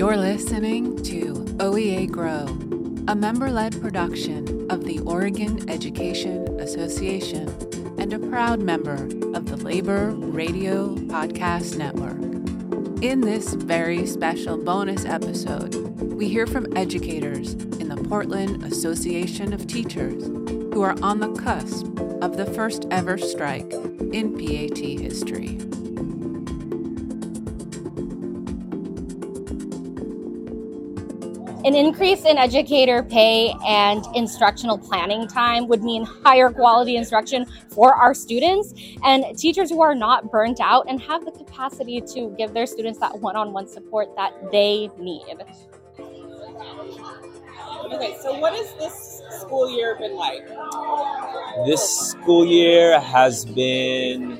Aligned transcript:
You're 0.00 0.16
listening 0.16 0.96
to 1.02 1.34
OEA 1.58 2.10
Grow, 2.10 2.46
a 3.06 3.14
member 3.14 3.50
led 3.50 3.78
production 3.82 4.66
of 4.70 4.86
the 4.86 4.98
Oregon 5.00 5.68
Education 5.68 6.58
Association 6.58 7.46
and 7.98 8.10
a 8.14 8.18
proud 8.18 8.62
member 8.62 8.94
of 9.34 9.44
the 9.44 9.58
Labor 9.58 10.12
Radio 10.12 10.94
Podcast 10.94 11.76
Network. 11.76 12.16
In 13.02 13.20
this 13.20 13.52
very 13.52 14.06
special 14.06 14.56
bonus 14.56 15.04
episode, 15.04 15.74
we 16.00 16.30
hear 16.30 16.46
from 16.46 16.74
educators 16.78 17.52
in 17.52 17.90
the 17.90 18.02
Portland 18.08 18.64
Association 18.64 19.52
of 19.52 19.66
Teachers 19.66 20.24
who 20.72 20.80
are 20.80 20.96
on 21.02 21.20
the 21.20 21.34
cusp 21.34 21.84
of 22.22 22.38
the 22.38 22.46
first 22.46 22.86
ever 22.90 23.18
strike 23.18 23.70
in 24.14 24.32
PAT 24.38 24.78
history. 24.78 25.58
An 31.62 31.74
increase 31.74 32.24
in 32.24 32.38
educator 32.38 33.02
pay 33.02 33.54
and 33.66 34.02
instructional 34.14 34.78
planning 34.78 35.28
time 35.28 35.68
would 35.68 35.82
mean 35.82 36.04
higher 36.04 36.48
quality 36.48 36.96
instruction 36.96 37.44
for 37.68 37.94
our 37.94 38.14
students 38.14 38.72
and 39.04 39.36
teachers 39.36 39.68
who 39.68 39.82
are 39.82 39.94
not 39.94 40.30
burnt 40.30 40.58
out 40.58 40.86
and 40.88 41.02
have 41.02 41.26
the 41.26 41.30
capacity 41.30 42.00
to 42.00 42.34
give 42.38 42.54
their 42.54 42.64
students 42.64 42.98
that 43.00 43.20
one 43.20 43.36
on 43.36 43.52
one 43.52 43.68
support 43.68 44.08
that 44.16 44.32
they 44.50 44.88
need. 44.98 45.22
Okay, 47.92 48.16
so 48.22 48.38
what 48.38 48.54
has 48.54 48.72
this 48.78 49.20
school 49.40 49.70
year 49.70 49.96
been 49.98 50.16
like? 50.16 50.46
This 51.66 51.82
school 52.08 52.46
year 52.46 52.98
has 53.00 53.44
been 53.44 54.32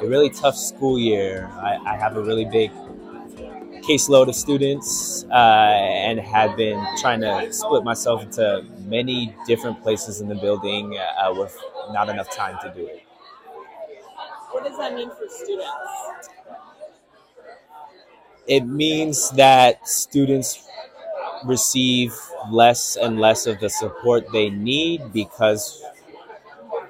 a 0.00 0.06
really 0.06 0.30
tough 0.30 0.56
school 0.56 0.98
year. 0.98 1.48
I, 1.54 1.76
I 1.86 1.96
have 1.96 2.16
a 2.16 2.22
really 2.22 2.46
big 2.46 2.72
caseload 3.82 4.28
of 4.28 4.34
students 4.34 5.24
uh, 5.30 5.34
and 5.34 6.20
have 6.20 6.56
been 6.56 6.82
trying 7.00 7.20
to 7.20 7.52
split 7.52 7.84
myself 7.84 8.22
into 8.22 8.64
many 8.86 9.34
different 9.46 9.82
places 9.82 10.20
in 10.20 10.28
the 10.28 10.34
building 10.34 10.96
uh, 10.98 11.32
with 11.34 11.56
not 11.92 12.08
enough 12.08 12.30
time 12.30 12.56
to 12.62 12.72
do 12.74 12.86
it. 12.86 13.02
What 14.50 14.64
does 14.64 14.76
that 14.78 14.94
mean 14.94 15.08
for 15.10 15.26
students? 15.28 15.70
It 18.46 18.66
means 18.66 19.30
that 19.30 19.88
students 19.88 20.68
receive 21.44 22.14
less 22.50 22.96
and 22.96 23.20
less 23.20 23.46
of 23.46 23.60
the 23.60 23.70
support 23.70 24.32
they 24.32 24.50
need 24.50 25.12
because 25.12 25.82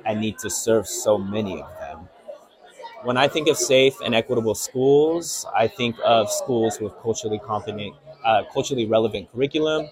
I 0.04 0.12
need 0.14 0.38
to 0.40 0.50
serve 0.50 0.86
so 0.86 1.16
many 1.18 1.62
of 1.62 1.68
them. 1.78 1.79
When 3.02 3.16
I 3.16 3.28
think 3.28 3.48
of 3.48 3.56
safe 3.56 3.94
and 4.04 4.14
equitable 4.14 4.54
schools, 4.54 5.46
I 5.56 5.68
think 5.68 5.96
of 6.04 6.30
schools 6.30 6.78
with 6.80 6.92
culturally 7.02 7.38
competent, 7.38 7.94
uh, 8.24 8.42
culturally 8.52 8.86
relevant 8.86 9.32
curriculum. 9.32 9.88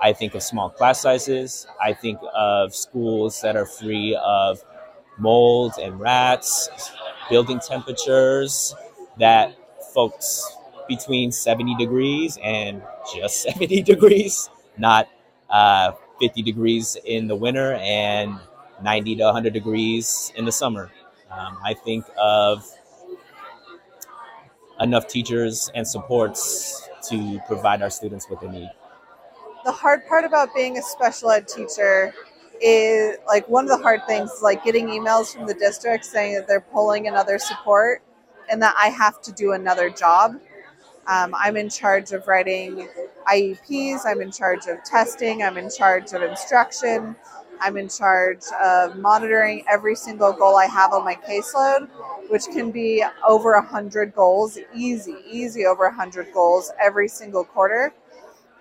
I 0.00 0.12
think 0.12 0.34
of 0.34 0.42
small 0.42 0.70
class 0.70 1.00
sizes. 1.00 1.66
I 1.80 1.92
think 1.92 2.18
of 2.34 2.74
schools 2.74 3.40
that 3.42 3.56
are 3.56 3.66
free 3.66 4.14
of 4.14 4.62
mold 5.18 5.72
and 5.80 5.98
rats, 6.00 6.68
building 7.28 7.58
temperatures 7.60 8.74
that 9.18 9.54
folks 9.92 10.56
between 10.88 11.32
70 11.32 11.74
degrees 11.76 12.38
and 12.42 12.82
just 13.14 13.42
70 13.48 13.82
degrees, 13.82 14.48
not 14.78 15.08
uh, 15.50 15.92
50 16.20 16.42
degrees 16.42 16.96
in 17.04 17.26
the 17.26 17.36
winter 17.36 17.74
and 17.74 18.38
90 18.82 19.16
to 19.16 19.24
100 19.24 19.52
degrees 19.52 20.32
in 20.36 20.44
the 20.44 20.52
summer. 20.52 20.90
Um, 21.36 21.58
I 21.64 21.74
think 21.74 22.04
of 22.18 22.70
enough 24.80 25.06
teachers 25.06 25.70
and 25.74 25.86
supports 25.86 26.88
to 27.08 27.40
provide 27.46 27.82
our 27.82 27.90
students 27.90 28.28
what 28.28 28.40
they 28.40 28.48
need. 28.48 28.70
The 29.64 29.72
hard 29.72 30.06
part 30.08 30.24
about 30.24 30.54
being 30.54 30.78
a 30.78 30.82
special 30.82 31.30
ed 31.30 31.46
teacher 31.48 32.12
is 32.60 33.16
like 33.26 33.48
one 33.48 33.64
of 33.64 33.70
the 33.70 33.82
hard 33.82 34.06
things 34.06 34.30
is 34.30 34.42
like 34.42 34.64
getting 34.64 34.88
emails 34.88 35.34
from 35.34 35.46
the 35.46 35.54
district 35.54 36.04
saying 36.04 36.34
that 36.34 36.48
they're 36.48 36.60
pulling 36.60 37.08
another 37.08 37.38
support 37.38 38.02
and 38.50 38.60
that 38.60 38.74
I 38.76 38.88
have 38.88 39.22
to 39.22 39.32
do 39.32 39.52
another 39.52 39.88
job. 39.90 40.40
Um, 41.06 41.34
I'm 41.36 41.56
in 41.56 41.68
charge 41.68 42.12
of 42.12 42.28
writing 42.28 42.88
IEPs, 43.26 44.00
I'm 44.04 44.20
in 44.20 44.30
charge 44.30 44.66
of 44.66 44.82
testing, 44.84 45.42
I'm 45.42 45.58
in 45.58 45.70
charge 45.70 46.12
of 46.12 46.22
instruction, 46.22 47.16
I'm 47.62 47.76
in 47.76 47.88
charge 47.88 48.42
of 48.60 48.96
monitoring 48.98 49.64
every 49.70 49.94
single 49.94 50.32
goal 50.32 50.56
I 50.56 50.66
have 50.66 50.92
on 50.92 51.04
my 51.04 51.14
caseload, 51.14 51.88
which 52.28 52.46
can 52.46 52.72
be 52.72 53.04
over 53.26 53.52
100 53.52 54.14
goals, 54.14 54.58
easy, 54.74 55.14
easy 55.30 55.64
over 55.64 55.84
100 55.84 56.32
goals 56.34 56.72
every 56.80 57.06
single 57.08 57.44
quarter. 57.44 57.94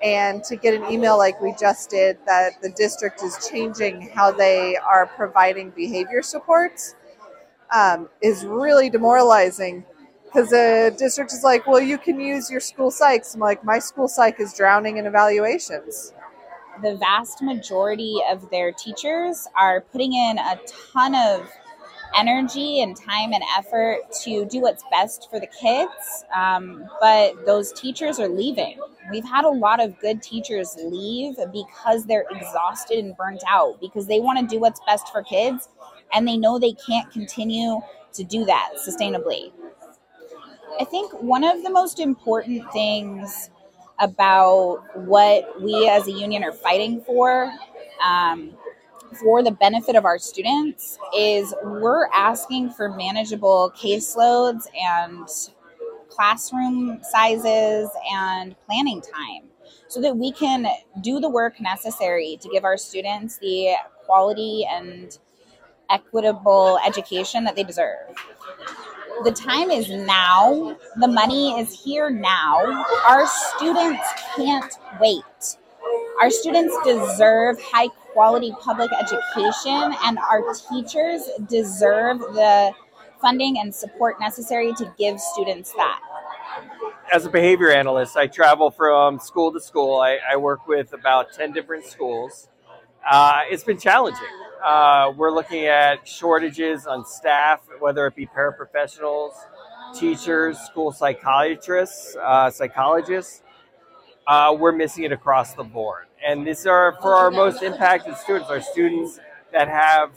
And 0.04 0.44
to 0.46 0.56
get 0.56 0.74
an 0.74 0.92
email 0.92 1.18
like 1.18 1.42
we 1.42 1.54
just 1.60 1.90
did 1.90 2.18
that 2.28 2.62
the 2.62 2.70
district 2.70 3.24
is 3.24 3.50
changing 3.50 4.10
how 4.16 4.32
they 4.32 4.78
are 4.78 5.08
providing 5.08 5.72
behavior 5.72 6.22
supports 6.22 6.96
um, 7.74 8.10
is 8.22 8.46
really 8.46 8.90
demoralizing 8.90 9.86
because 10.26 10.50
the 10.50 10.96
district 10.98 11.34
is 11.34 11.44
like, 11.44 11.68
well, 11.68 11.82
you 11.82 11.98
can 11.98 12.20
use 12.20 12.50
your 12.50 12.62
school 12.62 12.92
psychs. 12.92 13.36
I'm 13.36 13.42
like, 13.42 13.64
my 13.66 13.80
school 13.80 14.08
psych 14.08 14.40
is 14.40 14.54
drowning 14.54 14.98
in 14.98 15.06
evaluations 15.06 16.14
the 16.82 16.96
vast 16.96 17.42
majority 17.42 18.18
of 18.30 18.50
their 18.50 18.72
teachers 18.72 19.48
are 19.56 19.82
putting 19.82 20.14
in 20.14 20.38
a 20.38 20.60
ton 20.94 21.16
of 21.16 21.50
energy 22.16 22.82
and 22.82 22.96
time 22.96 23.34
and 23.34 23.44
effort 23.58 24.00
to 24.24 24.46
do 24.46 24.62
what's 24.62 24.84
best 24.92 25.30
for 25.30 25.40
the 25.40 25.48
kids. 25.48 26.26
Um, 26.36 26.86
but 27.00 27.46
those 27.46 27.72
teachers 27.74 28.20
are 28.20 28.28
leaving. 28.28 28.80
We've 29.12 29.26
had 29.26 29.46
a 29.46 29.50
lot 29.50 29.82
of 29.82 29.98
good 30.00 30.22
teachers 30.22 30.76
leave 30.84 31.36
because 31.52 32.06
they're 32.06 32.26
exhausted 32.32 33.00
and 33.00 33.16
burnt 33.16 33.44
out 33.48 33.80
because 33.80 34.08
they 34.08 34.20
want 34.20 34.40
to 34.40 34.46
do 34.46 34.60
what's 34.60 34.82
best 34.86 35.10
for 35.12 35.24
kids 35.24 35.70
and 36.14 36.28
they 36.28 36.38
know 36.38 36.60
they 36.60 36.74
can't 36.74 37.12
continue 37.12 37.80
to 38.14 38.24
do 38.24 38.46
that 38.46 38.72
sustainably. 38.88 39.52
I 40.80 40.86
think 40.86 41.12
one 41.22 41.44
of 41.44 41.64
the 41.64 41.70
most 41.70 42.00
important 42.00 42.72
things 42.72 43.50
about 44.02 44.84
what 44.96 45.62
we 45.62 45.88
as 45.88 46.08
a 46.08 46.12
union 46.12 46.44
are 46.44 46.52
fighting 46.52 47.02
for 47.02 47.54
um, 48.04 48.52
for 49.20 49.44
the 49.44 49.52
benefit 49.52 49.96
of 49.96 50.06
our 50.06 50.18
students 50.18 50.98
is 51.16 51.54
we're 51.64 52.08
asking 52.08 52.72
for 52.72 52.90
manageable 52.90 53.72
caseloads 53.78 54.66
and 54.76 55.28
classroom 56.10 57.00
sizes 57.04 57.90
and 58.12 58.56
planning 58.66 59.02
time 59.02 59.50
so 59.88 60.02
that 60.02 60.16
we 60.16 60.32
can 60.32 60.66
do 61.02 61.20
the 61.20 61.30
work 61.30 61.60
necessary 61.62 62.38
to 62.42 62.50
give 62.50 62.64
our 62.64 62.78
students 62.78 63.38
the 63.38 63.74
quality 64.06 64.66
and 64.70 65.20
equitable 65.90 66.80
education 66.86 67.44
that 67.44 67.56
they 67.56 67.64
deserve 67.64 68.16
the 69.24 69.32
time 69.32 69.70
is 69.70 69.90
now. 69.90 70.76
The 70.98 71.08
money 71.08 71.60
is 71.60 71.80
here 71.84 72.10
now. 72.10 72.86
Our 73.08 73.28
students 73.28 74.04
can't 74.36 74.74
wait. 75.00 75.58
Our 76.20 76.30
students 76.30 76.76
deserve 76.84 77.60
high 77.62 77.88
quality 78.14 78.54
public 78.60 78.92
education, 78.94 79.96
and 80.04 80.18
our 80.20 80.54
teachers 80.70 81.30
deserve 81.48 82.20
the 82.20 82.72
funding 83.22 83.60
and 83.60 83.74
support 83.74 84.20
necessary 84.20 84.74
to 84.74 84.94
give 84.98 85.20
students 85.20 85.72
that. 85.74 86.00
As 87.14 87.26
a 87.26 87.30
behavior 87.30 87.72
analyst, 87.72 88.18
I 88.18 88.28
travel 88.28 88.72
from 88.72 89.20
school 89.20 89.52
to 89.54 89.60
school. 89.60 90.00
I, 90.00 90.20
I 90.30 90.38
work 90.38 90.68
with 90.68 90.94
about 90.94 91.34
10 91.34 91.54
different 91.54 91.86
schools. 91.86 92.50
Uh, 93.10 93.42
it's 93.50 93.64
been 93.64 93.80
challenging. 93.80 94.28
Uh, 94.64 95.12
we're 95.18 95.32
looking 95.32 95.66
at 95.66 96.08
shortages 96.08 96.86
on 96.86 97.04
staff, 97.04 97.62
whether 97.80 98.06
it 98.06 98.16
be 98.16 98.28
paraprofessionals, 98.28 99.32
teachers, 99.96 100.60
school 100.60 100.92
psychiatrists, 100.92 102.16
uh, 102.22 102.50
psychologists. 102.50 103.42
Uh, 104.28 104.56
we're 104.58 104.72
missing 104.72 105.04
it 105.04 105.12
across 105.12 105.54
the 105.54 105.64
board. 105.64 106.06
And 106.24 106.46
these 106.46 106.68
are 106.68 106.96
for 107.02 107.16
our 107.16 107.32
most 107.32 107.64
impacted 107.64 108.16
students, 108.18 108.50
our 108.52 108.62
students 108.62 109.20
that 109.52 109.68
have 109.68 110.12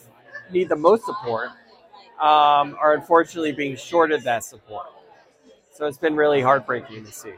need 0.52 0.68
the 0.68 0.76
most 0.76 1.06
support 1.06 1.48
um, 2.20 2.76
are 2.78 2.94
unfortunately 2.94 3.52
being 3.52 3.76
shorted 3.76 4.22
that 4.24 4.44
support. 4.44 4.86
So 5.72 5.86
it's 5.86 5.98
been 5.98 6.16
really 6.16 6.42
heartbreaking 6.42 7.06
to 7.06 7.12
see. 7.12 7.32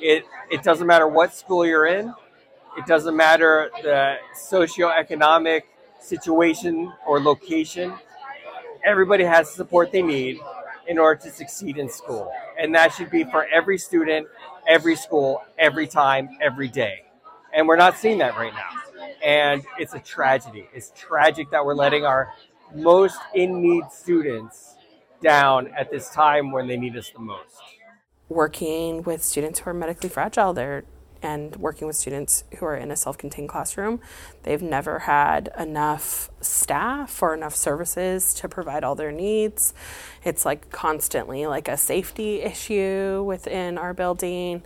It, 0.00 0.24
it 0.48 0.62
doesn't 0.62 0.86
matter 0.86 1.08
what 1.08 1.34
school 1.34 1.66
you're 1.66 1.86
in, 1.86 2.14
it 2.76 2.86
doesn't 2.86 3.16
matter 3.16 3.68
the 3.82 4.14
socioeconomic 4.40 5.62
situation 6.00 6.92
or 7.06 7.20
location. 7.20 7.92
Everybody 8.84 9.24
has 9.24 9.48
the 9.48 9.54
support 9.54 9.92
they 9.92 10.02
need 10.02 10.38
in 10.86 10.98
order 10.98 11.20
to 11.22 11.30
succeed 11.30 11.76
in 11.78 11.88
school. 11.88 12.32
And 12.58 12.74
that 12.74 12.94
should 12.94 13.10
be 13.10 13.24
for 13.24 13.46
every 13.46 13.78
student, 13.78 14.26
every 14.66 14.96
school, 14.96 15.42
every 15.58 15.86
time, 15.86 16.30
every 16.40 16.68
day. 16.68 17.04
And 17.54 17.68
we're 17.68 17.76
not 17.76 17.96
seeing 17.96 18.18
that 18.18 18.36
right 18.36 18.52
now. 18.54 19.04
And 19.22 19.64
it's 19.78 19.94
a 19.94 20.00
tragedy. 20.00 20.68
It's 20.72 20.92
tragic 20.96 21.50
that 21.50 21.64
we're 21.64 21.74
letting 21.74 22.04
our 22.04 22.32
most 22.74 23.18
in 23.34 23.60
need 23.60 23.84
students 23.90 24.76
down 25.22 25.68
at 25.76 25.90
this 25.90 26.10
time 26.10 26.52
when 26.52 26.66
they 26.68 26.76
need 26.76 26.96
us 26.96 27.10
the 27.10 27.20
most. 27.20 27.56
working 28.28 29.02
with 29.02 29.22
students 29.22 29.60
who 29.60 29.70
are 29.70 29.74
medically 29.74 30.08
fragile. 30.08 30.52
They're 30.52 30.84
and 31.22 31.56
working 31.56 31.86
with 31.86 31.96
students 31.96 32.44
who 32.58 32.66
are 32.66 32.76
in 32.76 32.90
a 32.90 32.96
self 32.96 33.18
contained 33.18 33.48
classroom. 33.48 34.00
They've 34.44 34.62
never 34.62 35.00
had 35.00 35.50
enough 35.58 36.30
staff 36.40 37.22
or 37.22 37.34
enough 37.34 37.54
services 37.54 38.34
to 38.34 38.48
provide 38.48 38.84
all 38.84 38.94
their 38.94 39.12
needs. 39.12 39.74
It's 40.24 40.44
like 40.44 40.70
constantly 40.70 41.46
like 41.46 41.68
a 41.68 41.76
safety 41.76 42.42
issue 42.42 43.22
within 43.26 43.78
our 43.78 43.94
building, 43.94 44.62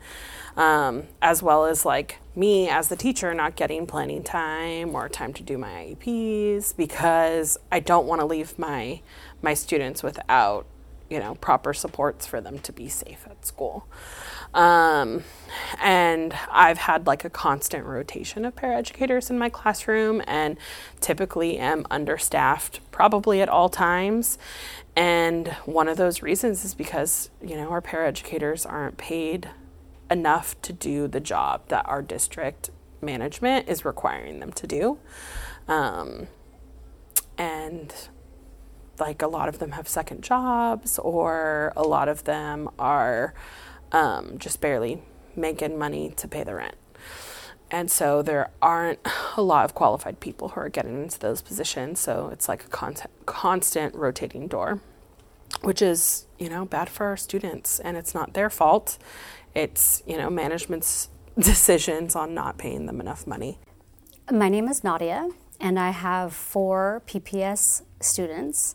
um, 0.56 1.04
as 1.20 1.43
well 1.43 1.64
as 1.64 1.84
like 1.84 2.19
me 2.34 2.69
as 2.69 2.88
the 2.88 2.96
teacher 2.96 3.32
not 3.34 3.56
getting 3.56 3.87
planning 3.87 4.22
time 4.22 4.94
or 4.94 5.08
time 5.08 5.32
to 5.34 5.43
do 5.43 5.58
my 5.58 5.96
IEPs 5.96 6.76
because 6.76 7.58
I 7.70 7.81
don't 7.81 8.06
want 8.06 8.20
to 8.20 8.26
leave 8.26 8.58
my 8.58 9.00
my 9.43 9.54
students 9.54 10.02
without 10.02 10.66
you 11.10 11.19
know 11.19 11.34
proper 11.37 11.75
supports 11.75 12.26
for 12.26 12.40
them 12.40 12.58
to 12.60 12.72
be 12.72 12.88
safe 12.88 13.26
at 13.28 13.44
school. 13.44 13.87
Um, 14.54 15.25
and 15.81 16.34
I've 16.50 16.78
had 16.78 17.06
like 17.06 17.25
a 17.25 17.31
constant 17.31 17.87
rotation 17.87 18.44
of 18.44 18.54
paraeducators 18.54 19.31
in 19.31 19.38
my 19.38 19.49
classroom 19.49 20.22
and 20.26 20.58
typically 21.00 21.58
am 21.58 21.87
understaffed 21.90 22.81
probably 22.90 23.40
at 23.40 23.49
all 23.49 23.69
times. 23.69 24.38
And 24.94 25.49
one 25.64 25.88
of 25.88 25.96
those 25.96 26.22
reasons 26.22 26.64
is 26.64 26.75
because, 26.75 27.31
you 27.43 27.56
know, 27.56 27.70
our 27.70 27.81
paraeducators 27.81 28.70
aren't 28.70 28.99
paid 28.99 29.49
enough 30.10 30.60
to 30.62 30.72
do 30.72 31.08
the 31.08 31.20
job 31.20 31.69
that 31.69 31.87
our 31.88 32.02
district 32.02 32.70
management 33.00 33.69
is 33.69 33.84
requiring 33.84 34.40
them 34.40 34.52
to 34.52 34.66
do. 34.66 34.99
Um, 35.66 36.26
and 37.38 37.94
like 38.99 39.22
a 39.22 39.26
lot 39.26 39.49
of 39.49 39.58
them 39.58 39.72
have 39.72 39.88
second 39.88 40.22
jobs, 40.22 40.99
or 40.99 41.72
a 41.75 41.82
lot 41.82 42.08
of 42.08 42.25
them 42.25 42.69
are 42.78 43.34
um, 43.92 44.38
just 44.38 44.60
barely 44.60 45.02
making 45.36 45.78
money 45.78 46.10
to 46.16 46.28
pay 46.28 46.44
the 46.44 46.54
rent. 46.54 46.74
And 47.70 47.90
so 47.90 48.20
there 48.20 48.50
aren't 48.60 49.00
a 49.36 49.42
lot 49.42 49.64
of 49.64 49.74
qualified 49.74 50.20
people 50.20 50.50
who 50.50 50.60
are 50.60 50.68
getting 50.68 51.02
into 51.02 51.18
those 51.18 51.40
positions. 51.40 52.00
So 52.00 52.28
it's 52.32 52.48
like 52.48 52.64
a 52.64 52.68
constant, 52.68 53.10
constant 53.24 53.94
rotating 53.94 54.46
door, 54.46 54.80
which 55.62 55.80
is, 55.80 56.26
you 56.38 56.50
know, 56.50 56.66
bad 56.66 56.90
for 56.90 57.06
our 57.06 57.16
students. 57.16 57.80
And 57.80 57.96
it's 57.96 58.14
not 58.14 58.34
their 58.34 58.50
fault. 58.50 58.98
It's, 59.54 60.02
you 60.06 60.18
know, 60.18 60.28
management's 60.28 61.08
decisions 61.38 62.14
on 62.14 62.34
not 62.34 62.58
paying 62.58 62.86
them 62.86 63.00
enough 63.00 63.26
money. 63.26 63.58
My 64.30 64.48
name 64.48 64.68
is 64.68 64.84
Nadia, 64.84 65.30
and 65.58 65.78
I 65.78 65.90
have 65.90 66.32
four 66.32 67.02
PPS 67.06 67.82
students 68.00 68.74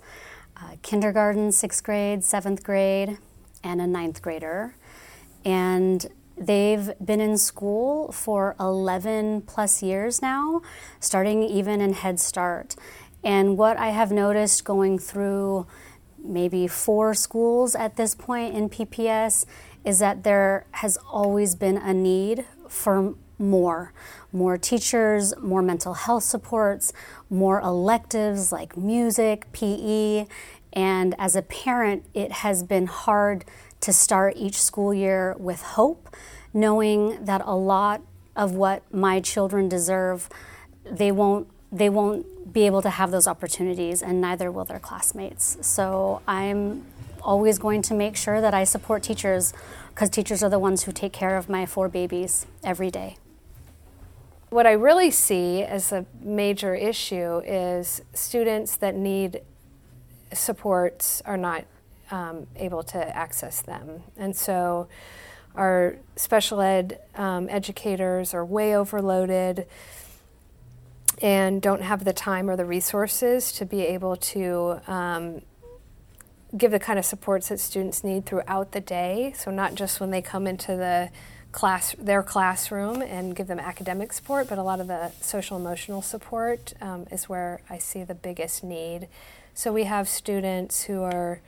uh, 0.59 0.75
kindergarten, 0.81 1.51
sixth 1.51 1.83
grade, 1.83 2.23
seventh 2.23 2.63
grade, 2.63 3.19
and 3.63 3.79
a 3.79 3.85
ninth 3.85 4.23
grader 4.23 4.73
and 5.47 6.07
they've 6.38 6.91
been 7.03 7.21
in 7.21 7.38
school 7.38 8.11
for 8.11 8.53
11 8.59 9.44
plus 9.44 9.81
years 9.81 10.21
now, 10.21 10.61
starting 10.99 11.41
even 11.41 11.79
in 11.79 11.94
Head 11.94 12.19
Start. 12.19 12.75
And 13.23 13.57
what 13.57 13.77
I 13.77 13.89
have 13.89 14.11
noticed 14.11 14.65
going 14.65 14.99
through 14.99 15.65
maybe 16.21 16.67
four 16.67 17.13
schools 17.13 17.75
at 17.75 17.95
this 17.95 18.13
point 18.13 18.55
in 18.55 18.69
PPS 18.69 19.45
is 19.85 19.99
that 19.99 20.23
there 20.23 20.65
has 20.71 20.97
always 21.09 21.55
been 21.55 21.77
a 21.77 21.93
need 21.93 22.45
for 22.67 23.15
more 23.39 23.93
more 24.31 24.57
teachers, 24.57 25.33
more 25.41 25.61
mental 25.61 25.93
health 25.93 26.23
supports, 26.23 26.93
more 27.29 27.59
electives 27.61 28.51
like 28.51 28.75
music, 28.77 29.51
PE. 29.53 30.27
And 30.73 31.15
as 31.17 31.35
a 31.35 31.41
parent, 31.41 32.05
it 32.13 32.31
has 32.31 32.61
been 32.61 32.88
hard 32.88 33.45
to 33.81 33.94
start 33.94 34.33
each 34.35 34.62
school 34.62 34.94
year 34.94 35.35
with 35.38 35.62
hope, 35.62 36.15
knowing 36.53 37.24
that 37.24 37.41
a 37.45 37.56
lot 37.56 38.01
of 38.35 38.53
what 38.53 38.81
my 38.94 39.19
children 39.19 39.68
deserve, 39.69 40.29
they 40.83 41.12
won't 41.12 41.47
they 41.69 41.89
won't 41.89 42.53
be 42.53 42.65
able 42.65 42.81
to 42.81 42.89
have 42.89 43.12
those 43.12 43.27
opportunities 43.27 44.01
and 44.01 44.21
neither 44.21 44.50
will 44.50 44.63
their 44.63 44.79
classmates. 44.79 45.57
So 45.62 46.21
I'm 46.25 46.85
always 47.21 47.59
going 47.59 47.81
to 47.83 47.94
make 47.94 48.15
sure 48.15 48.39
that 48.39 48.53
I 48.53 48.63
support 48.63 49.03
teachers 49.03 49.53
because 49.89 50.09
teachers 50.09 50.41
are 50.44 50.50
the 50.50 50.59
ones 50.59 50.83
who 50.83 50.94
take 50.94 51.12
care 51.12 51.35
of 51.35 51.50
my 51.50 51.65
four 51.65 51.89
babies 51.89 52.45
every 52.63 52.89
day. 52.89 53.18
What 54.50 54.65
I 54.65 54.71
really 54.71 55.12
see 55.12 55.62
as 55.62 55.91
a 55.91 56.06
major 56.21 56.74
issue 56.74 57.39
is 57.39 58.01
students 58.13 58.77
that 58.77 58.95
need 58.95 59.41
supports 60.31 61.21
are 61.25 61.35
not 61.35 61.65
um, 62.12 62.48
able 62.56 62.83
to 62.83 63.15
access 63.15 63.62
them. 63.62 64.04
And 64.18 64.36
so 64.36 64.88
our 65.56 65.98
special 66.15 66.62
ed 66.62 67.00
um, 67.15 67.50
educators 67.50 68.33
are 68.33 68.45
way 68.45 68.75
overloaded 68.75 69.65
and 71.21 71.62
don't 71.62 71.81
have 71.81 72.04
the 72.04 72.13
time 72.13 72.50
or 72.50 72.56
the 72.56 72.65
resources 72.65 73.51
to 73.54 73.65
be 73.65 73.81
able 73.81 74.15
to 74.18 74.80
um, 74.88 75.42
give 76.56 76.71
the 76.71 76.80
kind 76.80 77.00
of 77.00 77.06
supports 77.06 77.50
that 77.50 77.59
students 77.59 78.04
need 78.04 78.25
throughout 78.25 78.71
the 78.71 78.80
day. 78.80 79.33
So 79.36 79.51
not 79.51 79.75
just 79.75 80.00
when 80.00 80.12
they 80.12 80.21
come 80.21 80.45
into 80.45 80.75
the 80.75 81.10
class, 81.51 81.95
their 81.98 82.21
classroom, 82.21 83.01
and 83.01 83.36
give 83.36 83.48
them 83.48 83.60
academic 83.60 84.13
support, 84.13 84.48
but 84.48 84.60
a 84.60 84.63
lot 84.63 84.80
of 84.80 84.88
the 84.88 85.12
social 85.21 85.57
emotional 85.57 86.03
support 86.03 86.74
um, 86.81 87.07
is 87.12 87.27
where 87.27 87.62
I 87.68 87.80
see 87.80 88.03
the 88.03 88.13
biggest 88.15 88.63
need. 88.63 89.07
So 89.56 89.74
we 89.74 89.86
have 89.86 90.07
students 90.07 90.83
who 90.83 91.01
are 91.01 91.42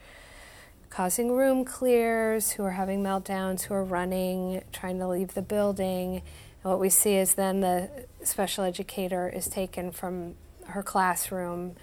causing 0.90 1.32
room 1.32 1.64
clears, 1.64 2.52
who 2.52 2.64
are 2.64 2.72
having 2.72 3.02
meltdowns, 3.02 3.62
who 3.62 3.74
are 3.74 3.84
running, 3.84 4.62
trying 4.72 4.98
to 4.98 5.08
leave 5.08 5.34
the 5.34 5.42
building. 5.42 6.16
And 6.16 6.70
what 6.70 6.80
we 6.80 6.90
see 6.90 7.14
is 7.14 7.34
then 7.34 7.60
the 7.60 7.88
special 8.24 8.64
educator 8.64 9.28
is 9.28 9.48
taken 9.48 9.92
from 9.92 10.34
her 10.66 10.82
classroom 10.82 11.76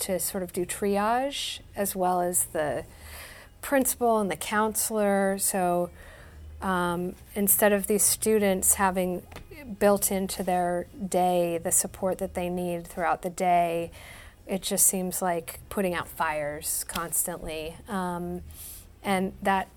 to 0.00 0.18
sort 0.18 0.42
of 0.42 0.52
do 0.52 0.66
triage, 0.66 1.60
as 1.74 1.96
well 1.96 2.20
as 2.20 2.46
the 2.46 2.84
principal 3.62 4.18
and 4.18 4.30
the 4.30 4.36
counselor. 4.36 5.38
So 5.38 5.90
um, 6.60 7.14
instead 7.34 7.72
of 7.72 7.86
these 7.86 8.02
students 8.02 8.74
having 8.74 9.22
built 9.78 10.10
into 10.10 10.42
their 10.42 10.86
day 11.08 11.58
the 11.58 11.72
support 11.72 12.18
that 12.18 12.34
they 12.34 12.48
need 12.48 12.86
throughout 12.86 13.22
the 13.22 13.30
day, 13.30 13.90
it 14.48 14.62
just 14.62 14.86
seems 14.86 15.20
like 15.20 15.60
putting 15.68 15.94
out 15.94 16.08
fires 16.08 16.84
constantly, 16.88 17.76
um, 17.88 18.42
and 19.02 19.34
that 19.42 19.68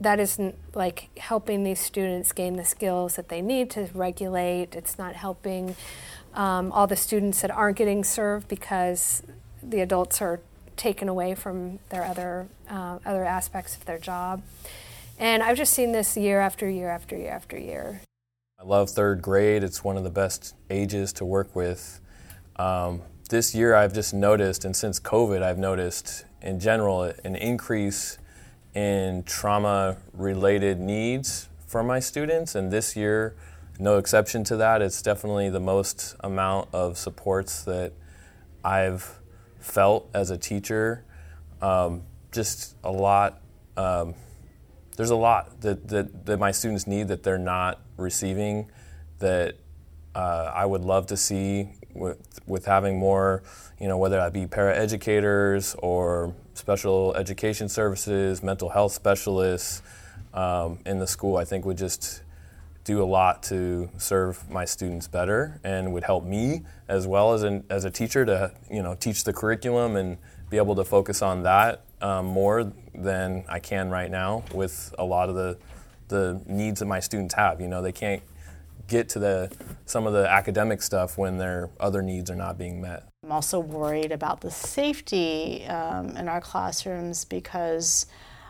that 0.00 0.18
isn't 0.18 0.56
like 0.74 1.10
helping 1.18 1.62
these 1.62 1.80
students 1.80 2.32
gain 2.32 2.56
the 2.56 2.64
skills 2.64 3.16
that 3.16 3.28
they 3.28 3.42
need 3.42 3.68
to 3.70 3.90
regulate. 3.92 4.74
It's 4.74 4.98
not 4.98 5.14
helping 5.14 5.76
um, 6.32 6.72
all 6.72 6.86
the 6.86 6.96
students 6.96 7.42
that 7.42 7.50
aren't 7.50 7.76
getting 7.76 8.02
served 8.02 8.48
because 8.48 9.22
the 9.62 9.80
adults 9.80 10.22
are 10.22 10.40
taken 10.76 11.08
away 11.08 11.34
from 11.34 11.80
their 11.90 12.04
other 12.04 12.46
uh, 12.68 12.98
other 13.04 13.24
aspects 13.24 13.76
of 13.76 13.84
their 13.84 13.98
job. 13.98 14.42
And 15.18 15.42
I've 15.42 15.56
just 15.56 15.74
seen 15.74 15.92
this 15.92 16.16
year 16.16 16.40
after 16.40 16.68
year 16.70 16.88
after 16.88 17.16
year 17.16 17.30
after 17.30 17.58
year. 17.58 18.00
I 18.58 18.64
love 18.64 18.90
third 18.90 19.20
grade. 19.20 19.62
It's 19.64 19.84
one 19.84 19.96
of 19.96 20.04
the 20.04 20.10
best 20.10 20.54
ages 20.70 21.12
to 21.14 21.24
work 21.24 21.54
with. 21.54 22.00
Um, 22.56 23.02
this 23.30 23.54
year 23.54 23.74
I've 23.74 23.94
just 23.94 24.12
noticed, 24.12 24.64
and 24.64 24.76
since 24.76 25.00
COVID, 25.00 25.42
I've 25.42 25.58
noticed 25.58 26.24
in 26.42 26.58
general 26.58 27.04
an 27.24 27.36
increase 27.36 28.18
in 28.74 29.22
trauma 29.22 29.96
related 30.12 30.78
needs 30.78 31.48
for 31.66 31.82
my 31.82 32.00
students. 32.00 32.54
And 32.54 32.72
this 32.72 32.96
year, 32.96 33.34
no 33.78 33.98
exception 33.98 34.42
to 34.44 34.56
that. 34.56 34.82
It's 34.82 35.00
definitely 35.00 35.48
the 35.48 35.60
most 35.60 36.16
amount 36.20 36.68
of 36.72 36.98
supports 36.98 37.62
that 37.64 37.92
I've 38.64 39.18
felt 39.60 40.10
as 40.12 40.30
a 40.30 40.36
teacher. 40.36 41.04
Um, 41.62 42.02
just 42.32 42.74
a 42.82 42.90
lot. 42.90 43.40
Um, 43.76 44.14
there's 44.96 45.10
a 45.10 45.16
lot 45.16 45.60
that, 45.60 45.88
that, 45.88 46.26
that 46.26 46.38
my 46.38 46.50
students 46.50 46.86
need 46.86 47.08
that 47.08 47.22
they're 47.22 47.38
not 47.38 47.80
receiving 47.96 48.70
that 49.20 49.54
uh, 50.16 50.50
I 50.52 50.66
would 50.66 50.82
love 50.82 51.06
to 51.06 51.16
see 51.16 51.70
with, 51.94 52.40
with 52.46 52.64
having 52.66 52.98
more, 52.98 53.42
you 53.80 53.88
know, 53.88 53.98
whether 53.98 54.16
that 54.16 54.32
be 54.32 54.46
paraeducators 54.46 55.76
or 55.82 56.34
special 56.54 57.14
education 57.14 57.68
services, 57.68 58.42
mental 58.42 58.68
health 58.68 58.92
specialists 58.92 59.82
um, 60.34 60.78
in 60.86 60.98
the 60.98 61.06
school, 61.06 61.36
I 61.36 61.44
think 61.44 61.64
would 61.64 61.78
just 61.78 62.22
do 62.84 63.02
a 63.02 63.04
lot 63.04 63.42
to 63.42 63.90
serve 63.98 64.48
my 64.50 64.64
students 64.64 65.06
better 65.06 65.60
and 65.62 65.92
would 65.92 66.04
help 66.04 66.24
me 66.24 66.62
as 66.88 67.06
well 67.06 67.32
as, 67.34 67.42
an, 67.42 67.64
as 67.68 67.84
a 67.84 67.90
teacher 67.90 68.24
to, 68.24 68.52
you 68.70 68.82
know, 68.82 68.94
teach 68.94 69.24
the 69.24 69.32
curriculum 69.32 69.96
and 69.96 70.18
be 70.48 70.56
able 70.56 70.74
to 70.74 70.84
focus 70.84 71.22
on 71.22 71.42
that 71.42 71.84
um, 72.00 72.26
more 72.26 72.72
than 72.94 73.44
I 73.48 73.58
can 73.58 73.90
right 73.90 74.10
now 74.10 74.44
with 74.54 74.94
a 74.98 75.04
lot 75.04 75.28
of 75.28 75.34
the, 75.34 75.58
the 76.08 76.40
needs 76.46 76.80
that 76.80 76.86
my 76.86 77.00
students 77.00 77.34
have. 77.34 77.60
You 77.60 77.68
know, 77.68 77.82
they 77.82 77.92
can't 77.92 78.22
get 78.90 79.08
to 79.10 79.18
the 79.18 79.50
some 79.86 80.06
of 80.06 80.12
the 80.12 80.28
academic 80.28 80.82
stuff 80.82 81.16
when 81.16 81.38
their 81.38 81.70
other 81.78 82.02
needs 82.02 82.30
are 82.30 82.36
not 82.36 82.58
being 82.58 82.80
met. 82.80 83.08
I'm 83.24 83.32
also 83.32 83.58
worried 83.60 84.12
about 84.12 84.42
the 84.42 84.50
safety 84.50 85.64
um, 85.66 86.16
in 86.16 86.28
our 86.28 86.40
classrooms 86.40 87.24
because 87.24 88.06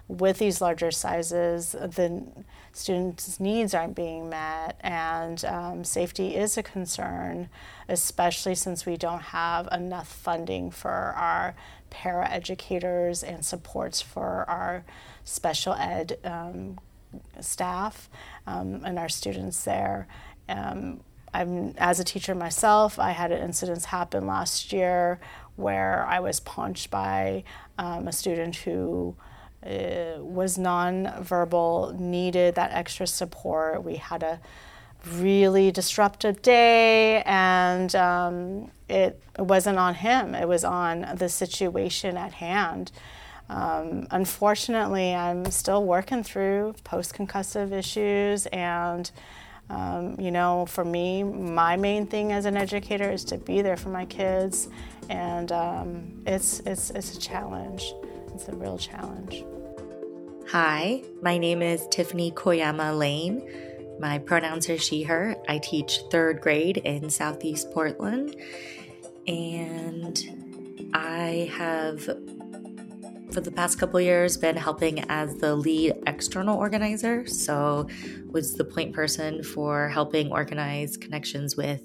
with 0.08 0.38
these 0.38 0.60
larger 0.60 0.90
sizes, 0.90 1.70
the 1.70 2.26
students' 2.72 3.38
needs 3.38 3.74
aren't 3.74 3.94
being 3.94 4.28
met, 4.28 4.76
and 4.80 5.44
um, 5.44 5.84
safety 5.84 6.34
is 6.34 6.58
a 6.58 6.64
concern, 6.64 7.48
especially 7.88 8.56
since 8.56 8.84
we 8.84 8.96
don't 8.96 9.22
have 9.22 9.68
enough 9.70 10.08
funding 10.08 10.72
for 10.72 10.90
our 10.90 11.54
para 11.90 12.28
educators 12.28 13.22
and 13.22 13.44
supports 13.44 14.00
for 14.00 14.44
our 14.48 14.84
special 15.24 15.74
ed 15.74 16.18
um, 16.24 16.78
staff 17.40 18.08
um, 18.46 18.82
and 18.84 18.98
our 18.98 19.08
students 19.08 19.64
there. 19.64 20.06
Um, 20.50 21.00
I'm, 21.32 21.74
as 21.78 22.00
a 22.00 22.04
teacher 22.04 22.34
myself, 22.34 22.98
I 22.98 23.12
had 23.12 23.30
an 23.30 23.42
incident 23.42 23.84
happen 23.84 24.26
last 24.26 24.72
year 24.72 25.20
where 25.56 26.04
I 26.08 26.20
was 26.20 26.40
punched 26.40 26.90
by 26.90 27.44
um, 27.78 28.08
a 28.08 28.12
student 28.12 28.56
who 28.56 29.14
uh, 29.64 30.18
was 30.18 30.58
nonverbal, 30.58 31.98
needed 31.98 32.56
that 32.56 32.72
extra 32.72 33.06
support. 33.06 33.84
We 33.84 33.96
had 33.96 34.22
a 34.22 34.40
really 35.14 35.70
disruptive 35.70 36.42
day, 36.42 37.22
and 37.24 37.94
um, 37.94 38.70
it, 38.88 39.22
it 39.38 39.42
wasn't 39.42 39.78
on 39.78 39.94
him, 39.94 40.34
it 40.34 40.48
was 40.48 40.64
on 40.64 41.06
the 41.14 41.28
situation 41.28 42.16
at 42.16 42.32
hand. 42.32 42.90
Um, 43.48 44.06
unfortunately, 44.10 45.14
I'm 45.14 45.44
still 45.50 45.84
working 45.84 46.22
through 46.22 46.74
post 46.84 47.14
concussive 47.14 47.72
issues, 47.72 48.46
and 48.46 49.10
um, 49.70 50.16
you 50.18 50.32
know, 50.32 50.66
for 50.66 50.84
me, 50.84 51.22
my 51.22 51.76
main 51.76 52.06
thing 52.06 52.32
as 52.32 52.44
an 52.44 52.56
educator 52.56 53.08
is 53.08 53.24
to 53.26 53.38
be 53.38 53.62
there 53.62 53.76
for 53.76 53.88
my 53.88 54.04
kids, 54.04 54.68
and 55.08 55.52
um, 55.52 56.22
it's, 56.26 56.60
it's, 56.66 56.90
it's 56.90 57.16
a 57.16 57.20
challenge. 57.20 57.94
It's 58.34 58.48
a 58.48 58.56
real 58.56 58.78
challenge. 58.78 59.44
Hi, 60.50 61.04
my 61.22 61.38
name 61.38 61.62
is 61.62 61.86
Tiffany 61.88 62.32
Koyama 62.32 62.98
Lane. 62.98 63.48
My 64.00 64.18
pronouns 64.18 64.68
are 64.68 64.78
she, 64.78 65.04
her. 65.04 65.36
I 65.48 65.58
teach 65.58 66.00
third 66.10 66.40
grade 66.40 66.78
in 66.78 67.08
Southeast 67.08 67.70
Portland, 67.70 68.34
and 69.28 70.90
I 70.92 71.48
have 71.56 72.08
for 73.32 73.40
the 73.40 73.50
past 73.52 73.78
couple 73.78 74.00
years 74.00 74.36
been 74.36 74.56
helping 74.56 75.00
as 75.08 75.36
the 75.36 75.54
lead 75.54 75.94
external 76.06 76.58
organizer. 76.58 77.26
So 77.26 77.86
was 78.26 78.54
the 78.54 78.64
point 78.64 78.92
person 78.92 79.44
for 79.44 79.88
helping 79.88 80.32
organize 80.32 80.96
connections 80.96 81.56
with 81.56 81.82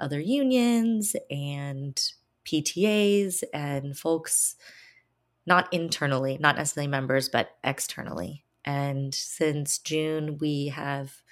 other 0.00 0.20
unions 0.20 1.16
and 1.30 2.00
ptas 2.44 3.42
and 3.52 3.96
folks 3.96 4.56
not 5.46 5.72
internally 5.72 6.36
not 6.38 6.56
necessarily 6.56 6.88
members 6.88 7.28
but 7.28 7.56
externally. 7.64 8.44
And 8.64 9.14
since 9.14 9.78
june 9.78 10.36
we 10.38 10.68
have 10.68 11.22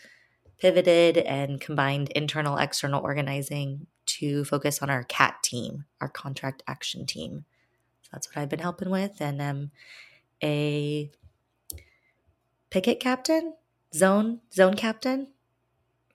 pivoted 0.58 1.18
and 1.18 1.60
combined 1.60 2.10
internal 2.10 2.56
external 2.56 3.02
organizing 3.02 3.86
to 4.06 4.44
focus 4.44 4.80
on 4.80 4.88
our 4.90 5.04
cat 5.04 5.42
team 5.42 5.84
our 6.00 6.08
contract 6.08 6.62
action 6.66 7.04
team 7.04 7.44
that's 8.12 8.28
what 8.28 8.38
I've 8.38 8.48
been 8.48 8.60
helping 8.60 8.90
with. 8.90 9.20
And 9.20 9.42
I'm 9.42 9.70
a 10.42 11.10
picket 12.70 13.00
captain, 13.00 13.54
zone 13.94 14.40
zone 14.52 14.74
captain 14.74 15.28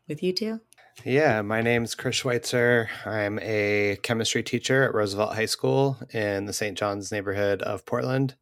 with 0.08 0.24
you 0.24 0.34
two. 0.34 0.62
Yeah, 1.06 1.44
my 1.44 1.62
name's 1.62 1.94
Chris 1.94 2.16
Schweitzer. 2.16 2.90
I'm 3.06 3.38
a 3.40 3.98
chemistry 4.02 4.42
teacher 4.42 4.84
at 4.84 4.96
Roosevelt 4.96 5.36
High 5.36 5.46
School 5.46 5.98
in 6.12 6.46
the 6.46 6.54
St. 6.54 6.76
John's 6.76 7.12
neighborhood 7.12 7.62
of 7.62 7.86
Portland. 7.86 8.36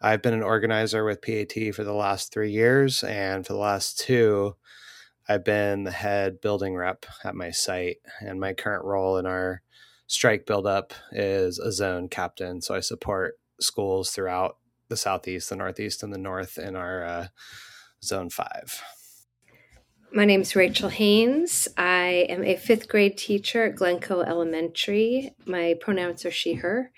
I've 0.00 0.20
been 0.20 0.34
an 0.34 0.42
organizer 0.42 1.04
with 1.04 1.22
PAT 1.22 1.74
for 1.74 1.84
the 1.84 1.92
last 1.94 2.32
three 2.32 2.50
years, 2.50 3.04
and 3.04 3.46
for 3.46 3.52
the 3.52 3.58
last 3.58 4.00
two, 4.00 4.56
I've 5.28 5.44
been 5.44 5.84
the 5.84 5.92
head 5.92 6.40
building 6.40 6.74
rep 6.74 7.06
at 7.24 7.34
my 7.36 7.50
site. 7.50 7.98
And 8.20 8.40
my 8.40 8.52
current 8.52 8.84
role 8.84 9.16
in 9.16 9.26
our 9.26 9.62
strike 10.06 10.46
buildup 10.46 10.94
is 11.12 11.58
a 11.58 11.72
zone 11.72 12.08
captain. 12.08 12.60
So 12.60 12.74
I 12.74 12.80
support 12.80 13.38
schools 13.60 14.10
throughout 14.10 14.58
the 14.88 14.96
southeast, 14.96 15.50
the 15.50 15.56
northeast, 15.56 16.02
and 16.02 16.12
the 16.12 16.18
north 16.18 16.58
in 16.58 16.76
our 16.76 17.04
uh, 17.04 17.26
zone 18.02 18.30
five. 18.30 18.82
My 20.12 20.24
name 20.24 20.42
is 20.42 20.54
Rachel 20.54 20.88
Haynes. 20.88 21.68
I 21.76 22.26
am 22.28 22.44
a 22.44 22.56
fifth 22.56 22.88
grade 22.88 23.18
teacher 23.18 23.64
at 23.64 23.74
Glencoe 23.74 24.20
Elementary. 24.20 25.34
My 25.44 25.74
pronouns 25.80 26.24
are 26.24 26.30
she, 26.30 26.54
her. 26.54 26.92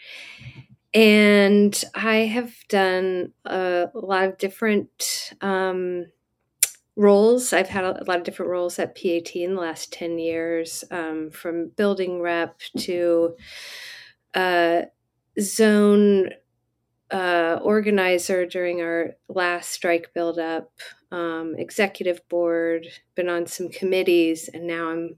And 0.95 1.83
I 1.95 2.17
have 2.17 2.55
done 2.69 3.33
a 3.45 3.89
lot 3.95 4.29
of 4.29 4.39
different 4.39 5.33
um, 5.41 6.07
roles. 6.99 7.53
I've 7.53 7.69
had 7.69 7.85
a, 7.85 8.05
lot 8.07 8.19
of 8.19 8.25
different 8.25 8.51
roles 8.51 8.79
at 8.79 8.97
PAT 8.97 9.37
in 9.37 9.55
the 9.55 9.61
last 9.61 9.93
10 9.93 10.19
years, 10.19 10.85
um, 10.91 11.31
from 11.31 11.69
building 11.69 12.21
rep 12.21 12.61
to 12.79 13.37
uh, 14.35 14.83
zone 15.41 16.31
uh, 17.13 17.61
organizer 17.63 18.45
during 18.45 18.83
our 18.83 19.13
last 19.29 19.71
strike 19.71 20.11
buildup, 20.13 20.71
um, 21.13 21.55
executive 21.57 22.21
board, 22.29 22.89
been 23.15 23.29
on 23.29 23.47
some 23.47 23.69
committees, 23.69 24.51
and 24.53 24.67
now 24.67 24.91
I'm 24.91 25.17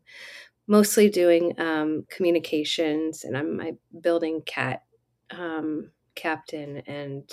mostly 0.67 1.09
doing 1.09 1.59
um, 1.59 2.05
communications 2.11 3.25
and 3.25 3.37
I'm 3.37 3.57
my 3.57 3.73
building 4.03 4.43
cat 4.47 4.85
um, 5.31 5.91
captain 6.15 6.83
and 6.87 7.29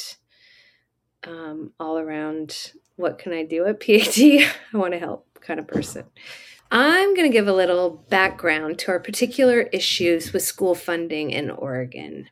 um, 1.23 1.73
all 1.79 1.99
around 1.99 2.71
what 2.97 3.17
can 3.17 3.31
I 3.31 3.43
do 3.43 3.65
at 3.65 3.79
PAT? 3.85 4.17
I 4.17 4.77
want 4.77 4.93
to 4.93 4.99
help 4.99 5.39
kind 5.39 5.59
of 5.59 5.67
person. 5.67 6.03
I'm 6.69 7.15
going 7.15 7.29
to 7.29 7.35
give 7.35 7.47
a 7.47 7.53
little 7.53 8.05
background 8.09 8.77
to 8.79 8.91
our 8.91 8.99
particular 8.99 9.61
issues 9.61 10.33
with 10.33 10.43
school 10.43 10.75
funding 10.75 11.31
in 11.31 11.49
Oregon. 11.49 12.27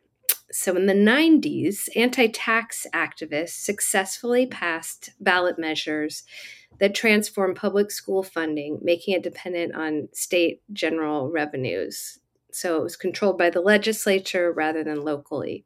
So, 0.51 0.75
in 0.75 0.85
the 0.85 0.93
90s, 0.93 1.87
anti 1.95 2.27
tax 2.27 2.85
activists 2.93 3.63
successfully 3.63 4.45
passed 4.45 5.11
ballot 5.21 5.57
measures 5.57 6.23
that 6.79 6.93
transformed 6.93 7.55
public 7.55 7.91
school 7.91 8.23
funding, 8.23 8.79
making 8.81 9.13
it 9.15 9.23
dependent 9.23 9.73
on 9.73 10.09
state 10.11 10.61
general 10.73 11.31
revenues. 11.31 12.19
So, 12.51 12.77
it 12.77 12.83
was 12.83 12.97
controlled 12.97 13.37
by 13.37 13.49
the 13.49 13.61
legislature 13.61 14.51
rather 14.51 14.83
than 14.83 15.05
locally. 15.05 15.63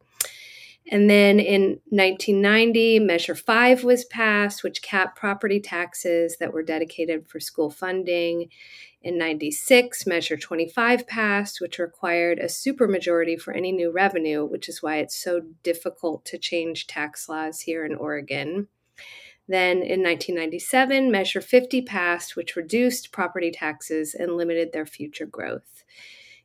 And 0.91 1.07
then 1.07 1.39
in 1.39 1.79
1990, 1.89 2.97
Measure 2.99 3.35
5 3.35 3.83
was 3.83 4.05
passed, 4.05 4.63
which 4.63 4.81
capped 4.81 5.19
property 5.19 5.59
taxes 5.59 6.37
that 6.39 6.51
were 6.51 6.63
dedicated 6.63 7.27
for 7.27 7.39
school 7.39 7.69
funding. 7.69 8.49
In 9.03 9.15
96, 9.15 10.07
Measure 10.07 10.35
25 10.35 11.05
passed, 11.05 11.61
which 11.61 11.77
required 11.77 12.39
a 12.39 12.45
supermajority 12.45 13.39
for 13.39 13.53
any 13.53 13.71
new 13.71 13.91
revenue, 13.91 14.43
which 14.43 14.67
is 14.67 14.81
why 14.81 14.97
it's 14.97 15.15
so 15.15 15.41
difficult 15.61 16.25
to 16.25 16.39
change 16.39 16.87
tax 16.87 17.29
laws 17.29 17.61
here 17.61 17.85
in 17.85 17.93
Oregon. 17.93 18.67
Then 19.47 19.77
in 19.77 20.01
1997, 20.01 21.11
Measure 21.11 21.41
50 21.41 21.83
passed, 21.83 22.35
which 22.35 22.55
reduced 22.55 23.11
property 23.11 23.51
taxes 23.51 24.15
and 24.15 24.35
limited 24.35 24.73
their 24.73 24.87
future 24.87 25.27
growth. 25.27 25.83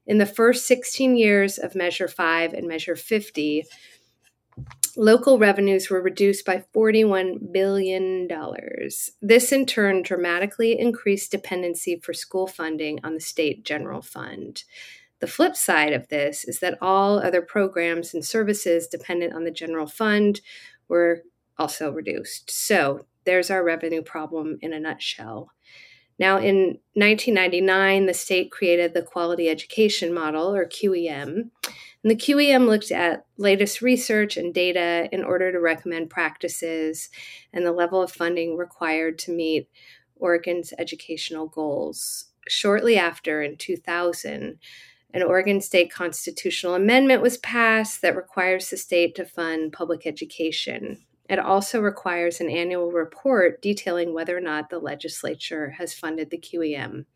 In 0.07 0.19
the 0.19 0.27
first 0.27 0.67
16 0.67 1.17
years 1.17 1.57
of 1.57 1.75
Measure 1.75 2.09
5 2.09 2.53
and 2.53 2.69
Measure 2.69 2.97
50, 2.97 3.65
local 4.97 5.39
revenues 5.39 5.91
were 5.91 6.01
reduced 6.01 6.45
by 6.45 6.65
$41 6.75 7.53
billion. 7.53 8.29
This, 9.21 9.53
in 9.53 9.67
turn, 9.67 10.03
dramatically 10.03 10.79
increased 10.79 11.31
dependency 11.31 12.01
for 12.03 12.13
school 12.13 12.47
funding 12.47 13.01
on 13.05 13.15
the 13.15 13.21
state 13.21 13.65
general 13.65 14.03
fund. 14.03 14.65
The 15.21 15.27
flip 15.27 15.57
side 15.57 15.93
of 15.93 16.09
this 16.09 16.45
is 16.45 16.61
that 16.61 16.79
all 16.83 17.19
other 17.19 17.41
programs 17.41 18.15
and 18.15 18.25
services 18.25 18.87
dependent 18.87 19.33
on 19.35 19.45
the 19.45 19.51
general 19.51 19.87
fund 19.87 20.41
were 20.89 21.23
also 21.59 21.91
reduced. 21.91 22.51
So 22.51 23.07
there's 23.25 23.51
our 23.51 23.65
revenue 23.65 24.03
problem 24.03 24.59
in 24.61 24.73
a 24.73 24.81
nutshell. 24.81 25.51
Now, 26.19 26.39
in 26.39 26.79
1999, 26.95 28.07
the 28.07 28.15
state 28.15 28.53
created 28.53 28.95
the 28.95 29.03
Quality 29.03 29.49
Education 29.49 30.15
Model, 30.15 30.55
or 30.55 30.65
QEM, 30.65 31.51
and 32.05 32.11
the 32.11 32.17
QEM 32.17 32.67
looked 32.67 32.91
at 32.91 33.25
latest 33.39 33.81
research 33.81 34.37
and 34.37 34.53
data 34.53 35.09
in 35.11 35.25
order 35.25 35.51
to 35.51 35.59
recommend 35.59 36.11
practices 36.11 37.09
and 37.53 37.65
the 37.65 37.73
level 37.73 38.03
of 38.03 38.13
funding 38.13 38.59
required 38.59 39.19
to 39.21 39.33
meet 39.33 39.71
Oregon's 40.17 40.75
educational 40.79 41.47
goals. 41.47 42.27
Shortly 42.47 42.99
after, 42.99 43.43
in 43.43 43.57
2000, 43.57 44.59
an 45.15 45.23
Oregon 45.23 45.63
state 45.63 45.91
constitutional 45.91 46.75
amendment 46.75 47.23
was 47.23 47.39
passed 47.39 48.03
that 48.03 48.17
requires 48.17 48.69
the 48.69 48.77
state 48.77 49.15
to 49.15 49.25
fund 49.25 49.73
public 49.73 50.07
education. 50.07 50.99
It 51.31 51.39
also 51.39 51.81
requires 51.81 52.39
an 52.39 52.51
annual 52.51 52.93
report 52.93 53.63
detailing 53.63 54.13
whether 54.13 54.37
or 54.37 54.43
not 54.43 54.69
the 54.69 54.79
legislature 54.79 55.71
has 55.79 55.95
funded 55.95 56.29
the 56.29 56.37
QEM. 56.37 57.07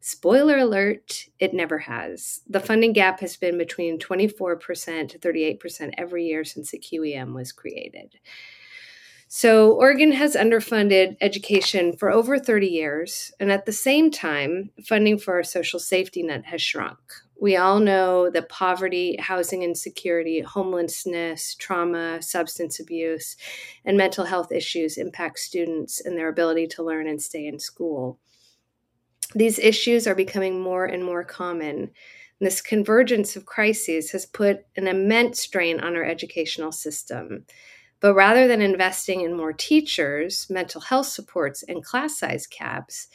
Spoiler 0.00 0.56
alert, 0.56 1.26
it 1.38 1.52
never 1.52 1.78
has. 1.78 2.40
The 2.48 2.58
funding 2.58 2.94
gap 2.94 3.20
has 3.20 3.36
been 3.36 3.58
between 3.58 3.98
24% 3.98 5.08
to 5.10 5.18
38% 5.18 5.94
every 5.98 6.24
year 6.24 6.42
since 6.42 6.70
the 6.70 6.78
QEM 6.78 7.34
was 7.34 7.52
created. 7.52 8.18
So, 9.28 9.72
Oregon 9.72 10.10
has 10.12 10.34
underfunded 10.34 11.16
education 11.20 11.96
for 11.96 12.10
over 12.10 12.38
30 12.38 12.66
years, 12.66 13.30
and 13.38 13.52
at 13.52 13.64
the 13.64 13.72
same 13.72 14.10
time, 14.10 14.70
funding 14.84 15.18
for 15.18 15.34
our 15.34 15.44
social 15.44 15.78
safety 15.78 16.22
net 16.22 16.46
has 16.46 16.60
shrunk. 16.60 16.98
We 17.40 17.56
all 17.56 17.78
know 17.78 18.28
that 18.30 18.48
poverty, 18.48 19.16
housing 19.20 19.62
insecurity, 19.62 20.40
homelessness, 20.40 21.54
trauma, 21.54 22.20
substance 22.22 22.80
abuse, 22.80 23.36
and 23.84 23.96
mental 23.96 24.24
health 24.24 24.50
issues 24.50 24.96
impact 24.96 25.38
students 25.38 26.00
and 26.04 26.18
their 26.18 26.28
ability 26.28 26.66
to 26.68 26.82
learn 26.82 27.06
and 27.06 27.22
stay 27.22 27.46
in 27.46 27.58
school. 27.58 28.18
These 29.34 29.58
issues 29.58 30.06
are 30.06 30.14
becoming 30.14 30.60
more 30.60 30.84
and 30.84 31.04
more 31.04 31.24
common. 31.24 31.90
This 32.40 32.60
convergence 32.60 33.36
of 33.36 33.46
crises 33.46 34.10
has 34.12 34.26
put 34.26 34.64
an 34.76 34.86
immense 34.86 35.40
strain 35.40 35.80
on 35.80 35.94
our 35.94 36.04
educational 36.04 36.72
system. 36.72 37.44
But 38.00 38.14
rather 38.14 38.48
than 38.48 38.62
investing 38.62 39.20
in 39.20 39.36
more 39.36 39.52
teachers, 39.52 40.46
mental 40.48 40.80
health 40.80 41.06
supports, 41.06 41.62
and 41.62 41.84
class 41.84 42.18
size 42.18 42.46
caps, 42.46 43.08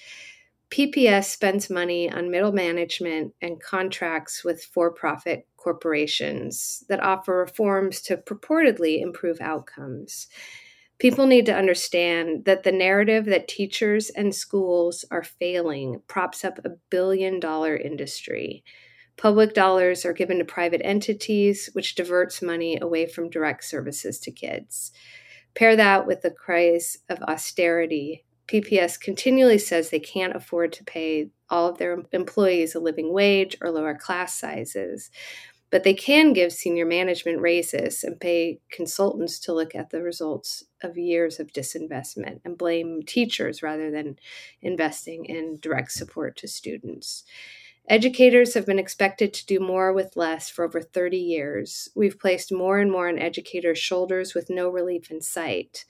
PPS 0.70 1.26
spends 1.26 1.70
money 1.70 2.10
on 2.10 2.32
middle 2.32 2.52
management 2.52 3.34
and 3.42 3.62
contracts 3.62 4.44
with 4.44 4.64
for 4.64 4.92
profit 4.92 5.48
corporations 5.58 6.84
that 6.90 7.02
offer 7.02 7.38
reforms 7.38 8.02
to 8.02 8.18
purportedly 8.18 9.02
improve 9.02 9.42
outcomes. 9.42 10.28
People 10.98 11.28
need 11.28 11.46
to 11.48 11.56
understand 11.56 12.46
that 12.46 12.64
the 12.64 12.72
narrative 12.72 13.26
that 13.26 13.50
teachers 13.50 14.10
and 14.10 14.34
schools 14.34 15.04
are 15.12 15.24
failing 15.24 16.02
props 16.08 16.46
up 16.46 16.60
a 16.64 16.78
billion 16.90 17.40
dollar 17.40 17.76
industry. 17.76 18.64
Public 19.18 19.54
dollars 19.54 20.06
are 20.06 20.14
given 20.14 20.40
to 20.40 20.46
private 20.46 20.82
entities, 20.84 21.70
which 21.74 21.96
diverts 21.96 22.42
money 22.42 22.78
away 22.82 23.08
from 23.08 23.30
direct 23.30 23.64
services 23.64 24.20
to 24.20 24.32
kids. 24.32 24.92
Pair 25.54 25.76
that 25.76 26.06
with 26.06 26.22
the 26.22 26.32
cries 26.32 26.98
of 27.10 27.22
austerity. 27.24 28.26
PPS 28.48 29.00
continually 29.00 29.58
says 29.58 29.90
they 29.90 30.00
can't 30.00 30.36
afford 30.36 30.72
to 30.74 30.84
pay 30.84 31.30
all 31.50 31.70
of 31.70 31.78
their 31.78 32.04
employees 32.12 32.76
a 32.76 32.80
living 32.80 33.12
wage 33.12 33.56
or 33.62 33.72
lower 33.72 33.96
class 33.96 34.40
sizes, 34.40 35.10
but 35.72 35.84
they 35.84 35.94
can 35.94 36.34
give 36.34 36.54
senior 36.54 36.86
management 36.86 37.42
raises 37.42 38.04
and 38.04 38.20
pay 38.20 38.60
consultants 38.72 39.40
to 39.40 39.54
look 39.54 39.76
at 39.76 39.90
the 39.90 40.02
results 40.02 40.64
of 40.82 40.98
years 40.98 41.40
of 41.40 41.52
disinvestment 41.52 42.40
and 42.46 42.58
blame 42.58 43.02
teachers 43.04 43.64
rather 43.64 43.92
than 43.92 44.18
investing 44.62 45.26
in 45.26 45.58
direct 45.60 45.92
support 45.92 46.38
to 46.38 46.48
students. 46.48 47.24
Educators 47.88 48.56
have 48.56 48.66
been 48.66 48.80
expected 48.80 49.32
to 49.34 49.46
do 49.46 49.60
more 49.60 49.94
with 49.94 50.18
less 50.18 50.50
for 50.50 50.66
over 50.66 50.82
30 50.82 51.18
years. 51.18 51.90
We've 51.96 52.20
placed 52.20 52.52
more 52.52 52.80
and 52.80 52.92
more 52.92 53.08
on 53.08 53.20
educators' 53.20 53.78
shoulders 53.78 54.34
with 54.34 54.50
no 54.50 54.70
relief 54.70 55.12
in 55.12 55.22
sight. 55.22 55.86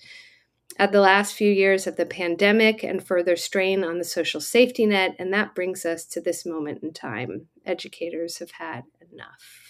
At 0.77 0.91
the 0.91 0.99
last 0.99 1.35
few 1.35 1.49
years 1.49 1.87
of 1.87 1.95
the 1.95 2.05
pandemic 2.05 2.83
and 2.83 3.05
further 3.05 3.37
strain 3.37 3.85
on 3.85 3.97
the 3.97 4.03
social 4.03 4.41
safety 4.41 4.85
net, 4.85 5.15
and 5.17 5.33
that 5.33 5.55
brings 5.55 5.85
us 5.85 6.03
to 6.07 6.19
this 6.19 6.45
moment 6.45 6.83
in 6.83 6.91
time. 6.91 7.47
Educators 7.65 8.39
have 8.39 8.51
had 8.51 8.83
enough. 9.13 9.64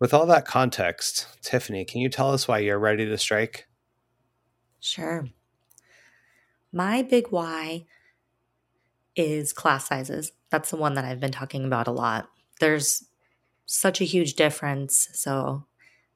With 0.00 0.14
all 0.14 0.24
that 0.26 0.46
context, 0.46 1.26
Tiffany, 1.42 1.84
can 1.84 2.00
you 2.00 2.08
tell 2.08 2.32
us 2.32 2.48
why 2.48 2.58
you're 2.58 2.78
ready 2.78 3.04
to 3.04 3.18
strike? 3.18 3.68
Sure. 4.80 5.28
My 6.72 7.02
big 7.02 7.26
why 7.28 7.84
is 9.14 9.52
class 9.52 9.86
sizes. 9.86 10.32
That's 10.48 10.70
the 10.70 10.78
one 10.78 10.94
that 10.94 11.04
I've 11.04 11.20
been 11.20 11.30
talking 11.30 11.66
about 11.66 11.86
a 11.86 11.92
lot. 11.92 12.30
There's 12.60 13.04
such 13.66 14.00
a 14.00 14.04
huge 14.04 14.34
difference. 14.34 15.10
So, 15.12 15.66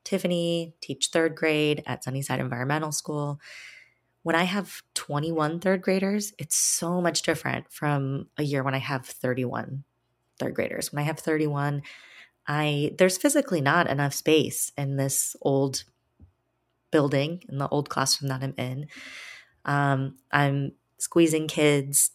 Tiffany 0.02 0.74
teach 0.80 1.08
third 1.08 1.34
grade 1.34 1.82
at 1.86 2.04
Sunnyside 2.04 2.40
Environmental 2.40 2.92
School. 2.92 3.38
When 4.22 4.34
I 4.34 4.44
have 4.44 4.82
21 4.94 5.60
third 5.60 5.82
graders, 5.82 6.32
it's 6.38 6.56
so 6.56 7.02
much 7.02 7.20
different 7.20 7.70
from 7.70 8.28
a 8.38 8.42
year 8.42 8.62
when 8.62 8.74
I 8.74 8.78
have 8.78 9.04
31 9.04 9.84
third 10.38 10.54
graders. 10.54 10.90
When 10.90 11.02
I 11.02 11.06
have 11.06 11.18
31, 11.18 11.82
I 12.46 12.92
there's 12.98 13.18
physically 13.18 13.60
not 13.60 13.88
enough 13.88 14.14
space 14.14 14.72
in 14.76 14.96
this 14.96 15.36
old 15.40 15.84
building 16.90 17.42
in 17.48 17.58
the 17.58 17.68
old 17.68 17.88
classroom 17.88 18.28
that 18.28 18.42
I'm 18.42 18.54
in. 18.56 18.86
Um, 19.64 20.16
I'm 20.30 20.72
squeezing 20.98 21.48
kids 21.48 22.12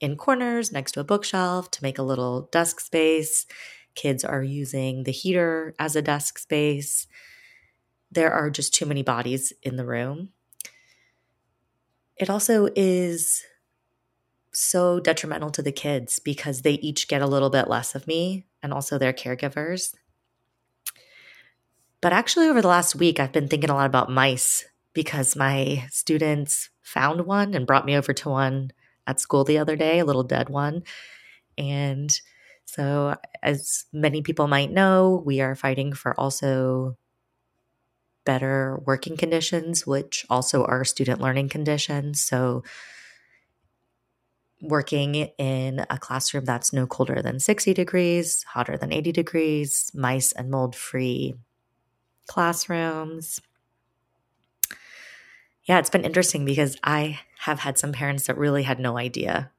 in 0.00 0.16
corners 0.16 0.70
next 0.70 0.92
to 0.92 1.00
a 1.00 1.04
bookshelf 1.04 1.70
to 1.72 1.82
make 1.82 1.98
a 1.98 2.02
little 2.02 2.42
desk 2.52 2.80
space. 2.80 3.46
Kids 3.94 4.24
are 4.24 4.42
using 4.42 5.04
the 5.04 5.12
heater 5.12 5.74
as 5.78 5.96
a 5.96 6.02
desk 6.02 6.38
space. 6.38 7.06
There 8.10 8.32
are 8.32 8.50
just 8.50 8.74
too 8.74 8.86
many 8.86 9.02
bodies 9.02 9.52
in 9.62 9.76
the 9.76 9.86
room. 9.86 10.30
It 12.16 12.30
also 12.30 12.68
is 12.76 13.42
so 14.52 15.00
detrimental 15.00 15.50
to 15.50 15.62
the 15.62 15.72
kids 15.72 16.18
because 16.20 16.62
they 16.62 16.74
each 16.74 17.08
get 17.08 17.22
a 17.22 17.26
little 17.26 17.50
bit 17.50 17.68
less 17.68 17.94
of 17.94 18.06
me 18.06 18.46
and 18.64 18.72
also 18.72 18.98
their 18.98 19.12
caregivers. 19.12 19.94
But 22.00 22.12
actually, 22.12 22.48
over 22.48 22.62
the 22.62 22.68
last 22.68 22.96
week, 22.96 23.20
I've 23.20 23.32
been 23.32 23.46
thinking 23.46 23.70
a 23.70 23.74
lot 23.74 23.86
about 23.86 24.10
mice 24.10 24.64
because 24.94 25.36
my 25.36 25.86
students 25.90 26.70
found 26.82 27.26
one 27.26 27.54
and 27.54 27.66
brought 27.66 27.86
me 27.86 27.94
over 27.96 28.12
to 28.14 28.28
one 28.30 28.72
at 29.06 29.20
school 29.20 29.44
the 29.44 29.58
other 29.58 29.76
day, 29.76 29.98
a 29.98 30.04
little 30.04 30.22
dead 30.22 30.48
one. 30.48 30.82
And 31.56 32.10
so, 32.64 33.16
as 33.42 33.84
many 33.92 34.22
people 34.22 34.48
might 34.48 34.72
know, 34.72 35.22
we 35.24 35.40
are 35.40 35.54
fighting 35.54 35.92
for 35.92 36.18
also 36.18 36.96
better 38.24 38.80
working 38.86 39.16
conditions, 39.16 39.86
which 39.86 40.24
also 40.30 40.64
are 40.64 40.84
student 40.84 41.20
learning 41.20 41.50
conditions. 41.50 42.20
So, 42.20 42.64
working 44.68 45.14
in 45.14 45.84
a 45.90 45.98
classroom 45.98 46.44
that's 46.44 46.72
no 46.72 46.86
colder 46.86 47.22
than 47.22 47.40
60 47.40 47.74
degrees, 47.74 48.44
hotter 48.44 48.76
than 48.76 48.92
80 48.92 49.12
degrees, 49.12 49.90
mice 49.94 50.32
and 50.32 50.50
mold 50.50 50.74
free 50.74 51.34
classrooms. 52.26 53.40
Yeah, 55.64 55.78
it's 55.78 55.90
been 55.90 56.04
interesting 56.04 56.44
because 56.44 56.76
I 56.82 57.20
have 57.38 57.60
had 57.60 57.78
some 57.78 57.92
parents 57.92 58.26
that 58.26 58.38
really 58.38 58.62
had 58.62 58.78
no 58.78 58.98
idea 58.98 59.50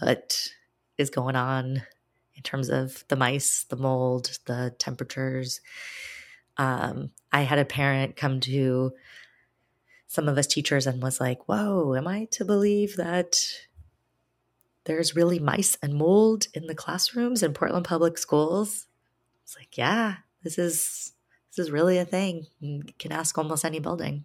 what 0.00 0.48
is 0.98 1.10
going 1.10 1.36
on 1.36 1.82
in 2.36 2.42
terms 2.42 2.68
of 2.68 3.04
the 3.08 3.16
mice, 3.16 3.64
the 3.64 3.76
mold, 3.76 4.38
the 4.46 4.74
temperatures. 4.78 5.60
Um, 6.56 7.10
I 7.32 7.42
had 7.42 7.58
a 7.58 7.64
parent 7.64 8.16
come 8.16 8.40
to 8.40 8.92
some 10.06 10.28
of 10.28 10.38
us 10.38 10.46
teachers 10.46 10.86
and 10.86 11.02
was 11.02 11.20
like, 11.20 11.48
Whoa, 11.48 11.94
am 11.94 12.06
I 12.06 12.26
to 12.32 12.44
believe 12.44 12.96
that 12.96 13.40
there's 14.84 15.16
really 15.16 15.38
mice 15.38 15.76
and 15.82 15.94
mold 15.94 16.46
in 16.54 16.66
the 16.66 16.74
classrooms 16.74 17.42
in 17.42 17.54
Portland 17.54 17.84
Public 17.84 18.18
Schools? 18.18 18.86
It's 19.42 19.56
like, 19.56 19.76
yeah, 19.76 20.16
this 20.42 20.58
is 20.58 21.12
this 21.50 21.66
is 21.66 21.70
really 21.70 21.98
a 21.98 22.04
thing. 22.04 22.46
You 22.60 22.82
can 22.98 23.12
ask 23.12 23.36
almost 23.36 23.64
any 23.64 23.78
building. 23.78 24.24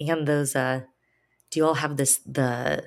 And 0.00 0.26
those 0.26 0.56
uh 0.56 0.82
do 1.50 1.60
you 1.60 1.66
all 1.66 1.74
have 1.74 1.96
this 1.96 2.18
the 2.26 2.84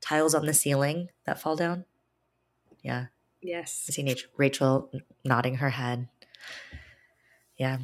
tiles 0.00 0.34
on 0.34 0.46
the 0.46 0.54
ceiling 0.54 1.08
that 1.24 1.40
fall 1.40 1.56
down? 1.56 1.84
Yeah. 2.82 3.06
Yes. 3.42 3.86
I 3.88 3.92
see 3.92 4.16
Rachel 4.36 4.90
nodding 5.24 5.56
her 5.56 5.70
head. 5.70 6.08
Yeah. 7.56 7.78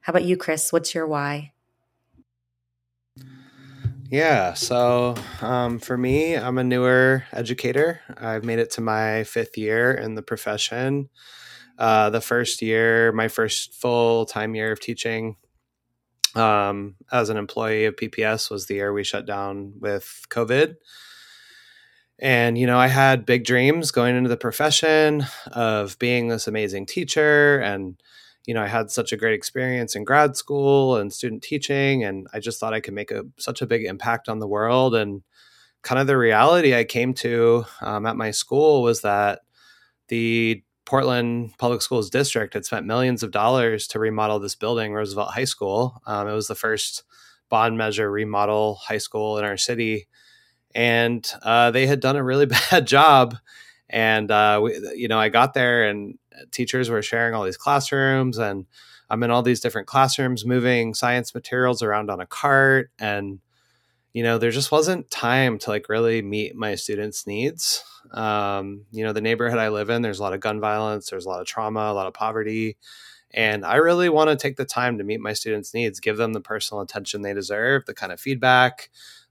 How 0.00 0.10
about 0.10 0.24
you, 0.24 0.36
Chris? 0.36 0.72
What's 0.72 0.94
your 0.94 1.06
why? 1.06 1.52
Yeah, 4.12 4.52
so 4.52 5.14
um, 5.40 5.78
for 5.78 5.96
me, 5.96 6.36
I'm 6.36 6.58
a 6.58 6.64
newer 6.64 7.24
educator. 7.32 8.02
I've 8.18 8.44
made 8.44 8.58
it 8.58 8.70
to 8.72 8.82
my 8.82 9.24
fifth 9.24 9.56
year 9.56 9.90
in 9.90 10.16
the 10.16 10.22
profession. 10.22 11.08
Uh, 11.78 12.10
the 12.10 12.20
first 12.20 12.60
year, 12.60 13.10
my 13.12 13.28
first 13.28 13.72
full 13.72 14.26
time 14.26 14.54
year 14.54 14.70
of 14.70 14.80
teaching, 14.80 15.36
um, 16.34 16.96
as 17.10 17.30
an 17.30 17.38
employee 17.38 17.86
of 17.86 17.96
PPS 17.96 18.50
was 18.50 18.66
the 18.66 18.74
year 18.74 18.92
we 18.92 19.02
shut 19.02 19.24
down 19.24 19.72
with 19.80 20.26
COVID. 20.28 20.74
And, 22.18 22.58
you 22.58 22.66
know, 22.66 22.78
I 22.78 22.88
had 22.88 23.24
big 23.24 23.46
dreams 23.46 23.92
going 23.92 24.14
into 24.14 24.28
the 24.28 24.36
profession 24.36 25.24
of 25.52 25.98
being 25.98 26.28
this 26.28 26.46
amazing 26.46 26.84
teacher. 26.84 27.60
And, 27.60 27.96
you 28.46 28.54
know, 28.54 28.62
I 28.62 28.66
had 28.66 28.90
such 28.90 29.12
a 29.12 29.16
great 29.16 29.34
experience 29.34 29.94
in 29.94 30.04
grad 30.04 30.36
school 30.36 30.96
and 30.96 31.12
student 31.12 31.42
teaching. 31.42 32.04
And 32.04 32.26
I 32.32 32.40
just 32.40 32.58
thought 32.58 32.74
I 32.74 32.80
could 32.80 32.94
make 32.94 33.10
a, 33.10 33.24
such 33.38 33.62
a 33.62 33.66
big 33.66 33.84
impact 33.84 34.28
on 34.28 34.40
the 34.40 34.48
world. 34.48 34.94
And 34.94 35.22
kind 35.82 36.00
of 36.00 36.06
the 36.06 36.16
reality 36.16 36.74
I 36.74 36.84
came 36.84 37.14
to 37.14 37.64
um, 37.80 38.06
at 38.06 38.16
my 38.16 38.30
school 38.30 38.82
was 38.82 39.02
that 39.02 39.40
the 40.08 40.62
Portland 40.84 41.56
Public 41.58 41.82
Schools 41.82 42.10
District 42.10 42.54
had 42.54 42.64
spent 42.64 42.86
millions 42.86 43.22
of 43.22 43.30
dollars 43.30 43.86
to 43.88 43.98
remodel 43.98 44.40
this 44.40 44.56
building, 44.56 44.92
Roosevelt 44.92 45.32
High 45.32 45.44
School. 45.44 46.02
Um, 46.06 46.28
it 46.28 46.32
was 46.32 46.48
the 46.48 46.54
first 46.54 47.04
bond 47.48 47.78
measure 47.78 48.10
remodel 48.10 48.74
high 48.74 48.98
school 48.98 49.38
in 49.38 49.44
our 49.44 49.56
city, 49.56 50.08
and 50.74 51.30
uh, 51.42 51.70
they 51.70 51.86
had 51.86 52.00
done 52.00 52.16
a 52.16 52.24
really 52.24 52.46
bad 52.70 52.86
job. 52.86 53.36
And 53.88 54.30
uh, 54.30 54.60
we, 54.62 54.76
you 54.96 55.08
know, 55.08 55.18
I 55.18 55.28
got 55.28 55.54
there 55.54 55.88
and 55.88 56.18
teachers 56.50 56.90
were 56.90 57.02
sharing 57.02 57.34
all 57.34 57.44
these 57.44 57.56
classrooms 57.56 58.38
and 58.38 58.66
I'm 59.10 59.22
in 59.22 59.30
all 59.30 59.42
these 59.42 59.60
different 59.60 59.88
classrooms 59.88 60.46
moving 60.46 60.94
science 60.94 61.34
materials 61.34 61.82
around 61.82 62.10
on 62.10 62.20
a 62.20 62.26
cart 62.26 62.90
and 62.98 63.40
you 64.12 64.22
know 64.22 64.38
there 64.38 64.50
just 64.50 64.72
wasn't 64.72 65.10
time 65.10 65.58
to 65.58 65.70
like 65.70 65.88
really 65.88 66.22
meet 66.22 66.54
my 66.54 66.74
students 66.74 67.26
needs. 67.26 67.84
Um, 68.10 68.86
you 68.90 69.04
know 69.04 69.12
the 69.12 69.20
neighborhood 69.20 69.58
i 69.58 69.68
live 69.68 69.88
in 69.88 70.02
there's 70.02 70.18
a 70.18 70.22
lot 70.22 70.34
of 70.34 70.40
gun 70.40 70.60
violence 70.60 71.08
there's 71.08 71.24
a 71.24 71.28
lot 71.28 71.40
of 71.40 71.46
trauma 71.46 71.80
a 71.80 71.94
lot 71.94 72.08
of 72.08 72.12
poverty 72.12 72.76
and 73.30 73.64
i 73.64 73.76
really 73.76 74.08
want 74.08 74.28
to 74.28 74.36
take 74.36 74.56
the 74.56 74.64
time 74.64 74.98
to 74.98 75.04
meet 75.04 75.20
my 75.20 75.32
students 75.32 75.72
needs 75.72 76.00
give 76.00 76.16
them 76.16 76.32
the 76.32 76.40
personal 76.40 76.82
attention 76.82 77.22
they 77.22 77.32
deserve 77.32 77.86
the 77.86 77.94
kind 77.94 78.12
of 78.12 78.20
feedback 78.20 78.90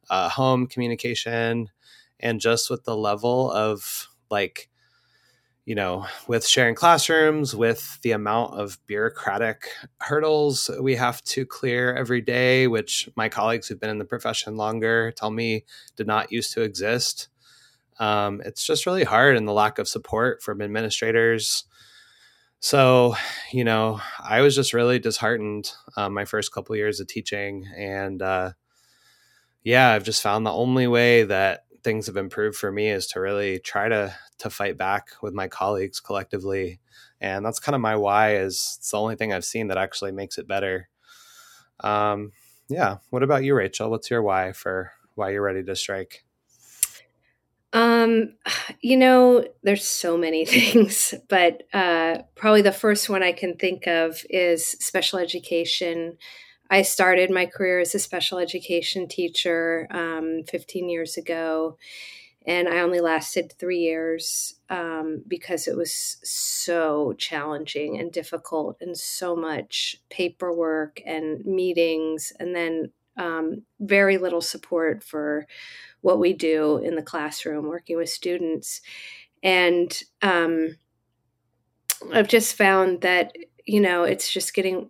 uh, 0.10 0.30
home 0.30 0.68
communication 0.68 1.70
and 2.20 2.40
just 2.40 2.70
with 2.70 2.86
the 2.86 2.96
level 2.96 3.52
of 3.52 4.08
like 4.30 4.70
you 5.66 5.76
know, 5.76 6.08
with 6.28 6.46
sharing 6.46 6.74
classrooms, 6.76 7.56
with 7.56 8.00
the 8.02 8.12
amount 8.12 8.56
of 8.56 8.80
bureaucratic 8.88 9.70
hurdles 10.00 10.70
we 10.82 10.96
have 10.96 11.24
to 11.24 11.46
clear 11.46 11.96
every 11.96 12.22
day, 12.22 12.68
which 12.68 13.10
my 13.16 13.30
colleagues 13.30 13.68
who've 13.68 13.80
been 13.80 13.90
in 13.90 14.00
the 14.00 14.06
profession 14.06 14.58
longer 14.58 15.12
tell 15.12 15.30
me 15.30 15.66
did 15.96 16.08
not 16.08 16.32
used 16.32 16.54
to 16.54 16.62
exist. 16.62 17.30
Um, 18.00 18.42
it's 18.44 18.66
just 18.66 18.88
really 18.88 19.04
hard 19.04 19.38
and 19.38 19.48
the 19.48 19.54
lack 19.54 19.78
of 19.78 19.88
support 19.88 20.42
from 20.42 20.62
administrators. 20.62 21.66
So, 22.60 23.16
you 23.52 23.64
know, 23.64 24.02
I 24.24 24.42
was 24.42 24.56
just 24.56 24.74
really 24.74 24.98
disheartened 24.98 25.72
um, 25.96 26.14
my 26.14 26.26
first 26.26 26.52
couple 26.52 26.76
years 26.76 27.00
of 27.00 27.08
teaching. 27.08 27.68
And 27.78 28.22
uh, 28.22 28.52
yeah, 29.64 29.92
I've 29.92 30.04
just 30.04 30.24
found 30.24 30.46
the 30.46 30.52
only 30.52 30.88
way 30.88 31.24
that 31.24 31.66
things 31.84 32.08
have 32.08 32.18
improved 32.18 32.58
for 32.58 32.72
me 32.72 32.90
is 32.90 33.08
to 33.08 33.20
really 33.20 33.60
try 33.60 33.90
to 33.90 34.16
to 34.42 34.50
fight 34.50 34.76
back 34.76 35.10
with 35.22 35.36
my 35.36 35.48
colleagues 35.48 36.00
collectively 36.00 36.80
and 37.20 37.46
that's 37.46 37.60
kind 37.60 37.76
of 37.76 37.82
my 37.82 37.96
why 37.96 38.36
is 38.36 38.78
it's 38.80 38.90
the 38.90 38.98
only 38.98 39.16
thing 39.16 39.32
i've 39.32 39.46
seen 39.46 39.68
that 39.68 39.78
actually 39.78 40.12
makes 40.12 40.40
it 40.40 40.48
better. 40.48 40.90
Um 41.80 42.32
yeah 42.68 42.98
what 43.12 43.22
about 43.22 43.44
you 43.44 43.54
rachel? 43.56 43.92
What's 43.92 44.10
your 44.10 44.24
why 44.24 44.52
for 44.52 44.92
why 45.14 45.30
you're 45.30 45.44
ready 45.44 45.64
to 45.64 45.76
strike? 45.76 46.26
Um 47.72 48.34
you 48.82 48.98
know 48.98 49.46
there's 49.62 49.86
so 49.86 50.18
many 50.18 50.44
things 50.58 51.14
but 51.30 51.62
uh 51.72 52.24
probably 52.36 52.64
the 52.64 52.72
first 52.72 53.10
one 53.10 53.22
i 53.22 53.32
can 53.32 53.56
think 53.58 53.86
of 53.88 54.26
is 54.30 54.66
special 54.66 55.20
education. 55.20 56.18
I 56.72 56.84
started 56.84 57.30
my 57.30 57.46
career 57.46 57.82
as 57.82 57.94
a 57.94 58.00
special 58.00 58.40
education 58.40 59.10
teacher 59.10 59.88
um, 59.92 60.44
15 60.48 60.88
years 60.88 61.18
ago, 61.18 61.78
and 62.46 62.68
I 62.68 62.80
only 62.80 63.02
lasted 63.02 63.54
three 63.54 63.80
years 63.80 64.56
um, 64.70 65.24
because 65.28 65.68
it 65.68 65.78
was 65.78 66.18
so 66.24 67.14
challenging 67.18 68.00
and 68.00 68.12
difficult, 68.12 68.78
and 68.82 68.98
so 68.98 69.36
much 69.36 69.98
paperwork 70.10 71.02
and 71.06 71.46
meetings, 71.46 72.34
and 72.40 72.56
then 72.56 72.92
um, 73.18 73.64
very 73.80 74.18
little 74.18 74.42
support 74.42 75.04
for 75.04 75.46
what 76.02 76.20
we 76.20 76.34
do 76.34 76.78
in 76.78 76.96
the 76.96 77.04
classroom 77.04 77.68
working 77.68 77.98
with 77.98 78.10
students. 78.10 78.82
And 79.44 80.02
um, 80.22 80.78
I've 82.12 82.28
just 82.28 82.56
found 82.56 83.02
that 83.02 83.36
you 83.66 83.80
know 83.80 84.04
it's 84.04 84.32
just 84.32 84.56
getting 84.56 84.90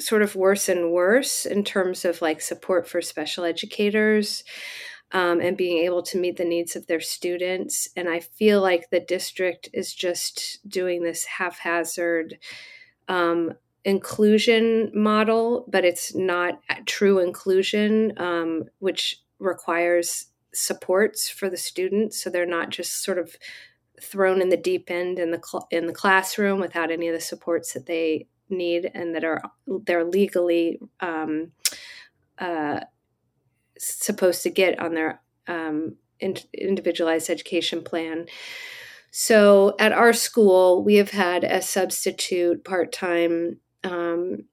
sort 0.00 0.22
of 0.22 0.34
worse 0.34 0.68
and 0.68 0.90
worse 0.90 1.46
in 1.46 1.62
terms 1.62 2.04
of 2.04 2.20
like 2.20 2.40
support 2.40 2.88
for 2.88 3.00
special 3.00 3.44
educators 3.44 4.42
um, 5.12 5.40
and 5.40 5.56
being 5.56 5.84
able 5.84 6.02
to 6.02 6.18
meet 6.18 6.36
the 6.36 6.44
needs 6.44 6.74
of 6.74 6.86
their 6.86 7.00
students. 7.00 7.88
And 7.96 8.08
I 8.08 8.20
feel 8.20 8.60
like 8.60 8.90
the 8.90 9.00
district 9.00 9.68
is 9.72 9.92
just 9.94 10.58
doing 10.66 11.02
this 11.02 11.24
haphazard 11.24 12.38
um, 13.08 13.52
inclusion 13.84 14.90
model, 14.94 15.66
but 15.68 15.84
it's 15.84 16.14
not 16.14 16.60
true 16.86 17.18
inclusion, 17.18 18.12
um, 18.16 18.64
which 18.78 19.20
requires 19.38 20.26
supports 20.54 21.28
for 21.28 21.50
the 21.50 21.56
students. 21.56 22.22
So 22.22 22.30
they're 22.30 22.46
not 22.46 22.70
just 22.70 23.02
sort 23.02 23.18
of 23.18 23.36
thrown 24.00 24.40
in 24.40 24.48
the 24.48 24.56
deep 24.56 24.90
end 24.90 25.18
in 25.18 25.30
the 25.30 25.40
cl- 25.42 25.68
in 25.70 25.86
the 25.86 25.92
classroom 25.92 26.58
without 26.58 26.90
any 26.90 27.08
of 27.08 27.14
the 27.14 27.20
supports 27.20 27.72
that 27.72 27.86
they 27.86 28.26
need 28.48 28.90
and 28.94 29.14
that 29.14 29.24
are 29.24 29.42
they're 29.86 30.04
legally 30.04 30.80
um, 31.00 31.52
uh, 32.38 32.80
supposed 33.82 34.42
to 34.42 34.50
get 34.50 34.78
on 34.78 34.94
their 34.94 35.20
um, 35.46 35.96
in, 36.20 36.36
individualized 36.54 37.28
education 37.30 37.82
plan. 37.82 38.26
So 39.10 39.74
at 39.78 39.92
our 39.92 40.12
school, 40.12 40.82
we 40.82 40.94
have 40.94 41.10
had 41.10 41.44
a 41.44 41.60
substitute 41.60 42.64
part 42.64 42.92
time 42.92 43.58
um, 43.84 44.44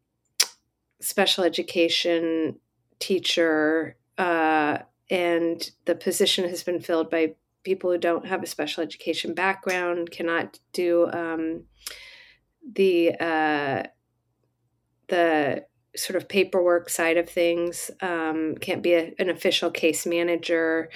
special 1.00 1.44
education 1.44 2.60
teacher, 3.00 3.96
uh, 4.18 4.80
and 5.10 5.72
the 5.86 5.96
position 5.96 6.50
has 6.50 6.63
been 6.63 6.82
filled 6.82 7.10
by 7.10 7.36
people 7.63 7.92
who 7.92 7.98
don't 7.98 8.28
have 8.28 8.44
a 8.44 8.48
special 8.48 8.84
education 8.84 9.34
background, 9.34 10.12
cannot 10.12 10.60
do 10.74 11.10
um, 11.12 11.63
the 12.74 13.13
uh, 13.20 13.84
the 15.08 15.65
sort 15.95 16.15
of 16.15 16.30
paperwork 16.30 16.89
side 16.89 17.17
of 17.17 17.30
things. 17.30 17.91
Um, 18.02 18.56
can't 18.60 18.84
be 18.84 18.93
a, 18.93 19.13
an 19.19 19.30
official 19.30 19.71
case 19.71 20.06
manager, 20.06 20.89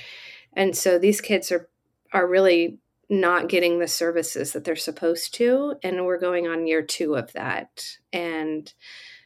and 0.53 0.75
so 0.75 0.99
these 0.99 1.21
kids 1.21 1.51
are 1.51 1.69
are 2.11 2.27
really 2.27 2.79
not 3.09 3.49
getting 3.49 3.79
the 3.79 3.87
services 3.87 4.53
that 4.53 4.63
they're 4.63 4.75
supposed 4.75 5.33
to, 5.35 5.75
and 5.83 6.05
we're 6.05 6.19
going 6.19 6.47
on 6.47 6.67
year 6.67 6.81
two 6.81 7.15
of 7.15 7.33
that. 7.33 7.97
And 8.11 8.71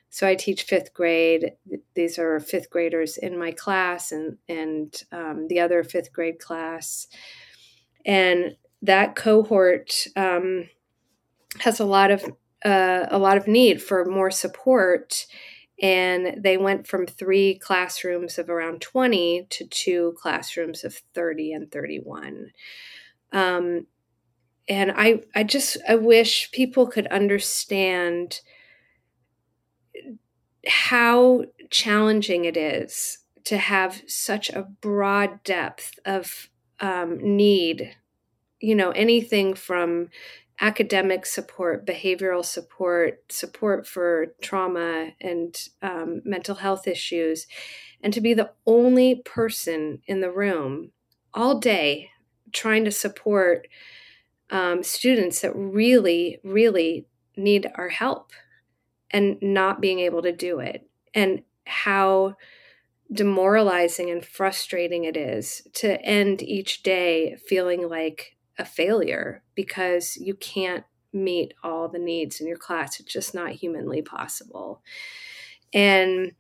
so 0.10 0.28
I 0.28 0.36
teach 0.36 0.64
fifth 0.64 0.94
grade. 0.94 1.52
These 1.96 2.18
are 2.18 2.40
fifth 2.40 2.70
graders 2.70 3.18
in 3.18 3.38
my 3.38 3.52
class, 3.52 4.12
and 4.12 4.38
and 4.48 4.94
um, 5.12 5.48
the 5.48 5.60
other 5.60 5.84
fifth 5.84 6.14
grade 6.14 6.40
class, 6.40 7.08
and 8.06 8.56
that 8.82 9.16
cohort. 9.16 10.08
Um, 10.16 10.70
has 11.60 11.80
a 11.80 11.86
lot 11.86 12.12
of 12.12 12.24
uh, 12.66 13.06
a 13.10 13.18
lot 13.18 13.38
of 13.38 13.48
need 13.48 13.82
for 13.82 14.06
more 14.06 14.32
support 14.32 15.26
and 15.82 16.44
they 16.44 16.58
went 16.58 16.88
from 16.88 17.06
three 17.06 17.56
classrooms 17.60 18.40
of 18.40 18.50
around 18.50 18.82
20 18.82 19.46
to 19.50 19.66
two 19.68 20.16
classrooms 20.20 20.84
of 20.84 20.96
30 21.14 21.54
and 21.54 21.72
31 21.72 22.52
um, 23.32 23.86
and 24.68 24.92
i 24.96 25.22
i 25.36 25.44
just 25.44 25.78
i 25.88 25.96
wish 25.96 26.52
people 26.52 26.88
could 26.88 27.08
understand 27.08 28.42
how 30.68 31.44
challenging 31.70 32.46
it 32.46 32.58
is 32.58 33.20
to 33.44 33.58
have 33.58 34.02
such 34.08 34.50
a 34.50 34.64
broad 34.82 35.42
depth 35.44 35.98
of 36.06 36.50
um, 36.80 37.18
need 37.36 37.96
you 38.60 38.76
know 38.76 38.92
anything 38.92 39.54
from 39.54 40.10
academic 40.60 41.26
support, 41.26 41.86
behavioral 41.86 42.44
support, 42.44 43.32
support 43.32 43.86
for 43.86 44.34
trauma 44.42 45.12
and 45.22 45.56
um, 45.82 46.22
mental 46.26 46.56
health 46.56 46.88
issues, 46.88 47.48
and 48.02 48.14
to 48.14 48.22
be 48.22 48.34
the 48.34 48.52
only 48.66 49.16
person 49.16 50.02
in 50.08 50.22
the 50.22 50.32
room 50.32 50.92
all 51.34 51.60
day 51.60 52.10
trying 52.52 52.86
to 52.86 52.92
support 52.92 53.68
um, 54.50 54.82
students 54.82 55.42
that 55.42 55.56
really, 55.56 56.40
really 56.44 57.06
need 57.36 57.70
our 57.76 57.90
help 57.90 58.32
and 59.12 59.38
not 59.42 59.82
being 59.82 60.00
able 60.00 60.22
to 60.22 60.32
do 60.32 60.60
it, 60.60 60.90
and 61.14 61.44
how 61.66 62.36
demoralizing 63.12 64.10
and 64.10 64.26
frustrating 64.26 65.06
it 65.06 65.16
is 65.16 65.68
to 65.74 66.02
end 66.02 66.42
each 66.42 66.84
day 66.84 67.38
feeling 67.48 67.88
like 67.88 68.37
a 68.58 68.66
failure 68.66 69.44
because 69.56 70.18
you 70.18 70.36
can't 70.36 70.84
meet 71.14 71.54
all 71.64 71.88
the 71.88 72.00
needs 72.00 72.40
in 72.40 72.48
your 72.48 72.58
class. 72.58 73.00
It's 73.00 73.12
just 73.12 73.34
not 73.34 73.52
humanly 73.52 74.02
possible. 74.02 74.82
And 75.74 76.34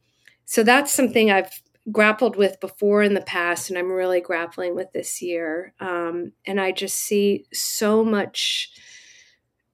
so 0.45 0.63
that's 0.63 0.93
something 0.93 1.31
I've 1.31 1.61
grappled 1.91 2.35
with 2.35 2.59
before 2.59 3.01
in 3.01 3.13
the 3.13 3.21
past, 3.21 3.69
and 3.69 3.79
I'm 3.79 3.91
really 3.91 4.21
grappling 4.21 4.75
with 4.75 4.91
this 4.91 5.21
year. 5.21 5.73
Um, 5.79 6.33
and 6.45 6.59
I 6.59 6.71
just 6.71 6.97
see 6.97 7.45
so 7.53 8.03
much 8.03 8.71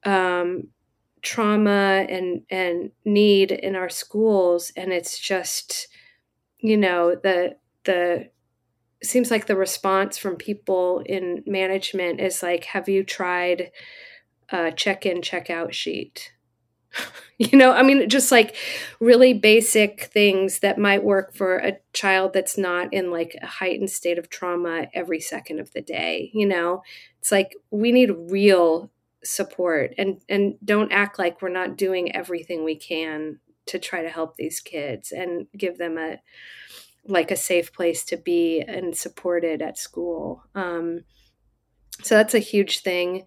um, 0.06 0.67
trauma 1.21 2.06
and 2.10 2.43
and 2.49 2.91
need 3.06 3.51
in 3.51 3.75
our 3.75 3.89
schools, 3.89 4.71
and 4.75 4.91
it's 4.91 5.17
just, 5.17 5.88
you 6.60 6.77
know, 6.77 7.15
the 7.15 7.56
the 7.86 8.29
seems 9.05 9.31
like 9.31 9.47
the 9.47 9.55
response 9.55 10.17
from 10.17 10.35
people 10.35 11.01
in 11.05 11.43
management 11.45 12.19
is 12.19 12.43
like, 12.43 12.65
have 12.65 12.87
you 12.87 13.03
tried 13.03 13.71
a 14.49 14.71
check 14.71 15.05
in, 15.05 15.21
check 15.21 15.49
out 15.49 15.73
sheet? 15.73 16.33
you 17.37 17.57
know, 17.57 17.71
I 17.71 17.83
mean, 17.83 18.07
just 18.09 18.31
like 18.31 18.55
really 18.99 19.33
basic 19.33 20.03
things 20.13 20.59
that 20.59 20.77
might 20.77 21.03
work 21.03 21.33
for 21.33 21.57
a 21.57 21.77
child 21.93 22.33
that's 22.33 22.57
not 22.57 22.93
in 22.93 23.11
like 23.11 23.35
a 23.41 23.47
heightened 23.47 23.89
state 23.89 24.17
of 24.17 24.29
trauma 24.29 24.87
every 24.93 25.19
second 25.19 25.59
of 25.59 25.71
the 25.73 25.81
day. 25.81 26.31
You 26.33 26.45
know, 26.45 26.83
it's 27.19 27.31
like 27.31 27.55
we 27.71 27.91
need 27.91 28.11
real 28.29 28.91
support 29.23 29.93
and 29.97 30.21
and 30.27 30.55
don't 30.65 30.91
act 30.91 31.17
like 31.17 31.41
we're 31.41 31.47
not 31.47 31.77
doing 31.77 32.13
everything 32.13 32.63
we 32.63 32.75
can 32.75 33.39
to 33.65 33.79
try 33.79 34.01
to 34.01 34.09
help 34.09 34.35
these 34.35 34.59
kids 34.59 35.11
and 35.11 35.47
give 35.57 35.77
them 35.77 35.97
a 35.97 36.19
like 37.05 37.31
a 37.31 37.35
safe 37.35 37.73
place 37.73 38.03
to 38.05 38.17
be 38.17 38.61
and 38.61 38.95
supported 38.95 39.61
at 39.61 39.77
school 39.77 40.43
um, 40.55 41.01
so 42.01 42.15
that's 42.15 42.33
a 42.33 42.39
huge 42.39 42.79
thing 42.79 43.25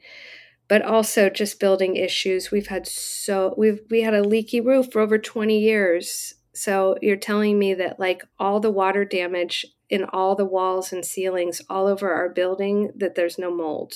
but 0.69 0.83
also 0.83 1.31
just 1.31 1.61
building 1.61 1.97
issues 1.97 2.51
we've 2.51 2.69
had 2.69 2.87
so 2.87 3.55
we've 3.57 3.81
we 3.91 4.03
had 4.03 4.15
a 4.15 4.27
leaky 4.27 4.61
roof 4.61 4.91
for 4.91 5.01
over 5.01 5.19
20 5.19 5.59
years 5.59 6.35
so 6.55 6.97
you're 7.03 7.17
telling 7.17 7.59
me 7.59 7.75
that 7.75 8.01
like 8.01 8.23
all 8.39 8.61
the 8.61 8.71
water 8.71 9.05
damage 9.05 9.67
in 9.89 10.05
all 10.05 10.35
the 10.35 10.45
walls 10.45 10.93
and 10.93 11.05
ceilings 11.05 11.61
all 11.69 11.87
over 11.87 12.13
our 12.13 12.29
building 12.29 12.91
that 12.97 13.15
there's 13.15 13.39
no 13.39 13.55
mold 13.55 13.95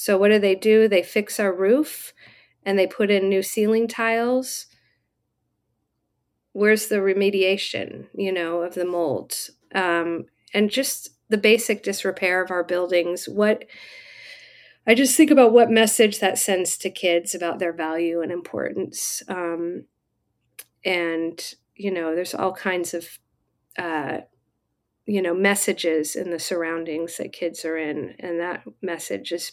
so 0.00 0.16
what 0.16 0.28
do 0.28 0.38
they 0.38 0.54
do? 0.54 0.88
They 0.88 1.02
fix 1.02 1.38
our 1.38 1.54
roof 1.54 2.14
and 2.64 2.78
they 2.78 2.86
put 2.86 3.10
in 3.10 3.28
new 3.28 3.42
ceiling 3.42 3.86
tiles. 3.86 4.64
Where's 6.52 6.88
the 6.88 6.96
remediation, 6.96 8.06
you 8.14 8.32
know, 8.32 8.62
of 8.62 8.74
the 8.74 8.84
mold 8.84 9.34
Um, 9.74 10.26
and 10.52 10.70
just 10.70 11.10
the 11.28 11.38
basic 11.38 11.82
disrepair 11.82 12.42
of 12.42 12.50
our 12.50 12.64
buildings. 12.64 13.28
What 13.28 13.64
I 14.86 14.94
just 14.94 15.16
think 15.16 15.30
about 15.30 15.52
what 15.52 15.70
message 15.70 16.18
that 16.18 16.38
sends 16.38 16.76
to 16.78 16.90
kids 16.90 17.34
about 17.34 17.58
their 17.58 17.72
value 17.72 18.20
and 18.22 18.32
importance. 18.32 19.22
Um, 19.28 19.84
and, 20.84 21.54
you 21.76 21.92
know, 21.92 22.14
there's 22.14 22.34
all 22.34 22.52
kinds 22.52 22.94
of, 22.94 23.18
uh, 23.78 24.22
you 25.06 25.22
know, 25.22 25.34
messages 25.34 26.16
in 26.16 26.30
the 26.30 26.38
surroundings 26.38 27.18
that 27.18 27.32
kids 27.32 27.64
are 27.64 27.76
in. 27.76 28.16
And 28.18 28.40
that 28.40 28.64
message 28.82 29.30
is 29.30 29.52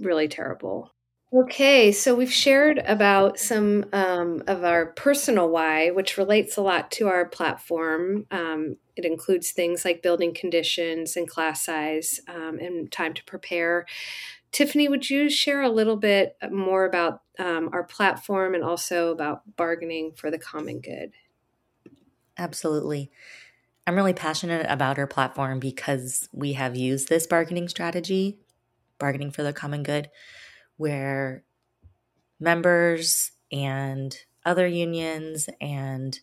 really 0.00 0.26
terrible. 0.26 0.95
Okay, 1.32 1.90
so 1.90 2.14
we've 2.14 2.32
shared 2.32 2.78
about 2.86 3.38
some 3.38 3.86
um, 3.92 4.44
of 4.46 4.62
our 4.62 4.86
personal 4.86 5.48
why, 5.48 5.90
which 5.90 6.16
relates 6.16 6.56
a 6.56 6.62
lot 6.62 6.92
to 6.92 7.08
our 7.08 7.26
platform. 7.26 8.26
Um, 8.30 8.76
it 8.94 9.04
includes 9.04 9.50
things 9.50 9.84
like 9.84 10.02
building 10.02 10.32
conditions 10.32 11.16
and 11.16 11.28
class 11.28 11.64
size 11.64 12.20
um, 12.28 12.58
and 12.60 12.90
time 12.92 13.12
to 13.14 13.24
prepare. 13.24 13.86
Tiffany, 14.52 14.88
would 14.88 15.10
you 15.10 15.28
share 15.28 15.62
a 15.62 15.68
little 15.68 15.96
bit 15.96 16.36
more 16.50 16.84
about 16.84 17.22
um, 17.40 17.70
our 17.72 17.82
platform 17.82 18.54
and 18.54 18.62
also 18.62 19.10
about 19.10 19.56
bargaining 19.56 20.12
for 20.12 20.30
the 20.30 20.38
common 20.38 20.80
good? 20.80 21.12
Absolutely. 22.38 23.10
I'm 23.86 23.96
really 23.96 24.14
passionate 24.14 24.66
about 24.68 24.98
our 24.98 25.06
platform 25.08 25.58
because 25.58 26.28
we 26.32 26.52
have 26.52 26.76
used 26.76 27.08
this 27.08 27.26
bargaining 27.26 27.68
strategy 27.68 28.38
bargaining 28.98 29.30
for 29.30 29.42
the 29.42 29.52
common 29.52 29.82
good, 29.82 30.10
where 30.76 31.44
members 32.38 33.32
and 33.50 34.16
other 34.44 34.66
unions 34.66 35.48
and 35.60 36.20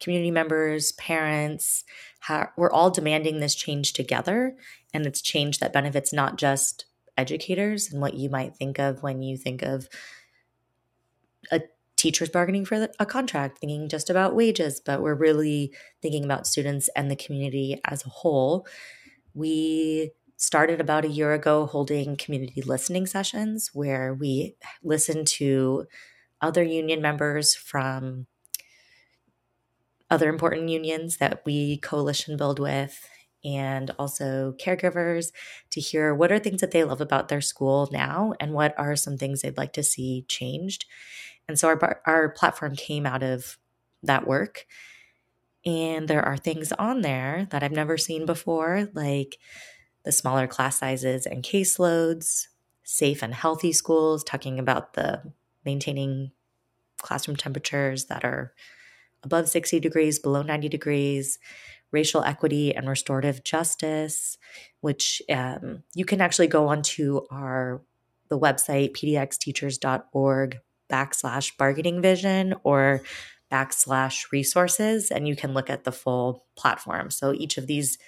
community 0.00 0.30
members, 0.30 0.92
parents, 0.92 1.84
we're 2.56 2.70
all 2.70 2.90
demanding 2.90 3.40
this 3.40 3.54
change 3.54 3.92
together. 3.92 4.54
And 4.92 5.06
it's 5.06 5.20
change 5.20 5.58
that 5.58 5.72
benefits 5.72 6.12
not 6.12 6.38
just 6.38 6.86
educators 7.16 7.90
and 7.90 8.00
what 8.00 8.14
you 8.14 8.28
might 8.28 8.56
think 8.56 8.78
of 8.78 9.02
when 9.02 9.22
you 9.22 9.36
think 9.36 9.62
of 9.62 9.88
a 11.50 11.62
teacher's 11.96 12.28
bargaining 12.28 12.66
for 12.66 12.88
a 12.98 13.06
contract, 13.06 13.58
thinking 13.58 13.88
just 13.88 14.10
about 14.10 14.34
wages, 14.34 14.80
but 14.84 15.00
we're 15.00 15.14
really 15.14 15.72
thinking 16.02 16.24
about 16.24 16.46
students 16.46 16.90
and 16.94 17.10
the 17.10 17.16
community 17.16 17.80
as 17.86 18.04
a 18.04 18.10
whole. 18.10 18.66
We 19.32 20.12
started 20.36 20.80
about 20.80 21.04
a 21.04 21.08
year 21.08 21.32
ago 21.32 21.66
holding 21.66 22.16
community 22.16 22.62
listening 22.62 23.06
sessions 23.06 23.70
where 23.72 24.14
we 24.14 24.54
listen 24.82 25.24
to 25.24 25.86
other 26.40 26.62
union 26.62 27.00
members 27.00 27.54
from 27.54 28.26
other 30.10 30.28
important 30.28 30.68
unions 30.68 31.16
that 31.16 31.42
we 31.44 31.78
coalition 31.78 32.36
build 32.36 32.58
with 32.58 33.08
and 33.44 33.90
also 33.98 34.54
caregivers 34.58 35.32
to 35.70 35.80
hear 35.80 36.14
what 36.14 36.32
are 36.32 36.38
things 36.38 36.60
that 36.60 36.72
they 36.72 36.84
love 36.84 37.00
about 37.00 37.28
their 37.28 37.40
school 37.40 37.88
now 37.92 38.32
and 38.40 38.52
what 38.52 38.74
are 38.78 38.96
some 38.96 39.16
things 39.16 39.40
they'd 39.40 39.56
like 39.56 39.72
to 39.72 39.82
see 39.82 40.24
changed. 40.28 40.84
And 41.48 41.58
so 41.58 41.68
our 41.68 42.02
our 42.06 42.28
platform 42.30 42.74
came 42.74 43.06
out 43.06 43.22
of 43.22 43.58
that 44.02 44.26
work. 44.26 44.66
And 45.64 46.06
there 46.08 46.24
are 46.24 46.36
things 46.36 46.72
on 46.72 47.02
there 47.02 47.46
that 47.50 47.62
I've 47.62 47.72
never 47.72 47.98
seen 47.98 48.26
before 48.26 48.88
like 48.94 49.38
the 50.06 50.12
smaller 50.12 50.46
class 50.46 50.78
sizes 50.78 51.26
and 51.26 51.42
caseloads, 51.42 52.46
safe 52.84 53.22
and 53.22 53.34
healthy 53.34 53.72
schools, 53.72 54.22
talking 54.22 54.60
about 54.60 54.94
the 54.94 55.20
maintaining 55.64 56.30
classroom 57.02 57.36
temperatures 57.36 58.04
that 58.04 58.24
are 58.24 58.54
above 59.24 59.48
60 59.48 59.80
degrees, 59.80 60.20
below 60.20 60.42
90 60.42 60.68
degrees, 60.68 61.40
racial 61.90 62.22
equity 62.22 62.72
and 62.72 62.88
restorative 62.88 63.42
justice, 63.42 64.38
which 64.80 65.20
um, 65.28 65.82
you 65.92 66.04
can 66.04 66.20
actually 66.20 66.46
go 66.46 66.68
onto 66.68 67.22
our 67.30 67.82
the 68.28 68.38
website 68.38 68.92
pdxteachers.org 68.92 70.58
backslash 70.90 71.56
bargaining 71.56 72.00
vision 72.00 72.54
or 72.62 73.02
backslash 73.52 74.30
resources 74.32 75.10
and 75.10 75.28
you 75.28 75.36
can 75.36 75.54
look 75.54 75.70
at 75.70 75.84
the 75.84 75.92
full 75.92 76.44
platform. 76.56 77.10
So 77.10 77.32
each 77.32 77.56
of 77.56 77.68
these 77.68 77.98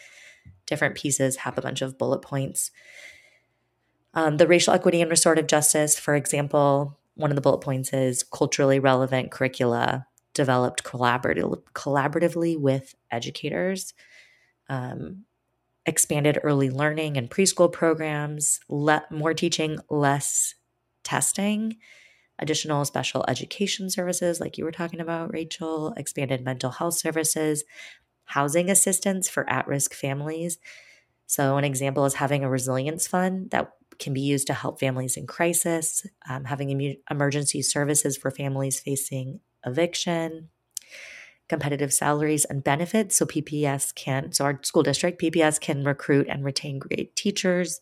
different 0.67 0.95
pieces 0.95 1.37
have 1.37 1.59
a 1.59 1.63
bunch 1.63 1.83
of 1.83 1.99
bullet 1.99 2.23
points. 2.23 2.71
Um, 4.15 4.37
the 4.37 4.47
racial 4.47 4.75
equity 4.75 5.01
and 5.01 5.11
restorative 5.11 5.47
justice, 5.47 5.99
for 5.99 6.15
example, 6.15 6.99
one 7.15 7.31
of 7.31 7.35
the 7.35 7.43
bullet 7.43 7.61
points 7.61 7.93
is 7.93 8.23
culturally 8.23 8.79
relevant 8.79 9.31
curricula 9.31 10.07
developed 10.35 10.85
collaborative, 10.85 11.61
collaboratively 11.75 12.59
with 12.59 12.95
educators, 13.11 13.93
um, 14.69 15.25
expanded 15.85 16.39
early 16.45 16.71
learning 16.71 17.17
and 17.17 17.29
preschool 17.29 17.73
programs, 17.73 18.61
le- 18.69 19.05
more 19.11 19.35
teaching, 19.35 19.79
less 19.91 20.55
testing, 21.03 21.77
additional 22.39 22.85
special 22.85 23.25
education 23.27 23.91
services, 23.91 24.39
like 24.39 24.57
you 24.57 24.65
were 24.65 24.71
talking 24.71 25.01
about, 25.01 25.33
Rachel, 25.33 25.93
expanded 25.97 26.45
mental 26.45 26.71
health 26.71 26.95
services, 26.95 27.65
housing 28.29 28.71
assistance 28.71 29.29
for 29.29 29.49
at 29.49 29.67
risk 29.67 29.95
families. 29.95 30.59
So, 31.27 31.57
an 31.57 31.64
example 31.64 32.05
is 32.05 32.14
having 32.14 32.45
a 32.45 32.51
resilience 32.51 33.07
fund 33.07 33.51
that 33.51 33.73
can 33.99 34.14
be 34.14 34.21
used 34.21 34.47
to 34.47 34.55
help 34.55 34.79
families 34.79 35.17
in 35.17 35.27
crisis, 35.27 36.07
um, 36.29 36.45
having 36.45 36.97
emergency 37.11 37.62
services 37.62 38.17
for 38.17 38.31
families 38.31 38.79
facing 38.79 39.41
eviction, 39.67 40.51
competitive 41.49 41.93
salaries 41.93 42.45
and 42.45 42.62
benefits. 42.62 43.17
So, 43.17 43.27
PPS 43.27 43.95
can, 43.95 44.33
so 44.33 44.45
our 44.45 44.61
school 44.62 44.83
district, 44.83 45.21
PPS 45.21 45.61
can 45.61 45.85
recruit 45.85 46.29
and 46.29 46.45
retain 46.45 46.79
great 46.79 47.17
teachers 47.17 47.81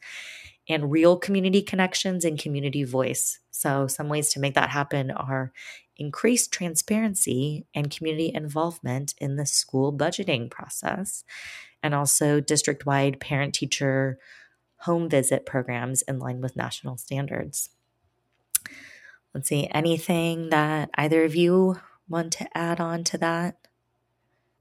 and 0.68 0.90
real 0.90 1.16
community 1.16 1.62
connections 1.62 2.24
and 2.24 2.38
community 2.38 2.84
voice. 2.84 3.40
So, 3.50 3.86
some 3.86 4.08
ways 4.08 4.30
to 4.32 4.40
make 4.40 4.54
that 4.54 4.70
happen 4.70 5.10
are 5.10 5.52
increased 5.96 6.52
transparency 6.52 7.66
and 7.74 7.90
community 7.90 8.32
involvement 8.34 9.14
in 9.18 9.36
the 9.36 9.46
school 9.46 9.92
budgeting 9.92 10.50
process, 10.50 11.24
and 11.82 11.94
also 11.94 12.40
district 12.40 12.86
wide 12.86 13.20
parent 13.20 13.54
teacher 13.54 14.18
home 14.80 15.08
visit 15.08 15.46
programs 15.46 16.02
in 16.02 16.18
line 16.18 16.40
with 16.40 16.56
national 16.56 16.96
standards. 16.96 17.70
Let's 19.34 19.48
see, 19.48 19.68
anything 19.72 20.50
that 20.50 20.90
either 20.94 21.24
of 21.24 21.34
you 21.34 21.76
want 22.08 22.32
to 22.34 22.48
add 22.56 22.80
on 22.80 23.04
to 23.04 23.18
that? 23.18 23.56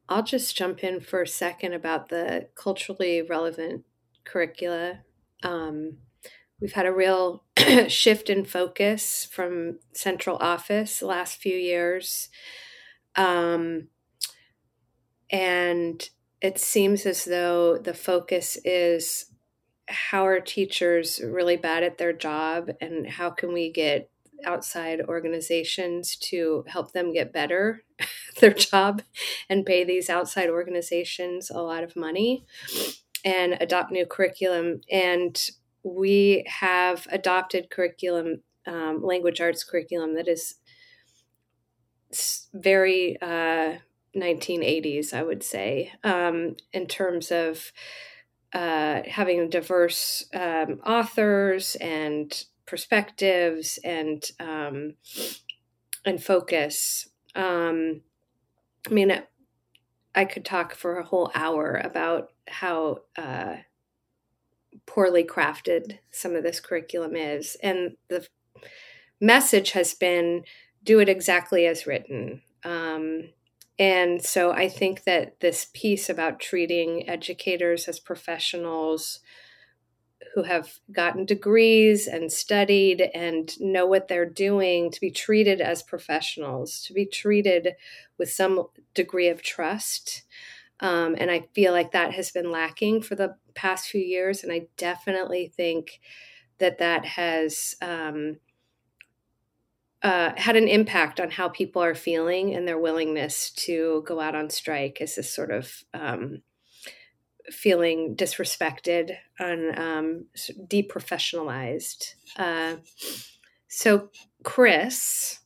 I'll 0.07 0.23
just 0.23 0.55
jump 0.55 0.83
in 0.83 0.99
for 0.99 1.21
a 1.21 1.27
second 1.27 1.73
about 1.73 2.09
the 2.09 2.49
culturally 2.55 3.21
relevant 3.21 3.85
curricula. 4.23 4.99
Um, 5.45 5.97
we've 6.59 6.73
had 6.73 6.87
a 6.87 6.93
real 6.93 7.43
shift 7.87 8.29
in 8.29 8.45
focus 8.45 9.25
from 9.31 9.79
central 9.93 10.37
office 10.37 10.99
the 10.99 11.05
last 11.05 11.37
few 11.37 11.55
years. 11.55 12.29
Um, 13.15 13.89
and 15.29 16.09
it 16.41 16.59
seems 16.59 17.05
as 17.05 17.25
though 17.25 17.77
the 17.77 17.93
focus 17.93 18.57
is 18.65 19.25
how 19.87 20.25
are 20.25 20.39
teachers 20.39 21.21
really 21.23 21.57
bad 21.57 21.83
at 21.83 21.97
their 21.97 22.13
job 22.13 22.71
and 22.81 23.07
how 23.07 23.29
can 23.29 23.53
we 23.53 23.71
get 23.71 24.09
outside 24.43 25.01
organizations 25.01 26.15
to 26.15 26.63
help 26.67 26.91
them 26.91 27.13
get 27.13 27.31
better 27.31 27.83
at 27.99 28.07
their 28.39 28.53
job 28.53 29.03
and 29.47 29.65
pay 29.65 29.83
these 29.83 30.09
outside 30.09 30.49
organizations 30.49 31.49
a 31.49 31.61
lot 31.61 31.83
of 31.83 31.95
money 31.95 32.45
and 33.25 33.57
adopt 33.59 33.91
new 33.91 34.05
curriculum 34.05 34.79
and 34.89 35.49
we 35.83 36.45
have 36.47 37.07
adopted 37.11 37.69
curriculum, 37.69 38.41
um, 38.65 39.03
language 39.03 39.41
arts 39.41 39.63
curriculum 39.63 40.15
that 40.15 40.27
is 40.27 40.55
very 42.53 43.17
uh, 43.21 43.75
1980s, 44.15 45.13
I 45.13 45.23
would 45.23 45.43
say, 45.43 45.91
um, 46.03 46.55
in 46.71 46.87
terms 46.87 47.31
of 47.31 47.71
uh, 48.53 49.01
having 49.07 49.49
diverse 49.49 50.25
um, 50.33 50.79
authors 50.85 51.75
and 51.75 52.45
perspectives 52.65 53.77
and 53.83 54.23
um, 54.39 54.95
and 56.05 56.23
focus. 56.23 57.09
Um, 57.35 58.01
I 58.87 58.93
mean, 58.93 59.23
I 60.13 60.25
could 60.25 60.45
talk 60.45 60.75
for 60.75 60.97
a 60.97 61.05
whole 61.05 61.31
hour 61.35 61.81
about 61.83 62.29
how 62.47 63.01
uh, 63.17 63.57
poorly 64.85 65.23
crafted 65.23 65.99
some 66.11 66.35
of 66.35 66.43
this 66.43 66.59
curriculum 66.59 67.15
is, 67.15 67.57
and 67.61 67.97
the 68.07 68.27
message 69.19 69.71
has 69.71 69.93
been 69.93 70.43
do 70.83 70.99
it 70.99 71.09
exactly 71.09 71.65
as 71.65 71.87
written. 71.87 72.41
Um, 72.63 73.29
and 73.77 74.23
so 74.23 74.51
I 74.51 74.69
think 74.69 75.03
that 75.03 75.39
this 75.41 75.67
piece 75.73 76.09
about 76.09 76.39
treating 76.39 77.09
educators 77.09 77.87
as 77.87 77.99
professionals 77.99 79.19
who 80.33 80.43
have 80.43 80.79
gotten 80.91 81.25
degrees 81.25 82.07
and 82.07 82.31
studied 82.31 83.01
and 83.13 83.59
know 83.59 83.85
what 83.85 84.07
they're 84.07 84.29
doing 84.29 84.91
to 84.91 85.01
be 85.01 85.11
treated 85.11 85.61
as 85.61 85.81
professionals, 85.81 86.81
to 86.81 86.93
be 86.93 87.05
treated 87.05 87.75
with 88.17 88.29
some 88.29 88.67
degree 88.93 89.29
of 89.29 89.41
trust. 89.41 90.23
Um, 90.79 91.15
and 91.17 91.31
I 91.31 91.47
feel 91.53 91.71
like 91.71 91.91
that 91.91 92.13
has 92.13 92.31
been 92.31 92.51
lacking 92.51 93.01
for 93.01 93.15
the 93.15 93.35
past 93.53 93.87
few 93.87 94.01
years. 94.01 94.43
And 94.43 94.51
I 94.51 94.67
definitely 94.77 95.51
think 95.55 95.99
that 96.59 96.79
that 96.79 97.05
has 97.05 97.75
um, 97.81 98.37
uh, 100.01 100.33
had 100.37 100.55
an 100.55 100.67
impact 100.67 101.19
on 101.19 101.31
how 101.31 101.49
people 101.49 101.81
are 101.81 101.95
feeling 101.95 102.53
and 102.53 102.67
their 102.67 102.77
willingness 102.77 103.51
to 103.51 104.03
go 104.05 104.19
out 104.19 104.35
on 104.35 104.49
strike 104.49 104.99
as 105.01 105.15
this 105.15 105.33
sort 105.33 105.51
of 105.51 105.83
um, 105.93 106.41
feeling 107.49 108.15
disrespected 108.15 109.15
and 109.39 109.79
um, 109.79 110.25
deprofessionalized. 110.67 112.13
Uh, 112.35 112.75
so, 113.67 114.09
Chris, 114.43 115.39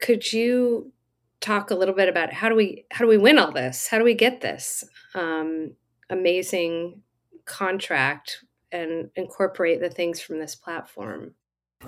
could 0.00 0.32
you 0.32 0.92
talk 1.40 1.70
a 1.70 1.74
little 1.74 1.94
bit 1.94 2.08
about 2.08 2.32
how 2.32 2.48
do 2.48 2.54
we 2.54 2.84
how 2.90 3.04
do 3.04 3.08
we 3.08 3.18
win 3.18 3.38
all 3.38 3.52
this? 3.52 3.88
How 3.88 3.98
do 3.98 4.04
we 4.04 4.14
get 4.14 4.40
this 4.40 4.84
um, 5.14 5.72
amazing 6.08 7.02
contract 7.44 8.44
and 8.72 9.10
incorporate 9.16 9.80
the 9.80 9.90
things 9.90 10.20
from 10.20 10.38
this 10.38 10.54
platform? 10.54 11.34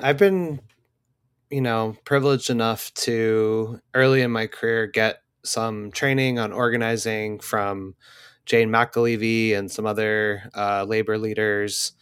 I've 0.01 0.19
been, 0.19 0.61
you 1.51 1.61
know, 1.61 1.97
privileged 2.05 2.51
enough 2.51 2.93
to 2.95 3.81
early 3.95 4.23
in 4.23 4.31
my 4.31 4.47
career 4.47 4.87
get 4.87 5.23
some 5.45 5.91
training 5.91 6.39
on 6.39 6.53
organizing 6.53 7.39
from 7.41 7.95
Jane 8.47 8.71
McAlevey 8.71 9.57
and 9.57 9.71
some 9.71 9.87
other 9.87 10.51
uh, 10.55 10.85
labor 10.85 11.19
leaders. 11.19 11.93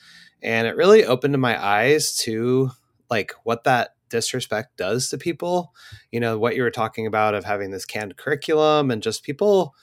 And 0.42 0.66
it 0.66 0.76
really 0.76 1.04
opened 1.04 1.38
my 1.40 1.62
eyes 1.62 2.16
to 2.18 2.70
like 3.10 3.32
what 3.44 3.64
that 3.64 3.94
disrespect 4.10 4.76
does 4.76 5.08
to 5.08 5.18
people. 5.18 5.72
You 6.10 6.20
know, 6.20 6.38
what 6.38 6.56
you 6.56 6.62
were 6.62 6.70
talking 6.70 7.06
about 7.06 7.34
of 7.34 7.44
having 7.44 7.70
this 7.70 7.84
canned 7.84 8.16
curriculum 8.16 8.90
and 8.90 9.02
just 9.02 9.22
people 9.24 9.74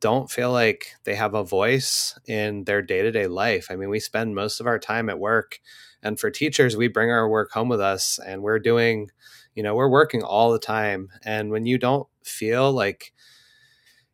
don't 0.00 0.30
feel 0.30 0.52
like 0.52 0.94
they 1.04 1.14
have 1.14 1.34
a 1.34 1.44
voice 1.44 2.18
in 2.26 2.64
their 2.64 2.82
day 2.82 3.02
to 3.02 3.10
day 3.10 3.26
life. 3.26 3.68
I 3.70 3.76
mean, 3.76 3.90
we 3.90 4.00
spend 4.00 4.34
most 4.34 4.60
of 4.60 4.66
our 4.66 4.78
time 4.78 5.08
at 5.08 5.18
work. 5.18 5.60
And 6.02 6.20
for 6.20 6.30
teachers, 6.30 6.76
we 6.76 6.88
bring 6.88 7.10
our 7.10 7.28
work 7.28 7.50
home 7.52 7.68
with 7.68 7.80
us 7.80 8.18
and 8.24 8.42
we're 8.42 8.60
doing, 8.60 9.10
you 9.54 9.62
know, 9.62 9.74
we're 9.74 9.88
working 9.88 10.22
all 10.22 10.52
the 10.52 10.58
time. 10.60 11.08
And 11.24 11.50
when 11.50 11.66
you 11.66 11.78
don't 11.78 12.06
feel 12.22 12.72
like 12.72 13.12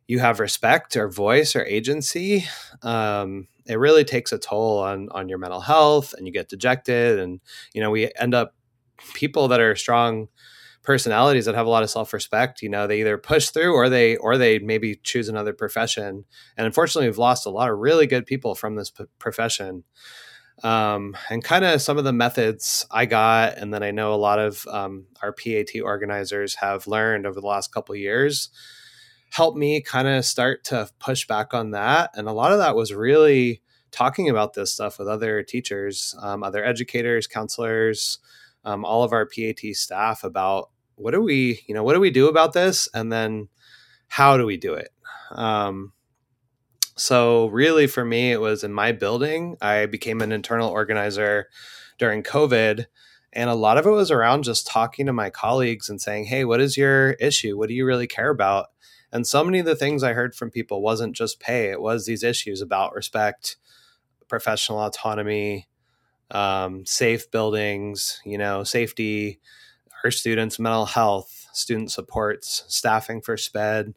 you 0.07 0.19
have 0.19 0.39
respect 0.39 0.95
or 0.95 1.09
voice 1.09 1.55
or 1.55 1.63
agency, 1.65 2.45
um, 2.83 3.47
it 3.65 3.79
really 3.79 4.03
takes 4.03 4.31
a 4.31 4.37
toll 4.37 4.79
on 4.79 5.09
on 5.11 5.29
your 5.29 5.39
mental 5.39 5.61
health, 5.61 6.13
and 6.13 6.27
you 6.27 6.33
get 6.33 6.49
dejected, 6.49 7.19
and 7.19 7.39
you 7.73 7.81
know 7.81 7.89
we 7.89 8.11
end 8.19 8.35
up 8.35 8.54
people 9.13 9.47
that 9.47 9.61
are 9.61 9.75
strong 9.75 10.27
personalities 10.83 11.45
that 11.45 11.55
have 11.55 11.65
a 11.65 11.69
lot 11.69 11.81
of 11.81 11.89
self-respect 11.89 12.61
you 12.61 12.69
know 12.69 12.85
they 12.85 12.99
either 12.99 13.17
push 13.17 13.49
through 13.49 13.73
or 13.73 13.89
they 13.89 14.17
or 14.17 14.37
they 14.37 14.59
maybe 14.59 14.95
choose 15.03 15.27
another 15.27 15.53
profession 15.53 16.25
and 16.57 16.67
unfortunately 16.67 17.07
we've 17.07 17.17
lost 17.17 17.45
a 17.45 17.49
lot 17.49 17.71
of 17.71 17.79
really 17.79 18.05
good 18.05 18.25
people 18.25 18.53
from 18.53 18.75
this 18.75 18.91
p- 18.91 19.05
profession 19.17 19.83
um, 20.63 21.17
and 21.29 21.43
kind 21.43 21.65
of 21.65 21.81
some 21.81 21.97
of 21.97 22.03
the 22.03 22.13
methods 22.13 22.85
i 22.91 23.05
got 23.05 23.57
and 23.57 23.73
then 23.73 23.81
i 23.81 23.89
know 23.89 24.13
a 24.13 24.15
lot 24.15 24.37
of 24.37 24.67
um, 24.67 25.05
our 25.23 25.33
pat 25.33 25.69
organizers 25.83 26.55
have 26.55 26.85
learned 26.85 27.25
over 27.25 27.41
the 27.41 27.47
last 27.47 27.73
couple 27.73 27.95
years 27.95 28.51
helped 29.35 29.57
me 29.57 29.81
kind 29.81 30.07
of 30.07 30.23
start 30.23 30.63
to 30.63 30.89
push 30.97 31.27
back 31.27 31.53
on 31.53 31.71
that. 31.71 32.09
And 32.15 32.27
a 32.27 32.31
lot 32.31 32.53
of 32.53 32.59
that 32.59 32.75
was 32.75 32.93
really 32.93 33.61
talking 33.91 34.29
about 34.29 34.53
this 34.53 34.71
stuff 34.71 34.97
with 34.97 35.09
other 35.09 35.43
teachers, 35.43 36.15
um, 36.21 36.41
other 36.41 36.63
educators, 36.63 37.27
counselors, 37.27 38.19
um, 38.65 38.83
all 38.83 39.03
of 39.03 39.13
our 39.13 39.25
PAT 39.25 39.59
staff 39.73 40.23
about 40.23 40.69
what 40.95 41.11
do 41.11 41.21
we, 41.21 41.61
you 41.67 41.73
know, 41.73 41.83
what 41.83 41.93
do 41.93 41.99
we 41.99 42.11
do 42.11 42.27
about 42.27 42.53
this? 42.53 42.89
And 42.93 43.11
then 43.11 43.47
how 44.07 44.37
do 44.37 44.45
we 44.45 44.57
do 44.57 44.73
it? 44.73 44.89
Um, 45.31 45.93
so, 46.97 47.47
really, 47.47 47.87
for 47.87 48.05
me, 48.05 48.31
it 48.31 48.39
was 48.39 48.63
in 48.63 48.73
my 48.73 48.93
building. 48.93 49.57
I 49.61 49.85
became 49.85 50.21
an 50.21 50.31
internal 50.31 50.69
organizer 50.69 51.47
during 51.99 52.23
COVID. 52.23 52.85
And 53.33 53.49
a 53.49 53.55
lot 53.55 53.77
of 53.77 53.85
it 53.85 53.89
was 53.89 54.11
around 54.11 54.43
just 54.43 54.65
talking 54.65 55.05
to 55.05 55.13
my 55.13 55.29
colleagues 55.29 55.89
and 55.89 56.01
saying, 56.01 56.25
hey, 56.25 56.45
what 56.45 56.61
is 56.61 56.77
your 56.77 57.11
issue? 57.11 57.57
What 57.57 57.67
do 57.67 57.75
you 57.75 57.85
really 57.85 58.07
care 58.07 58.29
about? 58.29 58.67
And 59.11 59.27
so 59.27 59.43
many 59.43 59.59
of 59.59 59.65
the 59.65 59.75
things 59.75 60.03
I 60.03 60.13
heard 60.13 60.35
from 60.35 60.51
people 60.51 60.81
wasn't 60.81 61.15
just 61.15 61.39
pay, 61.39 61.69
it 61.69 61.81
was 61.81 62.05
these 62.05 62.23
issues 62.23 62.61
about 62.61 62.95
respect, 62.95 63.57
professional 64.29 64.79
autonomy, 64.79 65.67
um, 66.31 66.85
safe 66.85 67.29
buildings, 67.31 68.21
you 68.25 68.37
know, 68.37 68.63
safety, 68.63 69.39
our 70.03 70.11
students' 70.11 70.59
mental 70.59 70.85
health, 70.85 71.47
student 71.53 71.91
supports, 71.91 72.63
staffing 72.67 73.21
for 73.21 73.37
SPED, 73.37 73.93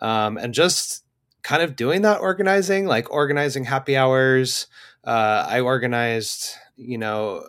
um, 0.00 0.36
and 0.36 0.54
just 0.54 1.04
kind 1.42 1.62
of 1.62 1.76
doing 1.76 2.02
that 2.02 2.20
organizing, 2.20 2.86
like 2.86 3.10
organizing 3.12 3.64
happy 3.64 3.96
hours. 3.96 4.66
Uh, 5.04 5.46
I 5.48 5.60
organized, 5.60 6.50
you 6.76 6.98
know, 6.98 7.46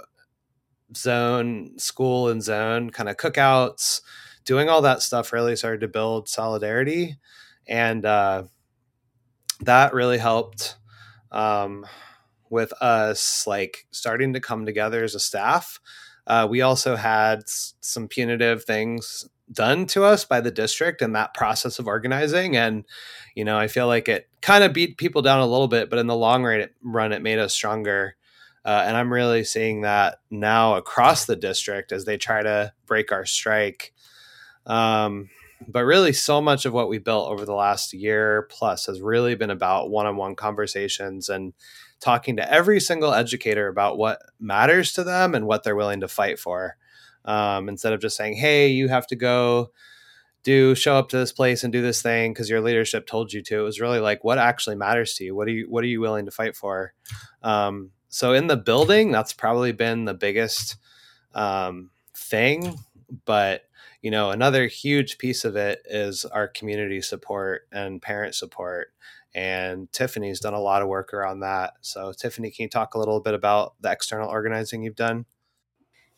zone, 0.96 1.78
school 1.78 2.30
and 2.30 2.44
zone 2.44 2.90
kind 2.90 3.10
of 3.10 3.18
cookouts 3.18 4.02
doing 4.46 4.70
all 4.70 4.82
that 4.82 5.02
stuff 5.02 5.34
really 5.34 5.56
started 5.56 5.82
to 5.82 5.88
build 5.88 6.30
solidarity 6.30 7.18
and 7.68 8.06
uh, 8.06 8.44
that 9.62 9.94
really 9.94 10.18
helped 10.18 10.78
um, 11.32 11.86
with 12.56 12.74
us 12.82 13.46
like 13.46 13.86
starting 13.92 14.34
to 14.34 14.40
come 14.40 14.66
together 14.66 15.04
as 15.04 15.14
a 15.14 15.20
staff. 15.20 15.80
Uh, 16.26 16.48
we 16.50 16.62
also 16.64 16.96
had 16.96 17.42
s- 17.42 17.76
some 17.82 18.08
punitive 18.08 18.64
things 18.64 19.30
done 19.52 19.86
to 19.86 20.04
us 20.04 20.26
by 20.26 20.42
the 20.42 20.50
district 20.50 21.04
in 21.04 21.14
that 21.14 21.36
process 21.36 21.78
of 21.78 21.86
organizing. 21.88 22.58
And 22.58 22.86
you 23.36 23.46
know 23.46 23.60
i 23.60 23.68
feel 23.68 23.88
like 23.88 24.08
it 24.10 24.28
kind 24.42 24.64
of 24.64 24.74
beat 24.74 24.98
people 24.98 25.22
down 25.22 25.40
a 25.42 25.46
little 25.46 25.68
bit 25.68 25.90
but 25.90 26.00
in 26.00 26.08
the 26.08 26.16
long 26.16 26.44
run 26.44 26.62
it, 26.62 26.74
run 26.82 27.12
it 27.12 27.22
made 27.22 27.38
us 27.38 27.54
stronger. 27.54 28.16
Uh, 28.64 28.84
and 28.88 28.98
i'm 28.98 29.14
really 29.14 29.44
seeing 29.44 29.82
that 29.82 30.18
now 30.32 30.76
across 30.76 31.26
the 31.26 31.36
district 31.36 31.92
as 31.92 32.06
they 32.06 32.18
try 32.18 32.42
to 32.42 32.74
break 32.88 33.12
our 33.12 33.26
strike. 33.26 33.94
Um, 34.66 35.30
but 35.68 35.86
really, 35.86 36.14
so 36.14 36.42
much 36.42 36.66
of 36.66 36.74
what 36.74 36.90
we 36.90 36.98
built 36.98 37.30
over 37.30 37.46
the 37.46 37.54
last 37.54 37.94
year 37.94 38.48
plus 38.52 38.88
has 38.88 39.02
really 39.02 39.36
been 39.36 39.50
about 39.52 39.90
one 39.90 40.06
on 40.06 40.18
one 40.18 40.36
conversations 40.36 41.30
and 41.30 41.54
talking 42.00 42.38
to 42.38 42.52
every 42.52 42.80
single 42.80 43.14
educator 43.14 43.68
about 43.68 43.98
what 43.98 44.20
matters 44.40 44.94
to 44.94 45.04
them 45.04 45.34
and 45.34 45.48
what 45.48 45.64
they're 45.64 45.76
willing 45.76 46.02
to 46.02 46.08
fight 46.08 46.40
for. 46.40 46.78
Um, 47.24 47.70
instead 47.70 47.94
of 47.94 48.02
just 48.02 48.16
saying, 48.16 48.36
hey, 48.36 48.68
you 48.68 48.88
have 48.88 49.08
to 49.08 49.16
go 49.16 49.72
do 50.46 50.76
show 50.76 50.96
up 50.96 51.10
to 51.10 51.18
this 51.18 51.32
place 51.32 51.64
and 51.64 51.74
do 51.74 51.82
this 51.82 52.04
thing 52.04 52.32
because 52.32 52.50
your 52.50 52.62
leadership 52.62 53.08
told 53.08 53.34
you 53.34 53.42
to. 53.42 53.60
It 53.60 53.64
was 53.64 53.82
really 53.82 54.00
like, 54.00 54.24
what 54.24 54.38
actually 54.38 54.76
matters 54.76 55.16
to 55.16 55.24
you? 55.26 55.36
What 55.36 55.48
are 55.48 55.52
you 55.52 55.66
what 55.70 55.84
are 55.84 55.88
you 55.88 56.00
willing 56.00 56.26
to 56.26 56.32
fight 56.32 56.56
for? 56.56 56.94
Um, 57.42 57.90
so 58.10 58.32
in 58.32 58.48
the 58.48 58.56
building, 58.56 59.12
that's 59.12 59.34
probably 59.34 59.72
been 59.72 60.06
the 60.06 60.14
biggest 60.14 60.78
um, 61.34 61.90
thing. 62.14 62.78
But 63.26 63.64
you 64.04 64.12
know, 64.12 64.30
another 64.30 64.68
huge 64.68 65.18
piece 65.18 65.46
of 65.46 65.56
it 65.56 65.82
is 65.86 66.26
our 66.26 66.48
community 66.48 67.02
support 67.02 67.68
and 67.72 68.00
parent 68.00 68.36
support. 68.36 68.94
And 69.36 69.92
Tiffany's 69.92 70.40
done 70.40 70.54
a 70.54 70.62
lot 70.62 70.82
of 70.82 70.88
work 70.88 71.14
around 71.14 71.42
that. 71.42 71.74
So, 71.82 72.14
Tiffany, 72.14 72.52
can 72.52 72.64
you 72.64 72.70
talk 72.70 72.96
a 72.96 72.98
little 72.98 73.20
bit 73.20 73.34
about 73.34 73.74
the 73.82 73.92
external 73.92 74.30
organizing 74.30 74.82
you've 74.82 74.96
done? 74.96 75.26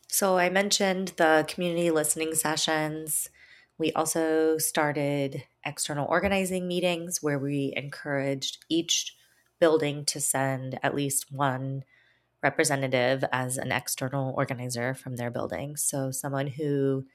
So, 0.08 0.38
I 0.38 0.50
mentioned 0.50 1.14
the 1.18 1.44
community 1.48 1.90
listening 1.90 2.36
sessions. 2.36 3.32
We 3.80 3.92
also 3.94 4.60
started 4.60 5.44
external 5.66 6.08
organizing 6.08 6.68
meetings 6.68 7.24
where 7.24 7.40
we 7.40 7.74
encouraged 7.76 8.64
each 8.70 9.16
building 9.60 10.06
to 10.06 10.22
send 10.22 10.80
at 10.84 10.94
least 10.94 11.32
one 11.32 11.86
representative 12.44 13.24
as 13.32 13.58
an 13.58 13.72
external 13.72 14.36
organizer 14.38 14.94
from 14.94 15.16
their 15.16 15.32
building. 15.32 15.76
So, 15.76 16.12
someone 16.12 16.48
who 16.48 17.08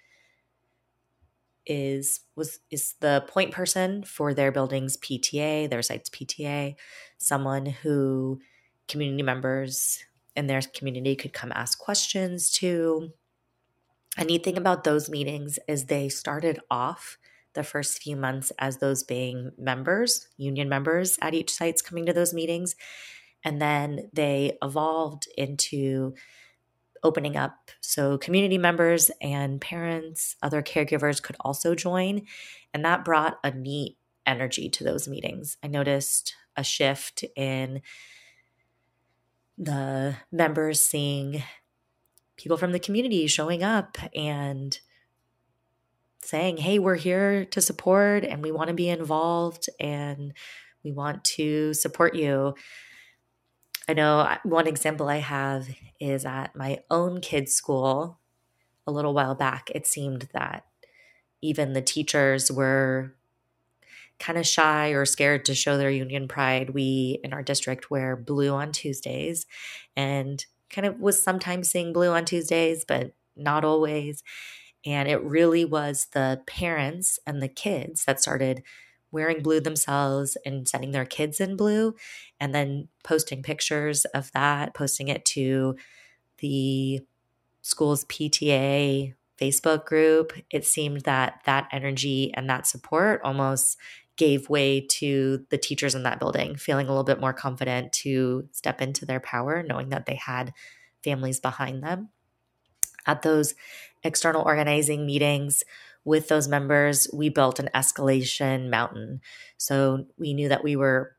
is 1.66 2.20
was 2.36 2.60
is 2.70 2.94
the 3.00 3.24
point 3.28 3.52
person 3.52 4.02
for 4.02 4.34
their 4.34 4.52
building's 4.52 4.96
PTA, 4.96 5.70
their 5.70 5.82
site's 5.82 6.10
PTA, 6.10 6.74
someone 7.18 7.66
who 7.66 8.40
community 8.88 9.22
members 9.22 10.04
in 10.34 10.46
their 10.46 10.60
community 10.74 11.16
could 11.16 11.32
come 11.32 11.52
ask 11.54 11.78
questions 11.78 12.50
to. 12.50 13.12
A 14.18 14.24
neat 14.24 14.44
thing 14.44 14.58
about 14.58 14.84
those 14.84 15.08
meetings 15.08 15.58
is 15.66 15.86
they 15.86 16.10
started 16.10 16.60
off 16.70 17.16
the 17.54 17.62
first 17.62 18.02
few 18.02 18.16
months 18.16 18.52
as 18.58 18.78
those 18.78 19.02
being 19.02 19.52
members, 19.58 20.28
union 20.36 20.68
members 20.68 21.18
at 21.22 21.34
each 21.34 21.50
site's 21.50 21.82
coming 21.82 22.06
to 22.06 22.12
those 22.12 22.34
meetings. 22.34 22.76
And 23.44 23.60
then 23.60 24.10
they 24.12 24.58
evolved 24.62 25.28
into 25.36 26.14
opening 27.03 27.36
up 27.36 27.70
so 27.80 28.18
community 28.18 28.59
members 28.59 29.11
and 29.20 29.61
parents, 29.61 30.36
other 30.42 30.62
caregivers 30.62 31.22
could 31.22 31.36
also 31.40 31.74
join. 31.74 32.22
And 32.72 32.84
that 32.84 33.05
brought 33.05 33.38
a 33.42 33.50
neat 33.50 33.96
energy 34.26 34.68
to 34.70 34.84
those 34.84 35.09
meetings. 35.09 35.57
I 35.62 35.66
noticed 35.66 36.34
a 36.57 36.64
shift 36.64 37.24
in 37.36 37.82
the 39.59 40.16
members 40.30 40.84
seeing 40.84 41.42
people 42.36 42.57
from 42.57 42.72
the 42.72 42.78
community 42.78 43.26
showing 43.26 43.62
up 43.62 43.98
and 44.14 44.78
saying, 46.22 46.57
Hey, 46.59 46.78
we're 46.78 46.96
here 46.96 47.44
to 47.46 47.61
support 47.61 48.24
and 48.24 48.42
we 48.42 48.53
want 48.53 48.68
to 48.68 48.74
be 48.74 48.88
involved 48.88 49.68
and 49.78 50.32
we 50.84 50.92
want 50.92 51.24
to 51.24 51.74
support 51.74 52.14
you. 52.14 52.55
I 53.89 53.95
know 53.95 54.20
uh, 54.20 54.39
one 54.45 54.66
example 54.66 55.09
I 55.09 55.16
have 55.18 55.68
is 56.01 56.24
at 56.24 56.55
my 56.57 56.83
own 56.91 57.20
kids' 57.20 57.55
school 57.55 58.18
a 58.87 58.93
little 58.93 59.14
while 59.14 59.35
back. 59.35 59.70
It 59.74 59.87
seemed 59.87 60.28
that 60.35 60.66
even 61.43 61.72
the 61.72 61.83
teachers 61.83 62.51
were 62.53 63.14
kind 64.18 64.39
of 64.39 64.47
shy 64.47 64.91
or 64.91 65.05
scared 65.05 65.45
to 65.47 65.55
show 65.55 65.76
their 65.76 65.91
union 65.91 66.28
pride. 66.28 66.70
We 66.70 67.18
in 67.24 67.33
our 67.33 67.43
district 67.43 67.91
wear 67.91 68.16
blue 68.16 68.51
on 68.51 68.72
Tuesdays 68.72 69.47
and 69.97 70.45
kind 70.70 70.87
of 70.87 71.01
was 71.01 71.20
sometimes 71.20 71.68
seeing 71.68 71.93
blue 71.93 72.11
on 72.11 72.24
Tuesdays, 72.24 72.85
but 72.85 73.12
not 73.37 73.64
always. 73.64 74.22
And 74.85 75.09
it 75.09 75.22
really 75.22 75.64
was 75.64 76.09
the 76.12 76.43
parents 76.47 77.18
and 77.26 77.43
the 77.43 77.49
kids 77.49 78.05
that 78.05 78.20
started 78.20 78.62
wearing 79.12 79.42
blue 79.42 79.60
themselves 79.60 80.36
and 80.44 80.66
sending 80.66 80.90
their 80.90 81.04
kids 81.04 81.40
in 81.40 81.56
blue 81.56 81.94
and 82.40 82.54
then 82.54 82.88
posting 83.04 83.42
pictures 83.42 84.04
of 84.06 84.32
that, 84.32 84.74
posting 84.74 85.08
it 85.08 85.24
to 85.26 85.76
the 86.38 87.00
school's 87.60 88.04
PTA 88.06 89.14
Facebook 89.40 89.84
group. 89.84 90.32
It 90.50 90.64
seemed 90.64 91.02
that 91.02 91.42
that 91.44 91.68
energy 91.72 92.32
and 92.34 92.48
that 92.50 92.66
support 92.66 93.20
almost 93.22 93.78
gave 94.16 94.48
way 94.48 94.80
to 94.80 95.44
the 95.50 95.58
teachers 95.58 95.94
in 95.94 96.02
that 96.02 96.18
building 96.18 96.54
feeling 96.56 96.86
a 96.86 96.90
little 96.90 97.04
bit 97.04 97.20
more 97.20 97.32
confident 97.32 97.92
to 97.92 98.48
step 98.52 98.80
into 98.82 99.06
their 99.06 99.20
power, 99.20 99.62
knowing 99.62 99.88
that 99.88 100.06
they 100.06 100.16
had 100.16 100.52
families 101.02 101.40
behind 101.40 101.82
them. 101.82 102.08
At 103.06 103.22
those 103.22 103.54
external 104.04 104.42
organizing 104.42 105.06
meetings, 105.06 105.64
with 106.05 106.28
those 106.28 106.48
members, 106.48 107.09
we 107.12 107.28
built 107.28 107.59
an 107.59 107.70
escalation 107.74 108.70
mountain. 108.70 109.20
So 109.57 110.07
we 110.18 110.34
knew 110.34 110.48
that 110.48 110.64
we 110.64 110.76
were 110.76 111.16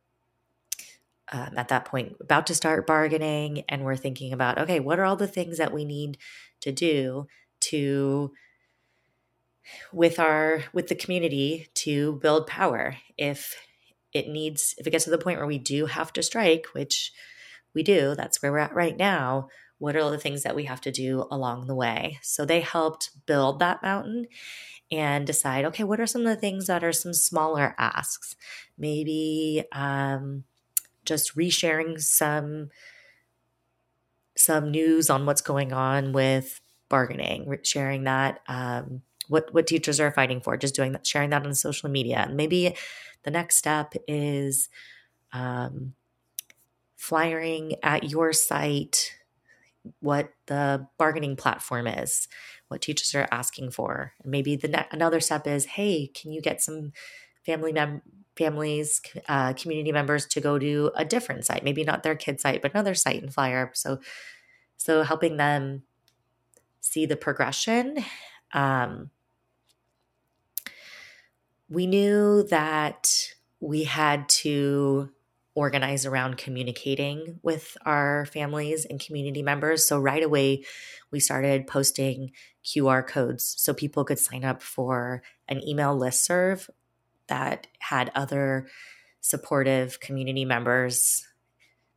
um, 1.32 1.54
at 1.58 1.70
that 1.70 1.86
point 1.86 2.18
about 2.20 2.48
to 2.48 2.56
start 2.56 2.86
bargaining, 2.86 3.64
and 3.70 3.84
we're 3.84 3.96
thinking 3.96 4.34
about 4.34 4.58
okay, 4.58 4.80
what 4.80 5.00
are 5.00 5.06
all 5.06 5.16
the 5.16 5.28
things 5.28 5.58
that 5.58 5.74
we 5.74 5.86
need 5.86 6.18
to 6.62 6.72
do 6.72 7.28
to 7.62 8.34
with 9.92 10.20
our 10.20 10.64
with 10.74 10.88
the 10.88 10.96
community 10.96 11.70
to 11.74 12.14
build 12.22 12.48
power 12.48 12.98
if 13.18 13.56
it 14.14 14.28
needs 14.28 14.76
if 14.78 14.86
it 14.86 14.92
gets 14.92 15.06
to 15.06 15.10
the 15.10 15.18
point 15.18 15.38
where 15.38 15.48
we 15.48 15.58
do 15.58 15.86
have 15.86 16.12
to 16.14 16.22
strike 16.22 16.66
which 16.74 17.12
we 17.74 17.82
do 17.84 18.14
that's 18.16 18.42
where 18.42 18.52
we're 18.52 18.58
at 18.58 18.76
right 18.76 18.98
now 18.98 19.48
what 19.84 19.98
are 19.98 20.10
the 20.10 20.18
things 20.18 20.44
that 20.44 20.56
we 20.56 20.64
have 20.64 20.80
to 20.80 20.94
do 20.94 21.28
along 21.30 21.68
the 21.68 21.76
way? 21.76 22.18
So 22.22 22.46
they 22.46 22.62
helped 22.62 23.10
build 23.26 23.60
that 23.60 23.84
mountain 23.84 24.28
and 24.90 25.28
decide 25.28 25.66
okay 25.66 25.84
what 25.84 26.00
are 26.00 26.08
some 26.08 26.22
of 26.22 26.28
the 26.28 26.40
things 26.40 26.68
that 26.68 26.86
are 26.86 26.94
some 26.94 27.14
smaller 27.14 27.76
asks? 27.78 28.38
Maybe 28.78 29.66
um, 29.74 30.46
just 31.04 31.36
resharing 31.36 32.00
some 32.00 32.70
some 34.38 34.72
news 34.72 35.10
on 35.10 35.26
what's 35.26 35.42
going 35.42 35.74
on 35.74 36.14
with 36.14 36.62
bargaining 36.88 37.54
sharing 37.64 38.06
that 38.06 38.40
um, 38.48 39.02
what 39.28 39.54
what 39.54 39.68
teachers 39.68 40.00
are 40.00 40.12
fighting 40.14 40.40
for 40.40 40.56
just 40.56 40.76
doing 40.76 40.94
that 40.94 41.06
sharing 41.06 41.32
that 41.32 41.46
on 41.46 41.54
social 41.54 41.90
media. 41.90 42.24
And 42.26 42.38
maybe 42.38 42.78
the 43.24 43.32
next 43.32 43.58
step 43.58 43.96
is 44.08 44.70
um, 45.34 45.94
flyering 46.96 47.76
at 47.84 48.10
your 48.10 48.32
site 48.32 49.14
what 50.00 50.30
the 50.48 50.88
bargaining 50.98 51.36
platform 51.36 51.88
is 51.88 52.28
what 52.68 52.82
teachers 52.82 53.14
are 53.16 53.28
asking 53.32 53.72
for. 53.72 54.14
And 54.24 54.32
maybe 54.32 54.56
the 54.56 54.68
ne- 54.68 54.88
another 54.92 55.20
step 55.20 55.46
is, 55.46 55.66
hey, 55.66 56.08
can 56.08 56.32
you 56.32 56.42
get 56.42 56.62
some 56.62 56.94
family 57.46 57.74
mem- 57.74 58.02
families, 58.36 59.02
uh, 59.28 59.54
community 59.54 59.92
members 59.92 60.26
to 60.26 60.42
go 60.42 60.58
to 60.58 60.92
a 60.96 61.06
different 61.06 61.46
site, 61.46 61.64
maybe 61.64 61.84
not 61.84 62.04
their 62.04 62.16
kid 62.16 62.42
site, 62.42 62.62
but 62.62 62.74
another 62.74 62.96
site 62.96 63.22
and 63.22 63.34
flyer. 63.34 63.72
So, 63.74 64.00
so 64.78 65.04
helping 65.04 65.38
them 65.38 65.84
see 66.82 67.06
the 67.06 67.16
progression. 67.16 68.04
Um, 68.54 69.12
we 71.70 71.88
knew 71.88 72.44
that 72.50 73.34
we 73.60 73.84
had 73.84 74.28
to 74.30 75.10
organize 75.56 76.06
around 76.06 76.38
communicating 76.38 77.40
with 77.44 77.78
our 77.86 78.26
families 78.26 78.86
and 78.86 79.00
community 79.00 79.44
members. 79.44 79.86
So 79.86 80.00
right 80.00 80.24
away, 80.24 80.64
we 81.12 81.20
started 81.20 81.68
posting 81.68 82.32
QR 82.66 83.06
codes 83.06 83.54
so 83.58 83.74
people 83.74 84.04
could 84.04 84.20
sign 84.20 84.44
up 84.44 84.62
for 84.62 85.22
an 85.48 85.66
email 85.68 85.96
list 85.96 86.26
serve 86.26 86.70
that 87.28 87.68
had 87.80 88.12
other 88.16 88.68
supportive 89.22 90.00
community 90.00 90.44
members 90.44 91.28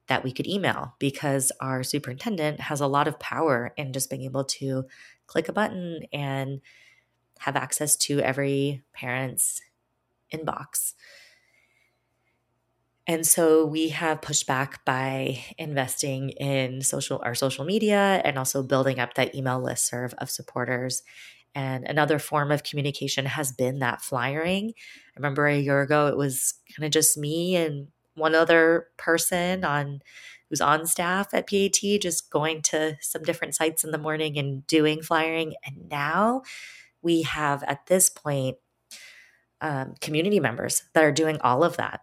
that 0.07 0.23
we 0.23 0.33
could 0.33 0.47
email 0.47 0.95
because 0.99 1.51
our 1.61 1.83
superintendent 1.83 2.61
has 2.61 2.81
a 2.81 2.87
lot 2.87 3.09
of 3.09 3.19
power 3.19 3.73
in 3.77 3.93
just 3.93 4.09
being 4.09 4.23
able 4.23 4.45
to 4.45 4.85
click 5.27 5.49
a 5.49 5.53
button 5.53 6.01
and 6.13 6.61
have 7.39 7.57
access 7.57 7.97
to 7.97 8.21
every 8.21 8.83
parent's 8.93 9.61
inbox. 10.33 10.95
And 13.07 13.25
so 13.25 13.65
we 13.65 13.91
have 13.91 14.21
pushed 14.21 14.47
back 14.47 14.85
by 14.85 15.45
investing 15.59 16.31
in 16.31 16.83
social 16.83 17.21
our 17.25 17.37
social 17.37 17.65
media 17.65 18.21
and 18.25 18.37
also 18.37 18.63
building 18.65 18.99
up 18.99 19.15
that 19.15 19.35
email 19.35 19.61
list 19.61 19.87
serve 19.87 20.13
of 20.19 20.29
supporters. 20.29 21.03
And 21.55 21.85
another 21.85 22.19
form 22.19 22.51
of 22.51 22.65
communication 22.65 23.25
has 23.27 23.53
been 23.53 23.79
that 23.79 24.03
flyering. 24.03 24.73
I 24.77 25.13
remember 25.17 25.47
a 25.47 25.59
year 25.59 25.83
ago 25.83 26.09
it 26.09 26.17
was 26.17 26.55
kind 26.77 26.85
of 26.85 26.93
just 26.93 27.17
me 27.17 27.55
and 27.57 27.89
one 28.15 28.35
other 28.35 28.89
person 28.97 29.65
on 29.65 30.01
who's 30.51 30.61
on 30.61 30.87
staff 30.87 31.33
at 31.33 31.49
PAT 31.49 32.01
just 32.01 32.31
going 32.31 32.63
to 32.63 32.97
some 33.01 33.23
different 33.23 33.55
sites 33.55 33.85
in 33.85 33.91
the 33.91 33.99
morning 33.99 34.37
and 34.37 34.67
doing 34.67 35.01
flyering. 35.01 35.55
And 35.65 35.89
now 35.89 36.43
we 37.03 37.23
have 37.23 37.63
at 37.65 37.87
this 37.87 38.11
point 38.11 38.57
um, 39.61 39.95
community 40.01 40.41
members 40.41 40.83
that 40.93 41.05
are 41.05 41.13
doing 41.13 41.39
all 41.41 41.65
of 41.65 41.77
that 41.79 42.01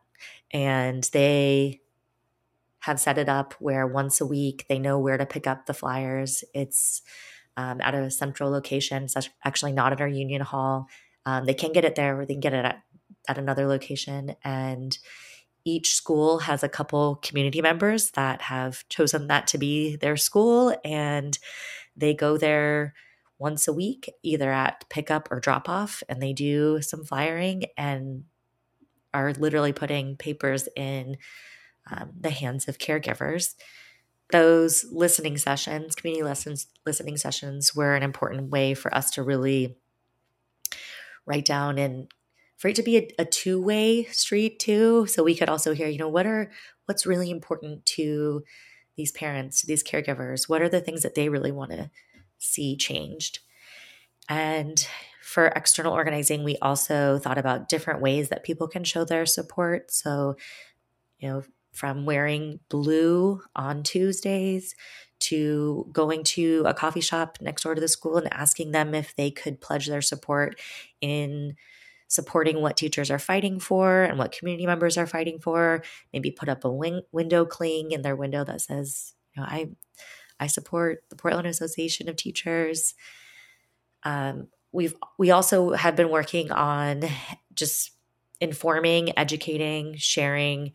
and 0.53 1.03
they 1.11 1.81
have 2.81 2.99
set 2.99 3.17
it 3.17 3.27
up 3.29 3.55
where 3.59 3.87
once 3.87 4.21
a 4.21 4.25
week 4.25 4.65
they 4.69 4.77
know 4.77 4.99
where 4.99 5.17
to 5.17 5.25
pick 5.25 5.47
up 5.47 5.65
the 5.65 5.73
flyers. 5.73 6.43
It's 6.53 7.01
um, 7.57 7.81
at 7.81 7.95
a 7.95 8.11
central 8.11 8.51
location. 8.51 9.03
It's 9.03 9.15
actually 9.43 9.71
not 9.71 9.93
at 9.93 10.01
our 10.01 10.07
union 10.07 10.41
hall. 10.41 10.87
Um, 11.25 11.45
they 11.45 11.53
can 11.53 11.71
get 11.71 11.85
it 11.85 11.95
there, 11.95 12.19
or 12.19 12.25
they 12.25 12.33
can 12.33 12.41
get 12.41 12.53
it 12.53 12.65
at, 12.65 12.83
at 13.27 13.37
another 13.37 13.67
location. 13.67 14.35
And 14.43 14.97
each 15.65 15.95
school 15.95 16.39
has 16.39 16.61
a 16.61 16.69
couple 16.69 17.15
community 17.23 17.61
members 17.61 18.11
that 18.11 18.41
have 18.43 18.87
chosen 18.89 19.27
that 19.27 19.47
to 19.47 19.57
be 19.57 19.95
their 19.95 20.17
school, 20.17 20.75
and 20.83 21.37
they 21.95 22.13
go 22.13 22.37
there 22.37 22.93
once 23.39 23.67
a 23.67 23.73
week, 23.73 24.11
either 24.23 24.51
at 24.51 24.83
pickup 24.89 25.31
or 25.31 25.39
drop 25.39 25.69
off, 25.69 26.03
and 26.09 26.21
they 26.21 26.33
do 26.33 26.81
some 26.81 27.05
flyering 27.05 27.63
and 27.77 28.25
are 29.13 29.33
literally 29.33 29.73
putting 29.73 30.17
papers 30.17 30.67
in 30.75 31.17
um, 31.91 32.11
the 32.19 32.29
hands 32.29 32.67
of 32.67 32.77
caregivers. 32.77 33.55
Those 34.31 34.85
listening 34.91 35.37
sessions, 35.37 35.95
community 35.95 36.23
lessons, 36.23 36.67
listening 36.85 37.17
sessions, 37.17 37.75
were 37.75 37.95
an 37.95 38.03
important 38.03 38.49
way 38.49 38.73
for 38.73 38.93
us 38.93 39.11
to 39.11 39.23
really 39.23 39.77
write 41.25 41.45
down 41.45 41.77
and 41.77 42.11
for 42.57 42.69
it 42.69 42.75
to 42.75 42.83
be 42.83 42.97
a, 42.97 43.09
a 43.19 43.25
two 43.25 43.61
way 43.61 44.05
street 44.05 44.59
too. 44.59 45.05
So 45.07 45.23
we 45.23 45.35
could 45.35 45.49
also 45.49 45.73
hear, 45.73 45.87
you 45.87 45.97
know, 45.97 46.09
what 46.09 46.25
are 46.25 46.51
what's 46.85 47.05
really 47.05 47.29
important 47.29 47.85
to 47.85 48.43
these 48.95 49.11
parents, 49.11 49.61
to 49.61 49.67
these 49.67 49.83
caregivers? 49.83 50.47
What 50.47 50.61
are 50.61 50.69
the 50.69 50.81
things 50.81 51.01
that 51.01 51.15
they 51.15 51.29
really 51.29 51.51
want 51.51 51.71
to 51.71 51.89
see 52.37 52.77
changed? 52.77 53.39
And 54.29 54.87
for 55.33 55.47
external 55.47 55.93
organizing, 55.93 56.43
we 56.43 56.57
also 56.61 57.17
thought 57.17 57.39
about 57.39 57.67
different 57.67 58.01
ways 58.01 58.29
that 58.29 58.43
people 58.43 58.67
can 58.67 58.83
show 58.83 59.03
their 59.03 59.25
support. 59.25 59.91
So, 59.91 60.35
you 61.17 61.27
know, 61.27 61.43
from 61.71 62.05
wearing 62.05 62.59
blue 62.69 63.41
on 63.55 63.81
Tuesdays 63.81 64.75
to 65.21 65.89
going 65.91 66.23
to 66.23 66.61
a 66.67 66.73
coffee 66.75 67.01
shop 67.01 67.39
next 67.41 67.63
door 67.63 67.73
to 67.73 67.81
the 67.81 67.87
school 67.87 68.17
and 68.17 68.31
asking 68.31 68.73
them 68.73 68.93
if 68.93 69.15
they 69.15 69.31
could 69.31 69.59
pledge 69.59 69.87
their 69.87 70.03
support 70.03 70.61
in 71.01 71.55
supporting 72.07 72.61
what 72.61 72.77
teachers 72.77 73.09
are 73.09 73.17
fighting 73.17 73.59
for 73.59 74.03
and 74.03 74.19
what 74.19 74.33
community 74.33 74.67
members 74.67 74.99
are 74.99 75.07
fighting 75.07 75.39
for. 75.39 75.81
Maybe 76.13 76.29
put 76.29 76.47
up 76.47 76.63
a 76.63 77.01
window 77.11 77.43
cling 77.43 77.89
in 77.91 78.03
their 78.03 78.15
window 78.15 78.43
that 78.43 78.61
says, 78.61 79.15
you 79.35 79.41
know, 79.41 79.47
I 79.49 79.69
I 80.39 80.45
support 80.45 81.05
the 81.09 81.15
Portland 81.15 81.47
Association 81.47 82.07
of 82.07 82.17
Teachers. 82.17 82.93
Um, 84.03 84.49
we've 84.73 84.95
we 85.17 85.31
also 85.31 85.71
have 85.71 85.95
been 85.95 86.09
working 86.09 86.51
on 86.51 87.03
just 87.53 87.91
informing, 88.41 89.17
educating, 89.17 89.95
sharing 89.95 90.73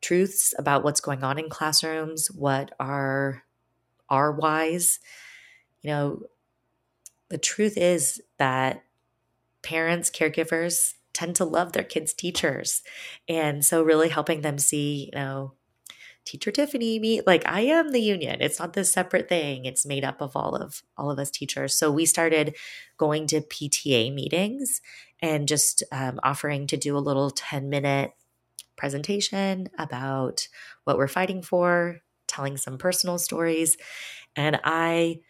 truths 0.00 0.54
about 0.56 0.84
what's 0.84 1.00
going 1.00 1.24
on 1.24 1.38
in 1.38 1.48
classrooms, 1.48 2.30
what 2.30 2.70
are 2.78 3.42
are 4.08 4.30
wise. 4.30 5.00
You 5.82 5.90
know, 5.90 6.22
the 7.30 7.38
truth 7.38 7.76
is 7.76 8.20
that 8.38 8.84
parents, 9.62 10.10
caregivers 10.10 10.94
tend 11.12 11.34
to 11.36 11.44
love 11.44 11.72
their 11.72 11.84
kids' 11.84 12.14
teachers. 12.14 12.82
And 13.28 13.64
so 13.64 13.82
really 13.82 14.08
helping 14.08 14.42
them 14.42 14.58
see, 14.58 15.10
you 15.12 15.18
know, 15.18 15.54
teacher 16.28 16.50
Tiffany 16.50 16.98
me 16.98 17.22
like 17.26 17.42
I 17.46 17.62
am 17.62 17.92
the 17.92 18.02
union. 18.02 18.42
It's 18.42 18.58
not 18.58 18.74
this 18.74 18.92
separate 18.92 19.30
thing. 19.30 19.64
It's 19.64 19.86
made 19.86 20.04
up 20.04 20.20
of 20.20 20.36
all 20.36 20.54
of 20.54 20.82
all 20.96 21.10
of 21.10 21.18
us 21.18 21.30
teachers. 21.30 21.74
So 21.74 21.90
we 21.90 22.04
started 22.04 22.54
going 22.98 23.26
to 23.28 23.40
PTA 23.40 24.12
meetings 24.12 24.82
and 25.22 25.48
just 25.48 25.82
um, 25.90 26.20
offering 26.22 26.66
to 26.66 26.76
do 26.76 26.96
a 26.96 27.00
little 27.00 27.30
10 27.30 27.70
minute 27.70 28.12
presentation 28.76 29.70
about 29.78 30.48
what 30.84 30.98
we're 30.98 31.08
fighting 31.08 31.40
for, 31.42 32.00
telling 32.26 32.58
some 32.58 32.76
personal 32.76 33.18
stories. 33.18 33.78
And 34.36 34.60
I 34.64 35.20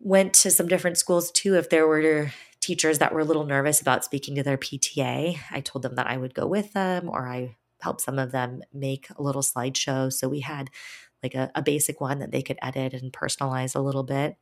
went 0.00 0.34
to 0.34 0.50
some 0.50 0.68
different 0.68 0.98
schools 0.98 1.30
too. 1.30 1.56
If 1.56 1.70
there 1.70 1.88
were 1.88 2.30
teachers 2.60 2.98
that 2.98 3.14
were 3.14 3.20
a 3.20 3.24
little 3.24 3.46
nervous 3.46 3.80
about 3.80 4.04
speaking 4.04 4.34
to 4.34 4.42
their 4.42 4.58
PTA, 4.58 5.38
I 5.50 5.60
told 5.60 5.82
them 5.82 5.94
that 5.94 6.06
I 6.06 6.18
would 6.18 6.34
go 6.34 6.46
with 6.46 6.74
them 6.74 7.08
or 7.08 7.26
I 7.26 7.56
help 7.80 8.00
some 8.00 8.18
of 8.18 8.32
them 8.32 8.60
make 8.72 9.08
a 9.16 9.22
little 9.22 9.42
slideshow. 9.42 10.12
So 10.12 10.28
we 10.28 10.40
had 10.40 10.70
like 11.22 11.34
a, 11.34 11.50
a, 11.54 11.62
basic 11.62 12.00
one 12.00 12.18
that 12.20 12.30
they 12.30 12.42
could 12.42 12.58
edit 12.62 12.94
and 12.94 13.12
personalize 13.12 13.74
a 13.74 13.80
little 13.80 14.02
bit 14.02 14.36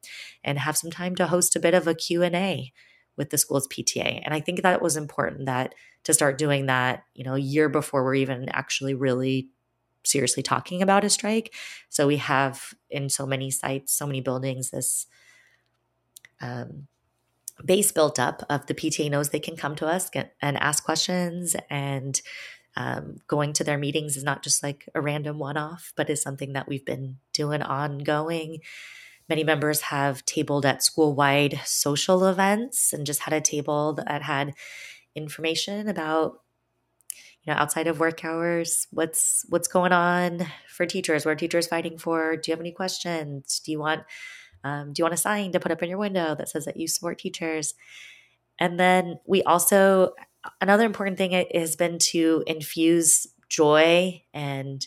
and 0.45 0.59
have 0.59 0.77
some 0.77 0.91
time 0.91 1.15
to 1.17 1.27
host 1.27 1.57
a 1.57 1.61
bit 1.61 1.75
of 1.75 1.87
a 1.87 1.95
q&a 1.95 2.73
with 3.17 3.31
the 3.31 3.39
school's 3.39 3.69
pta 3.69 4.21
and 4.25 4.35
i 4.35 4.41
think 4.41 4.63
that 4.63 4.83
was 4.83 4.97
important 4.97 5.47
that 5.47 5.75
to 6.05 6.15
start 6.15 6.39
doing 6.39 6.67
that 6.67 7.05
you 7.15 7.25
know 7.25 7.35
a 7.35 7.41
year 7.41 7.69
before 7.69 8.05
we're 8.05 8.15
even 8.15 8.49
actually 8.51 8.95
really 8.95 9.49
seriously 10.05 10.43
talking 10.43 10.83
about 10.83 11.05
a 11.05 11.11
strike 11.11 11.55
so 11.89 12.07
we 12.07 12.17
have 12.17 12.75
in 12.91 13.09
so 13.09 13.27
many 13.27 13.51
sites 13.51 13.93
so 13.93 14.07
many 14.07 14.21
buildings 14.21 14.71
this 14.71 15.07
um, 16.41 16.87
base 17.65 17.91
built 17.91 18.21
up 18.21 18.45
of 18.51 18.67
the 18.67 18.75
pta 18.75 19.11
knows 19.11 19.31
they 19.31 19.41
can 19.41 19.57
come 19.57 19.75
to 19.75 19.87
us 19.87 20.11
get, 20.11 20.35
and 20.43 20.59
ask 20.59 20.85
questions 20.85 21.57
and 21.71 22.21
um, 22.77 23.17
going 23.27 23.55
to 23.55 23.65
their 23.65 23.79
meetings 23.79 24.17
is 24.17 24.25
not 24.25 24.43
just 24.43 24.63
like 24.63 24.89
a 24.95 25.01
random 25.01 25.39
one 25.39 25.57
off, 25.57 25.93
but 25.97 26.11
is 26.11 26.21
something 26.21 26.53
that 26.53 26.69
we've 26.69 26.85
been 26.85 27.17
doing 27.33 27.63
ongoing. 27.63 28.59
Many 29.29 29.45
members 29.45 29.81
have 29.83 30.25
tabled 30.25 30.67
at 30.67 30.83
school 30.83 31.15
wide 31.15 31.61
social 31.65 32.27
events 32.27 32.93
and 32.93 33.07
just 33.07 33.23
had 33.23 33.35
a 33.35 33.41
table 33.41 33.95
that 33.95 34.23
had 34.23 34.55
information 35.15 35.89
about 35.89 36.43
you 37.43 37.53
know 37.53 37.59
outside 37.59 37.87
of 37.87 37.99
work 38.01 38.23
hours 38.23 38.87
what's 38.91 39.47
what's 39.49 39.69
going 39.69 39.93
on 39.93 40.47
for 40.69 40.85
teachers 40.85 41.25
what 41.25 41.33
are 41.33 41.37
teachers 41.37 41.67
fighting 41.67 41.97
for 41.97 42.37
do 42.37 42.51
you 42.51 42.53
have 42.53 42.61
any 42.61 42.73
questions 42.73 43.61
do 43.65 43.73
you 43.73 43.79
want 43.79 44.03
um, 44.63 44.93
do 44.93 45.01
you 45.01 45.05
want 45.05 45.15
a 45.15 45.17
sign 45.17 45.53
to 45.53 45.61
put 45.61 45.73
up 45.73 45.83
in 45.83 45.89
your 45.89 45.99
window 45.99 46.35
that 46.35 46.51
says 46.51 46.67
that 46.67 46.77
you 46.77 46.87
support 46.87 47.19
teachers 47.19 47.73
and 48.59 48.79
then 48.79 49.19
we 49.27 49.43
also 49.45 50.13
another 50.61 50.85
important 50.85 51.19
thing 51.19 51.47
has 51.55 51.77
been 51.77 51.99
to 51.99 52.43
infuse 52.47 53.27
joy 53.49 54.23
and 54.35 54.87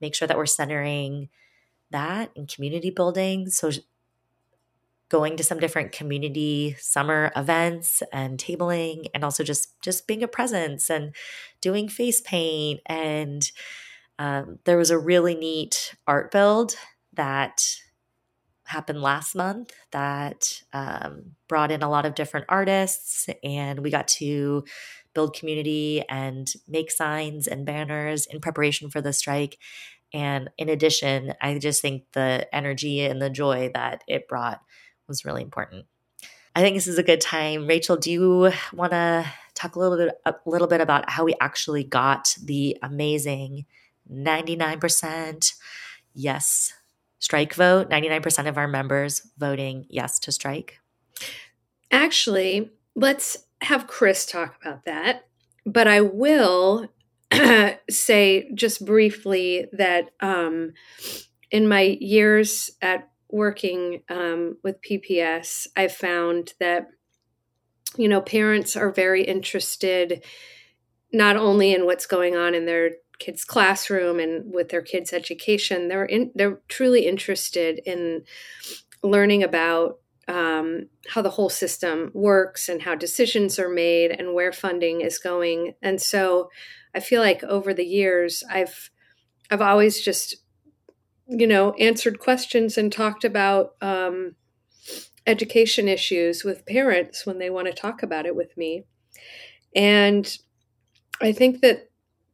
make 0.00 0.14
sure 0.14 0.28
that 0.28 0.36
we're 0.36 0.46
centering 0.46 1.28
that 1.90 2.30
in 2.34 2.46
community 2.46 2.90
building. 2.90 3.48
So, 3.50 3.70
going 5.08 5.36
to 5.36 5.42
some 5.42 5.58
different 5.58 5.90
community 5.90 6.76
summer 6.78 7.32
events 7.36 8.02
and 8.12 8.38
tabling, 8.38 9.06
and 9.12 9.24
also 9.24 9.42
just 9.42 9.80
just 9.82 10.06
being 10.06 10.22
a 10.22 10.28
presence 10.28 10.88
and 10.88 11.14
doing 11.60 11.88
face 11.88 12.20
paint. 12.20 12.80
And 12.86 13.50
um, 14.18 14.58
there 14.64 14.76
was 14.76 14.90
a 14.90 14.98
really 14.98 15.34
neat 15.34 15.94
art 16.06 16.30
build 16.30 16.76
that 17.14 17.64
happened 18.70 19.02
last 19.02 19.34
month 19.34 19.72
that 19.90 20.62
um, 20.72 21.32
brought 21.48 21.70
in 21.70 21.82
a 21.82 21.90
lot 21.90 22.06
of 22.06 22.14
different 22.14 22.46
artists, 22.48 23.28
and 23.42 23.80
we 23.80 23.90
got 23.90 24.08
to 24.08 24.64
build 25.14 25.34
community 25.34 26.04
and 26.08 26.52
make 26.68 26.90
signs 26.90 27.46
and 27.46 27.66
banners 27.66 28.26
in 28.26 28.40
preparation 28.40 28.88
for 28.88 29.00
the 29.00 29.12
strike. 29.12 29.58
And 30.12 30.50
in 30.56 30.68
addition, 30.68 31.34
I 31.40 31.58
just 31.58 31.82
think 31.82 32.04
the 32.12 32.48
energy 32.54 33.00
and 33.00 33.20
the 33.20 33.30
joy 33.30 33.70
that 33.74 34.02
it 34.08 34.28
brought 34.28 34.60
was 35.08 35.24
really 35.24 35.42
important. 35.42 35.86
I 36.54 36.62
think 36.62 36.76
this 36.76 36.88
is 36.88 36.98
a 36.98 37.02
good 37.02 37.20
time. 37.20 37.66
Rachel, 37.66 37.96
do 37.96 38.10
you 38.10 38.52
want 38.72 38.92
to 38.92 39.26
talk 39.54 39.76
a 39.76 39.78
little 39.78 39.96
bit 39.96 40.14
a 40.24 40.34
little 40.46 40.68
bit 40.68 40.80
about 40.80 41.10
how 41.10 41.24
we 41.24 41.34
actually 41.40 41.84
got 41.84 42.34
the 42.42 42.76
amazing 42.82 43.66
99% 44.10 45.54
yes 46.14 46.72
strike 47.20 47.54
vote, 47.54 47.88
99% 47.88 48.48
of 48.48 48.58
our 48.58 48.66
members 48.66 49.22
voting 49.38 49.86
yes 49.88 50.18
to 50.18 50.32
strike? 50.32 50.80
Actually, 51.92 52.70
let's 52.96 53.46
have 53.60 53.86
Chris 53.86 54.26
talk 54.26 54.56
about 54.60 54.84
that, 54.86 55.26
but 55.64 55.86
I 55.86 56.00
will 56.00 56.88
say 57.90 58.50
just 58.54 58.84
briefly 58.84 59.66
that 59.72 60.10
um, 60.20 60.72
in 61.50 61.68
my 61.68 61.98
years 62.00 62.70
at 62.82 63.08
working 63.28 64.02
um, 64.08 64.56
with 64.64 64.80
PPS, 64.82 65.68
I 65.76 65.88
found 65.88 66.54
that 66.58 66.88
you 67.96 68.08
know 68.08 68.20
parents 68.20 68.76
are 68.76 68.90
very 68.90 69.24
interested 69.24 70.24
not 71.12 71.36
only 71.36 71.74
in 71.74 71.86
what's 71.86 72.06
going 72.06 72.36
on 72.36 72.54
in 72.54 72.66
their 72.66 72.92
kids' 73.20 73.44
classroom 73.44 74.18
and 74.18 74.52
with 74.52 74.70
their 74.70 74.82
kids' 74.82 75.12
education. 75.12 75.86
They're 75.86 76.04
in, 76.04 76.32
they're 76.34 76.60
truly 76.68 77.06
interested 77.06 77.80
in 77.86 78.24
learning 79.02 79.44
about 79.44 79.98
um, 80.26 80.88
how 81.08 81.22
the 81.22 81.30
whole 81.30 81.48
system 81.48 82.10
works 82.14 82.68
and 82.68 82.82
how 82.82 82.94
decisions 82.94 83.58
are 83.58 83.68
made 83.68 84.10
and 84.10 84.34
where 84.34 84.52
funding 84.52 85.00
is 85.00 85.18
going. 85.18 85.74
And 85.82 86.00
so 86.00 86.50
I 86.94 87.00
feel 87.00 87.20
like 87.20 87.42
over 87.44 87.74
the 87.74 87.84
years 87.84 88.42
I've 88.50 88.90
I've 89.50 89.62
always 89.62 90.00
just 90.00 90.36
you 91.26 91.46
know 91.46 91.72
answered 91.74 92.20
questions 92.20 92.78
and 92.78 92.92
talked 92.92 93.24
about 93.24 93.74
um, 93.80 94.36
education 95.26 95.88
issues 95.88 96.44
with 96.44 96.66
parents 96.66 97.26
when 97.26 97.38
they 97.38 97.50
want 97.50 97.66
to 97.66 97.72
talk 97.72 98.02
about 98.02 98.26
it 98.26 98.36
with 98.36 98.56
me. 98.56 98.84
And 99.74 100.36
I 101.20 101.32
think 101.32 101.60
that 101.60 101.89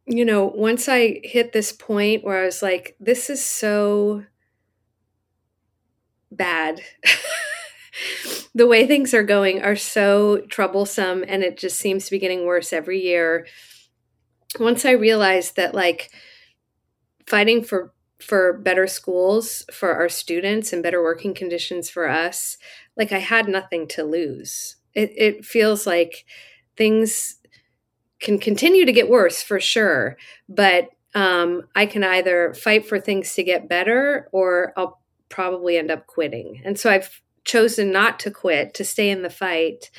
you 0.07 0.25
know 0.25 0.45
once 0.47 0.89
I 0.89 1.21
hit 1.25 1.53
this 1.53 1.73
point 1.73 2.25
where 2.25 2.43
I 2.43 2.47
was 2.47 2.63
like 2.63 2.97
this 3.01 3.29
is 3.31 3.45
so 3.45 4.25
bad 6.31 6.81
the 8.55 8.67
way 8.67 8.87
things 8.87 9.15
are 9.15 9.23
going 9.23 9.63
are 9.63 9.77
so 9.77 10.39
troublesome 10.49 11.25
and 11.27 11.43
it 11.43 11.57
just 11.59 11.79
seems 11.79 12.05
to 12.07 12.11
be 12.11 12.19
getting 12.19 12.45
worse 12.45 12.73
every 12.73 13.01
year. 13.01 13.47
Once 14.59 14.85
I 14.85 14.93
realized 14.93 15.57
that 15.57 15.75
like 15.75 16.11
fighting 17.27 17.63
for 17.63 17.93
for 18.19 18.55
better 18.55 18.87
schools 18.87 19.65
for 19.71 19.93
our 19.95 20.09
students 20.09 20.73
and 20.73 20.83
better 20.83 21.03
working 21.03 21.35
conditions 21.35 21.91
for 21.91 22.09
us, 22.09 22.57
like 22.97 23.13
I 23.13 23.19
had 23.19 23.47
nothing 23.49 23.87
to 23.89 24.05
lose. 24.05 24.77
It 24.95 25.13
it 25.17 25.45
feels 25.45 25.87
like 25.87 26.25
things 26.77 27.37
can 28.21 28.39
continue 28.39 28.85
to 28.85 28.93
get 28.93 29.11
worse 29.11 29.43
for 29.43 29.61
sure, 29.61 30.17
but 30.49 30.89
um, 31.15 31.63
I 31.75 31.87
can 31.87 32.05
either 32.05 32.55
fight 32.55 32.87
for 32.87 33.01
things 33.01 33.35
to 33.35 33.43
get 33.43 33.69
better 33.69 34.29
or 34.33 34.73
I'll 34.77 35.01
probably 35.29 35.77
end 35.79 35.91
up 35.91 36.07
quitting. 36.07 36.61
And 36.65 36.79
so 36.79 36.91
I've 36.91 37.23
chosen 37.45 37.93
not 37.93 38.19
to 38.21 38.31
quit, 38.31 38.75
to 38.75 38.85
stay 38.85 39.09
in 39.11 39.23
the 39.23 39.31
fight. 39.31 39.91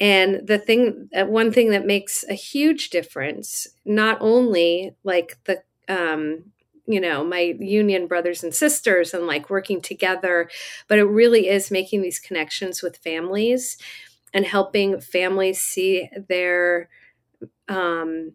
And 0.00 0.46
the 0.46 0.58
thing, 0.58 1.08
uh, 1.14 1.24
one 1.24 1.52
thing 1.52 1.70
that 1.70 1.86
makes 1.86 2.24
a 2.28 2.34
huge 2.34 2.90
difference, 2.90 3.66
not 3.84 4.18
only 4.20 4.94
like 5.04 5.38
the, 5.44 5.62
um, 5.88 6.44
you 6.86 7.00
know, 7.00 7.24
my 7.24 7.54
union 7.58 8.06
brothers 8.06 8.44
and 8.44 8.54
sisters 8.54 9.12
and 9.12 9.26
like 9.26 9.50
working 9.50 9.80
together, 9.80 10.48
but 10.88 10.98
it 10.98 11.04
really 11.04 11.48
is 11.48 11.70
making 11.70 12.02
these 12.02 12.20
connections 12.20 12.82
with 12.82 12.96
families 12.98 13.76
and 14.32 14.44
helping 14.44 15.00
families 15.00 15.60
see 15.60 16.08
their, 16.28 16.88
um, 17.68 18.32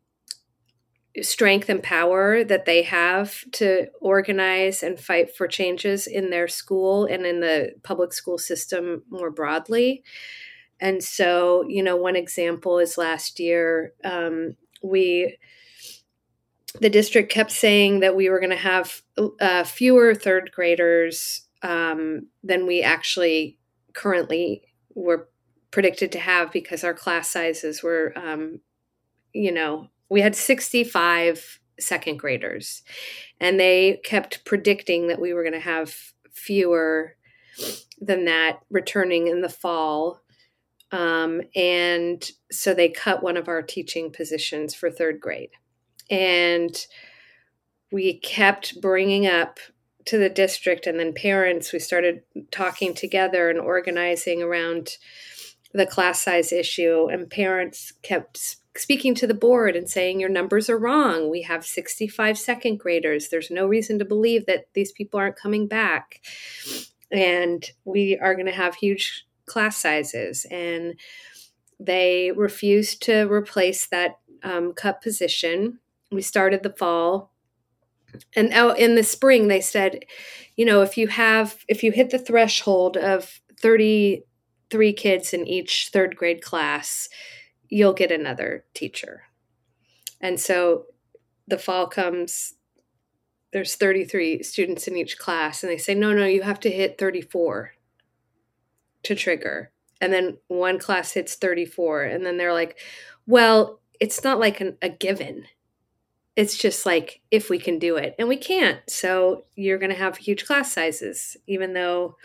strength 1.21 1.67
and 1.67 1.84
power 1.84 2.43
that 2.43 2.65
they 2.65 2.84
have 2.84 3.43
to 3.51 3.88
organize 3.99 4.82
and 4.82 4.99
fight 4.99 5.36
for 5.36 5.47
changes 5.47 6.07
in 6.07 6.29
their 6.29 6.47
school 6.47 7.05
and 7.05 7.25
in 7.25 7.41
the 7.41 7.73
public 7.84 8.13
school 8.13 8.38
system 8.38 9.03
more 9.09 9.29
broadly. 9.29 10.03
And 10.79 11.03
so, 11.03 11.63
you 11.67 11.84
know, 11.84 11.97
one 11.97 12.15
example 12.15 12.79
is 12.79 12.97
last 12.97 13.39
year, 13.39 13.93
um, 14.03 14.55
we, 14.82 15.38
the 16.79 16.89
district 16.89 17.32
kept 17.32 17.51
saying 17.51 17.99
that 17.99 18.15
we 18.15 18.29
were 18.29 18.39
going 18.39 18.49
to 18.51 18.55
have 18.55 19.01
uh, 19.39 19.63
fewer 19.65 20.15
third 20.15 20.49
graders 20.53 21.41
um, 21.61 22.27
than 22.43 22.65
we 22.65 22.82
actually 22.82 23.59
currently 23.93 24.63
were 24.95 25.29
predicted 25.69 26.11
to 26.13 26.19
have 26.19 26.51
because 26.51 26.84
our 26.84 26.93
class 26.93 27.29
sizes 27.29 27.84
were, 27.84 28.13
um, 28.15 28.61
you 29.34 29.51
know, 29.51 29.89
we 30.09 30.21
had 30.21 30.36
65 30.36 31.59
second 31.79 32.17
graders 32.17 32.84
and 33.39 33.59
they 33.59 33.99
kept 34.03 34.45
predicting 34.45 35.07
that 35.07 35.19
we 35.19 35.34
were 35.34 35.43
going 35.43 35.53
to 35.53 35.59
have 35.59 35.95
fewer 36.32 37.15
than 37.99 38.25
that 38.25 38.59
returning 38.69 39.27
in 39.27 39.41
the 39.41 39.49
fall. 39.49 40.21
Um, 40.91 41.41
and 41.55 42.29
so 42.51 42.73
they 42.73 42.89
cut 42.89 43.23
one 43.23 43.38
of 43.38 43.47
our 43.47 43.61
teaching 43.61 44.11
positions 44.11 44.73
for 44.75 44.91
third 44.91 45.19
grade. 45.19 45.51
And 46.09 46.75
we 47.91 48.19
kept 48.19 48.82
bringing 48.82 49.27
up 49.27 49.59
to 50.05 50.17
the 50.17 50.29
district 50.29 50.88
and 50.88 50.99
then 50.99 51.13
parents 51.13 51.71
we 51.71 51.79
started 51.79 52.23
talking 52.49 52.93
together 52.93 53.49
and 53.49 53.59
organizing 53.59 54.41
around 54.41 54.97
the 55.73 55.86
class 55.86 56.23
size 56.23 56.51
issue 56.51 57.07
and 57.11 57.29
parents 57.29 57.93
kept 58.01 58.57
speaking 58.78 59.13
to 59.15 59.28
the 59.28 59.34
board 59.34 59.76
and 59.76 59.89
saying 59.89 60.19
your 60.19 60.30
numbers 60.30 60.69
are 60.69 60.78
wrong. 60.78 61.30
We 61.30 61.41
have 61.41 61.65
65 61.65 62.38
second 62.38 62.80
graders. 62.80 63.30
There's 63.30 63.51
no 63.51 63.67
reason 63.67 63.99
to 63.99 64.05
believe 64.05 64.45
that 64.45 64.67
these 64.74 64.91
people 64.91 65.19
aren't 65.19 65.36
coming 65.36 65.67
back. 65.67 66.22
And 67.11 67.69
we 67.84 68.17
are 68.17 68.34
going 68.34 68.45
to 68.45 68.51
have 68.53 68.76
huge 68.76 69.26
class 69.45 69.78
sizes. 69.78 70.45
And 70.49 70.95
they 71.80 72.32
refused 72.32 73.01
to 73.03 73.32
replace 73.32 73.88
that 73.88 74.19
um, 74.43 74.74
cut 74.74 75.01
position. 75.01 75.80
We 76.11 76.22
started 76.22 76.63
the 76.63 76.74
fall. 76.74 77.32
And 78.36 78.51
out 78.53 78.78
in 78.78 78.95
the 78.95 79.03
spring, 79.03 79.47
they 79.47 79.61
said, 79.61 80.05
you 80.55 80.65
know, 80.65 80.82
if 80.82 80.97
you 80.97 81.07
have, 81.07 81.63
if 81.67 81.84
you 81.84 81.91
hit 81.91 82.09
the 82.09 82.19
threshold 82.19 82.97
of 82.97 83.41
33 83.59 84.93
kids 84.93 85.34
in 85.34 85.47
each 85.47 85.89
third 85.91 86.15
grade 86.15 86.41
class, 86.41 87.09
you'll 87.72 87.93
get 87.93 88.11
another 88.11 88.65
teacher. 88.76 89.24
And 90.19 90.39
so 90.39 90.86
the 91.47 91.57
fall 91.57 91.88
comes, 91.88 92.53
there's 93.53 93.76
33 93.76 94.43
students 94.43 94.88
in 94.88 94.95
each 94.95 95.17
class, 95.17 95.63
and 95.63 95.72
they 95.72 95.78
say, 95.78 95.95
no, 95.95 96.13
no, 96.13 96.26
you 96.26 96.43
have 96.43 96.59
to 96.59 96.69
hit 96.69 96.99
34 96.99 97.72
to 99.03 99.15
trigger. 99.15 99.72
And 99.99 100.13
then 100.13 100.38
one 100.47 100.78
class 100.78 101.13
hits 101.13 101.36
34, 101.36 102.03
and 102.03 102.26
then 102.26 102.38
they're 102.38 102.53
like, 102.53 102.78
well, 103.26 103.80
it's 103.99 104.24
not 104.24 104.39
like 104.39 104.61
an, 104.61 104.78
a 104.82 104.89
given. 104.89 105.45
It's 106.36 106.57
just 106.57 106.86
like 106.86 107.22
if 107.32 107.49
we 107.49 107.57
can 107.57 107.80
do 107.80 107.95
it, 107.95 108.15
and 108.19 108.28
we 108.28 108.38
can't. 108.38 108.80
So 108.89 109.45
you're 109.55 109.78
going 109.78 109.91
to 109.91 109.97
have 109.97 110.17
huge 110.17 110.45
class 110.45 110.74
sizes, 110.74 111.38
even 111.47 111.74
though 111.74 112.17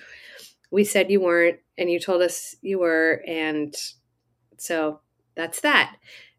we 0.70 0.84
said 0.84 1.10
you 1.10 1.20
weren't, 1.20 1.60
and 1.78 1.90
you 1.90 2.00
told 2.00 2.22
us 2.22 2.56
you 2.62 2.80
were. 2.80 3.22
And 3.26 3.74
so 4.56 5.00
that's 5.36 5.60
that. 5.60 5.96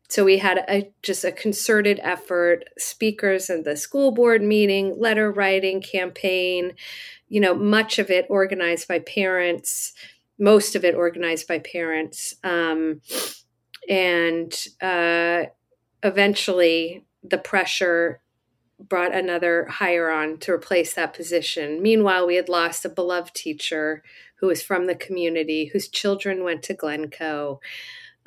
So 0.10 0.24
we 0.24 0.38
had 0.38 0.60
a, 0.70 0.92
just 1.04 1.26
a 1.26 1.32
concerted 1.32 2.00
effort, 2.02 2.64
speakers 2.78 3.50
and 3.50 3.66
the 3.66 3.76
school 3.76 4.12
board 4.12 4.42
meeting, 4.42 4.96
letter 4.98 5.32
writing 5.32 5.82
campaign, 5.82 6.74
you 7.28 7.42
know, 7.42 7.54
much 7.54 8.00
of 8.00 8.10
it 8.10 8.26
organized 8.30 8.88
by 8.88 9.00
parents, 9.00 9.94
most 10.40 10.76
of 10.76 10.86
it 10.86 10.96
organized 10.96 11.48
by 11.48 11.60
parents. 11.60 12.36
Um, 12.44 13.02
and 13.90 14.54
uh, 14.82 15.44
eventually 16.04 17.06
the 17.22 17.38
pressure 17.38 18.22
brought 18.80 19.14
another 19.14 19.66
hire 19.66 20.10
on 20.10 20.38
to 20.38 20.52
replace 20.52 20.94
that 20.94 21.14
position. 21.14 21.82
Meanwhile, 21.82 22.28
we 22.28 22.36
had 22.36 22.48
lost 22.48 22.86
a 22.86 22.90
beloved 22.90 23.34
teacher 23.34 24.04
who 24.40 24.48
was 24.48 24.62
from 24.62 24.86
the 24.86 24.96
community, 24.96 25.66
whose 25.66 25.88
children 25.88 26.44
went 26.44 26.64
to 26.64 26.76
Glencoe 26.76 27.60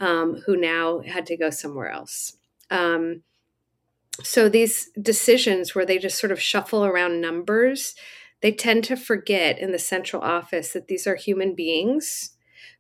um, 0.01 0.43
who 0.47 0.57
now 0.57 1.01
had 1.01 1.27
to 1.27 1.37
go 1.37 1.51
somewhere 1.51 1.91
else. 1.91 2.37
Um, 2.71 3.23
so 4.23 4.49
these 4.49 4.91
decisions 5.01 5.75
where 5.75 5.87
they 5.87 5.99
just 5.99 6.19
sort 6.19 6.33
of 6.33 6.41
shuffle 6.41 6.85
around 6.85 7.21
numbers, 7.21 7.95
they 8.41 8.53
tend 8.53 8.85
to 8.85 8.97
forget 8.97 9.59
in 9.59 9.73
the 9.73 9.79
central 9.79 10.23
office 10.23 10.73
that 10.73 10.89
these 10.89 11.07
are 11.07 11.15
human 11.15 11.55
beings 11.55 12.33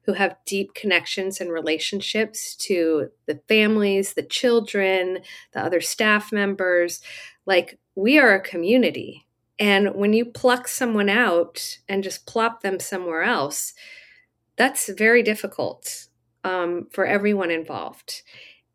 who 0.04 0.14
have 0.14 0.36
deep 0.46 0.74
connections 0.74 1.40
and 1.40 1.52
relationships 1.52 2.56
to 2.56 3.10
the 3.26 3.40
families, 3.48 4.14
the 4.14 4.22
children, 4.22 5.18
the 5.52 5.60
other 5.60 5.80
staff 5.80 6.32
members. 6.32 7.00
Like 7.44 7.78
we 7.94 8.18
are 8.18 8.34
a 8.34 8.40
community. 8.40 9.26
And 9.58 9.94
when 9.94 10.14
you 10.14 10.24
pluck 10.24 10.68
someone 10.68 11.10
out 11.10 11.78
and 11.86 12.02
just 12.02 12.26
plop 12.26 12.62
them 12.62 12.80
somewhere 12.80 13.22
else, 13.22 13.74
that's 14.56 14.88
very 14.88 15.22
difficult 15.22 16.08
um, 16.44 16.88
for 16.90 17.06
everyone 17.06 17.50
involved. 17.50 18.22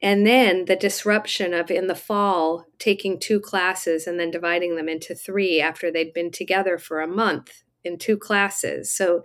And 0.02 0.28
then 0.28 0.66
the 0.66 0.76
disruption 0.76 1.54
of 1.54 1.72
in 1.72 1.88
the 1.88 1.96
fall 1.96 2.66
taking 2.80 3.20
two 3.20 3.40
classes 3.40 4.06
and 4.06 4.20
then 4.20 4.30
dividing 4.30 4.76
them 4.76 4.90
into 4.90 5.16
three 5.16 5.62
after 5.62 5.92
they'd 5.92 6.14
been 6.14 6.32
together 6.32 6.78
for 6.78 7.02
a 7.02 7.08
month 7.08 7.64
in 7.84 7.98
two 7.98 8.18
classes. 8.18 8.92
So 8.92 9.24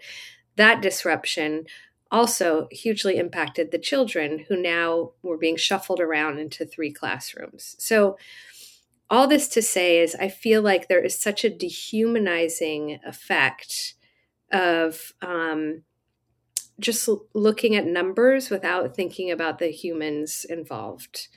that 0.57 0.81
disruption 0.81 1.65
also 2.11 2.67
hugely 2.71 3.19
impacted 3.19 3.71
the 3.71 3.79
children 3.79 4.47
who 4.49 4.57
now 4.57 5.13
were 5.23 5.39
being 5.39 5.57
shuffled 5.57 6.01
around 6.01 6.39
into 6.39 6.65
three 6.65 6.93
classrooms. 6.93 7.77
So 7.79 8.17
all 9.09 9.27
this 9.27 9.49
to 9.49 9.63
say 9.63 9.99
is 9.99 10.15
I 10.15 10.29
feel 10.29 10.63
like 10.63 10.89
there 10.89 11.05
is 11.05 11.19
such 11.19 11.45
a 11.45 11.51
dehumanizing 11.51 13.01
effect 13.05 13.95
of 14.53 15.13
um, 15.21 15.83
just 16.81 17.09
looking 17.35 17.77
at 17.77 17.87
numbers 17.87 18.51
without 18.51 18.95
thinking 18.95 19.31
about 19.31 19.59
the 19.59 19.69
humans 19.69 20.45
involved. 20.49 21.29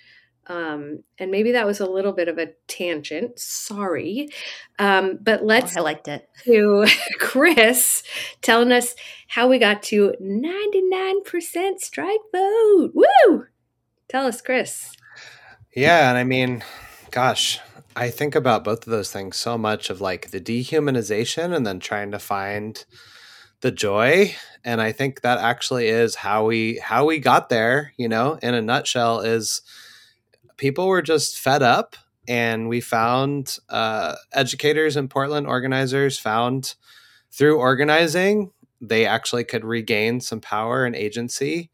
Um, 0.48 1.04
and 1.18 1.32
maybe 1.32 1.54
that 1.54 1.66
was 1.66 1.80
a 1.80 1.90
little 1.90 2.12
bit 2.12 2.28
of 2.28 2.38
a 2.38 2.50
tangent. 2.68 3.40
Sorry. 3.40 4.30
Um, 4.78 5.18
but 5.22 5.42
oh, 5.42 5.46
let's. 5.46 5.78
Oh, 5.78 5.82
I 5.82 5.84
liked 5.84 6.08
it. 6.08 6.28
To 6.44 6.86
Chris 7.20 8.04
telling 8.42 8.72
us 8.72 8.96
how 9.28 9.48
we 9.48 9.58
got 9.58 9.82
to 9.84 10.14
99% 10.22 11.80
strike 11.80 12.20
vote. 12.34 12.92
Woo! 12.94 13.46
Tell 14.10 14.26
us, 14.28 14.42
Chris. 14.42 14.92
Yeah. 15.74 16.10
And 16.10 16.18
I 16.18 16.26
mean, 16.26 16.64
gosh, 17.12 17.60
I 17.96 18.10
think 18.10 18.36
about 18.36 18.64
both 18.64 18.86
of 18.86 18.92
those 18.92 19.12
things 19.12 19.38
so 19.38 19.58
much 19.58 19.90
of 19.90 20.02
like 20.02 20.32
the 20.32 20.42
dehumanization 20.42 21.56
and 21.56 21.66
then 21.66 21.80
trying 21.80 22.12
to 22.12 22.20
find 22.20 22.84
the 23.64 23.72
joy 23.72 24.36
and 24.66 24.82
i 24.82 24.92
think 24.92 25.22
that 25.22 25.40
actually 25.40 25.88
is 25.88 26.16
how 26.16 26.46
we 26.46 26.78
how 26.80 27.06
we 27.06 27.18
got 27.18 27.48
there 27.48 27.94
you 27.96 28.10
know 28.10 28.38
in 28.44 28.54
a 28.54 28.62
nutshell 28.62 29.22
is 29.22 29.62
people 30.58 30.86
were 30.88 31.02
just 31.02 31.40
fed 31.40 31.64
up 31.64 31.96
and 32.28 32.68
we 32.68 32.82
found 32.82 33.58
uh, 33.70 34.16
educators 34.34 34.98
in 34.98 35.08
portland 35.08 35.48
organizers 35.48 36.20
found 36.20 36.76
through 37.32 37.58
organizing 37.58 38.52
they 38.82 39.06
actually 39.06 39.46
could 39.46 39.64
regain 39.64 40.20
some 40.20 40.42
power 40.42 40.86
and 40.86 40.94
agency 40.94 41.72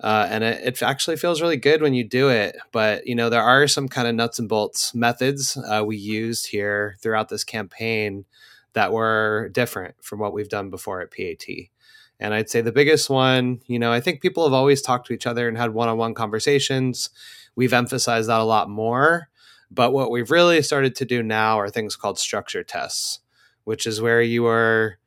uh, 0.00 0.28
and 0.30 0.44
it, 0.44 0.64
it, 0.64 0.82
actually 0.84 1.16
feels 1.16 1.42
really 1.42 1.56
good 1.56 1.82
when 1.82 1.94
you 1.94 2.04
do 2.04 2.28
it 2.28 2.56
but 2.70 3.04
you 3.08 3.14
know 3.16 3.28
there 3.28 3.42
are 3.42 3.66
some 3.66 3.88
kind 3.88 4.06
of 4.06 4.14
nuts 4.14 4.38
and 4.38 4.48
bolts 4.48 4.94
methods 4.94 5.56
uh, 5.68 5.82
we 5.84 5.96
used 5.96 6.46
here 6.46 6.96
throughout 7.02 7.28
this 7.28 7.42
campaign 7.42 8.24
that 8.78 8.92
were 8.92 9.50
different 9.52 9.96
from 10.00 10.20
what 10.20 10.32
we've 10.32 10.48
done 10.48 10.70
before 10.70 11.00
at 11.00 11.10
PAT. 11.10 11.46
And 12.20 12.32
I'd 12.32 12.48
say 12.48 12.60
the 12.60 12.70
biggest 12.70 13.10
one, 13.10 13.60
you 13.66 13.76
know, 13.76 13.92
I 13.92 14.00
think 14.00 14.22
people 14.22 14.44
have 14.44 14.52
always 14.52 14.80
talked 14.80 15.08
to 15.08 15.12
each 15.12 15.26
other 15.26 15.48
and 15.48 15.58
had 15.58 15.74
one 15.74 15.88
on 15.88 15.98
one 15.98 16.14
conversations. 16.14 17.10
We've 17.56 17.72
emphasized 17.72 18.28
that 18.28 18.40
a 18.40 18.44
lot 18.44 18.70
more. 18.70 19.30
But 19.68 19.92
what 19.92 20.12
we've 20.12 20.30
really 20.30 20.62
started 20.62 20.94
to 20.94 21.04
do 21.04 21.24
now 21.24 21.58
are 21.58 21.68
things 21.68 21.96
called 21.96 22.20
structure 22.20 22.62
tests, 22.62 23.18
which 23.64 23.84
is 23.84 24.00
where 24.00 24.22
you 24.22 24.46
are 24.46 24.98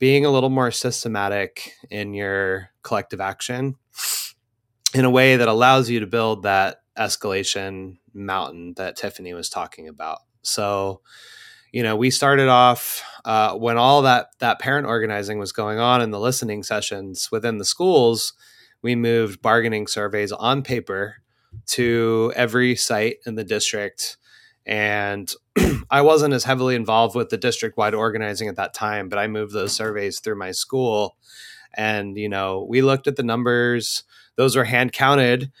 being 0.00 0.24
a 0.24 0.30
little 0.30 0.50
more 0.50 0.72
systematic 0.72 1.74
in 1.88 2.14
your 2.14 2.70
collective 2.82 3.20
action 3.20 3.76
in 4.92 5.04
a 5.04 5.10
way 5.10 5.36
that 5.36 5.46
allows 5.46 5.88
you 5.88 6.00
to 6.00 6.06
build 6.06 6.42
that 6.42 6.82
escalation 6.98 7.98
mountain 8.12 8.74
that 8.74 8.96
Tiffany 8.96 9.34
was 9.34 9.48
talking 9.48 9.86
about. 9.86 10.18
So, 10.42 11.00
you 11.72 11.82
know, 11.82 11.96
we 11.96 12.10
started 12.10 12.48
off 12.48 13.02
uh, 13.24 13.54
when 13.54 13.76
all 13.76 14.02
that 14.02 14.30
that 14.38 14.58
parent 14.58 14.86
organizing 14.86 15.38
was 15.38 15.52
going 15.52 15.78
on 15.78 16.02
in 16.02 16.10
the 16.10 16.20
listening 16.20 16.62
sessions 16.62 17.30
within 17.30 17.58
the 17.58 17.64
schools. 17.64 18.32
We 18.82 18.96
moved 18.96 19.42
bargaining 19.42 19.86
surveys 19.86 20.32
on 20.32 20.62
paper 20.62 21.16
to 21.66 22.32
every 22.34 22.76
site 22.76 23.16
in 23.26 23.34
the 23.34 23.44
district. 23.44 24.16
And 24.66 25.30
I 25.90 26.02
wasn't 26.02 26.34
as 26.34 26.44
heavily 26.44 26.74
involved 26.74 27.14
with 27.14 27.28
the 27.28 27.36
district 27.36 27.76
wide 27.76 27.94
organizing 27.94 28.48
at 28.48 28.56
that 28.56 28.74
time, 28.74 29.08
but 29.08 29.18
I 29.18 29.26
moved 29.26 29.52
those 29.52 29.72
surveys 29.72 30.20
through 30.20 30.36
my 30.36 30.52
school. 30.52 31.16
And, 31.74 32.16
you 32.16 32.28
know, 32.28 32.66
we 32.68 32.82
looked 32.82 33.06
at 33.06 33.16
the 33.16 33.22
numbers, 33.22 34.04
those 34.36 34.56
were 34.56 34.64
hand 34.64 34.92
counted. 34.92 35.52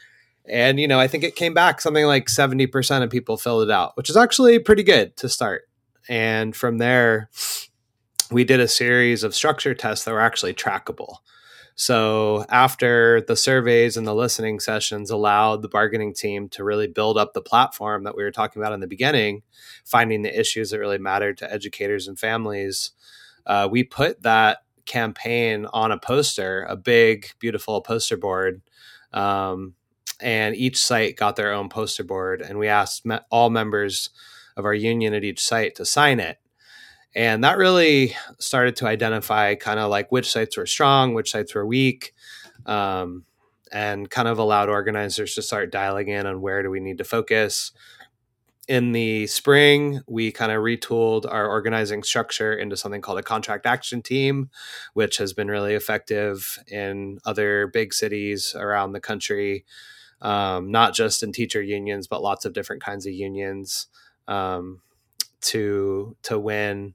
And, 0.48 0.80
you 0.80 0.88
know, 0.88 0.98
I 0.98 1.06
think 1.06 1.22
it 1.22 1.36
came 1.36 1.54
back 1.54 1.80
something 1.80 2.06
like 2.06 2.26
70% 2.26 3.02
of 3.02 3.10
people 3.10 3.36
filled 3.36 3.62
it 3.64 3.70
out, 3.70 3.96
which 3.96 4.10
is 4.10 4.16
actually 4.16 4.58
pretty 4.58 4.82
good 4.82 5.16
to 5.18 5.28
start. 5.28 5.69
And 6.10 6.56
from 6.56 6.78
there, 6.78 7.30
we 8.32 8.42
did 8.42 8.58
a 8.58 8.66
series 8.66 9.22
of 9.22 9.34
structure 9.34 9.74
tests 9.74 10.04
that 10.04 10.12
were 10.12 10.20
actually 10.20 10.54
trackable. 10.54 11.18
So 11.76 12.44
after 12.48 13.22
the 13.22 13.36
surveys 13.36 13.96
and 13.96 14.06
the 14.06 14.14
listening 14.14 14.58
sessions 14.58 15.10
allowed 15.10 15.62
the 15.62 15.68
bargaining 15.68 16.12
team 16.12 16.48
to 16.50 16.64
really 16.64 16.88
build 16.88 17.16
up 17.16 17.32
the 17.32 17.40
platform 17.40 18.02
that 18.04 18.16
we 18.16 18.24
were 18.24 18.32
talking 18.32 18.60
about 18.60 18.72
in 18.72 18.80
the 18.80 18.88
beginning, 18.88 19.42
finding 19.84 20.22
the 20.22 20.38
issues 20.38 20.70
that 20.70 20.80
really 20.80 20.98
mattered 20.98 21.38
to 21.38 21.50
educators 21.50 22.08
and 22.08 22.18
families, 22.18 22.90
uh, 23.46 23.68
we 23.70 23.84
put 23.84 24.22
that 24.22 24.58
campaign 24.86 25.64
on 25.72 25.92
a 25.92 25.98
poster, 25.98 26.66
a 26.68 26.76
big, 26.76 27.30
beautiful 27.38 27.80
poster 27.82 28.16
board. 28.16 28.62
Um, 29.12 29.74
and 30.20 30.56
each 30.56 30.76
site 30.76 31.16
got 31.16 31.36
their 31.36 31.52
own 31.52 31.68
poster 31.68 32.04
board. 32.04 32.42
And 32.42 32.58
we 32.58 32.66
asked 32.66 33.06
me- 33.06 33.20
all 33.30 33.48
members 33.48 34.10
of 34.56 34.64
our 34.64 34.74
union 34.74 35.14
at 35.14 35.24
each 35.24 35.40
site 35.40 35.74
to 35.76 35.84
sign 35.84 36.20
it. 36.20 36.38
And 37.14 37.42
that 37.42 37.58
really 37.58 38.14
started 38.38 38.76
to 38.76 38.86
identify 38.86 39.54
kind 39.56 39.80
of 39.80 39.90
like 39.90 40.12
which 40.12 40.30
sites 40.30 40.56
were 40.56 40.66
strong, 40.66 41.14
which 41.14 41.32
sites 41.32 41.54
were 41.54 41.66
weak, 41.66 42.14
um, 42.66 43.24
and 43.72 44.08
kind 44.08 44.28
of 44.28 44.38
allowed 44.38 44.68
organizers 44.68 45.34
to 45.34 45.42
start 45.42 45.72
dialing 45.72 46.08
in 46.08 46.26
on 46.26 46.40
where 46.40 46.62
do 46.62 46.70
we 46.70 46.80
need 46.80 46.98
to 46.98 47.04
focus. 47.04 47.72
In 48.68 48.92
the 48.92 49.26
spring, 49.26 50.00
we 50.06 50.30
kind 50.30 50.52
of 50.52 50.58
retooled 50.58 51.26
our 51.28 51.48
organizing 51.48 52.04
structure 52.04 52.52
into 52.52 52.76
something 52.76 53.00
called 53.00 53.18
a 53.18 53.22
contract 53.24 53.66
action 53.66 54.00
team, 54.02 54.48
which 54.94 55.16
has 55.16 55.32
been 55.32 55.48
really 55.48 55.74
effective 55.74 56.60
in 56.68 57.18
other 57.24 57.66
big 57.66 57.92
cities 57.92 58.54
around 58.56 58.92
the 58.92 59.00
country, 59.00 59.64
um, 60.22 60.70
not 60.70 60.94
just 60.94 61.24
in 61.24 61.32
teacher 61.32 61.60
unions, 61.60 62.06
but 62.06 62.22
lots 62.22 62.44
of 62.44 62.52
different 62.52 62.82
kinds 62.82 63.06
of 63.06 63.12
unions 63.12 63.88
um, 64.30 64.80
to 65.42 66.16
to 66.22 66.38
win 66.38 66.94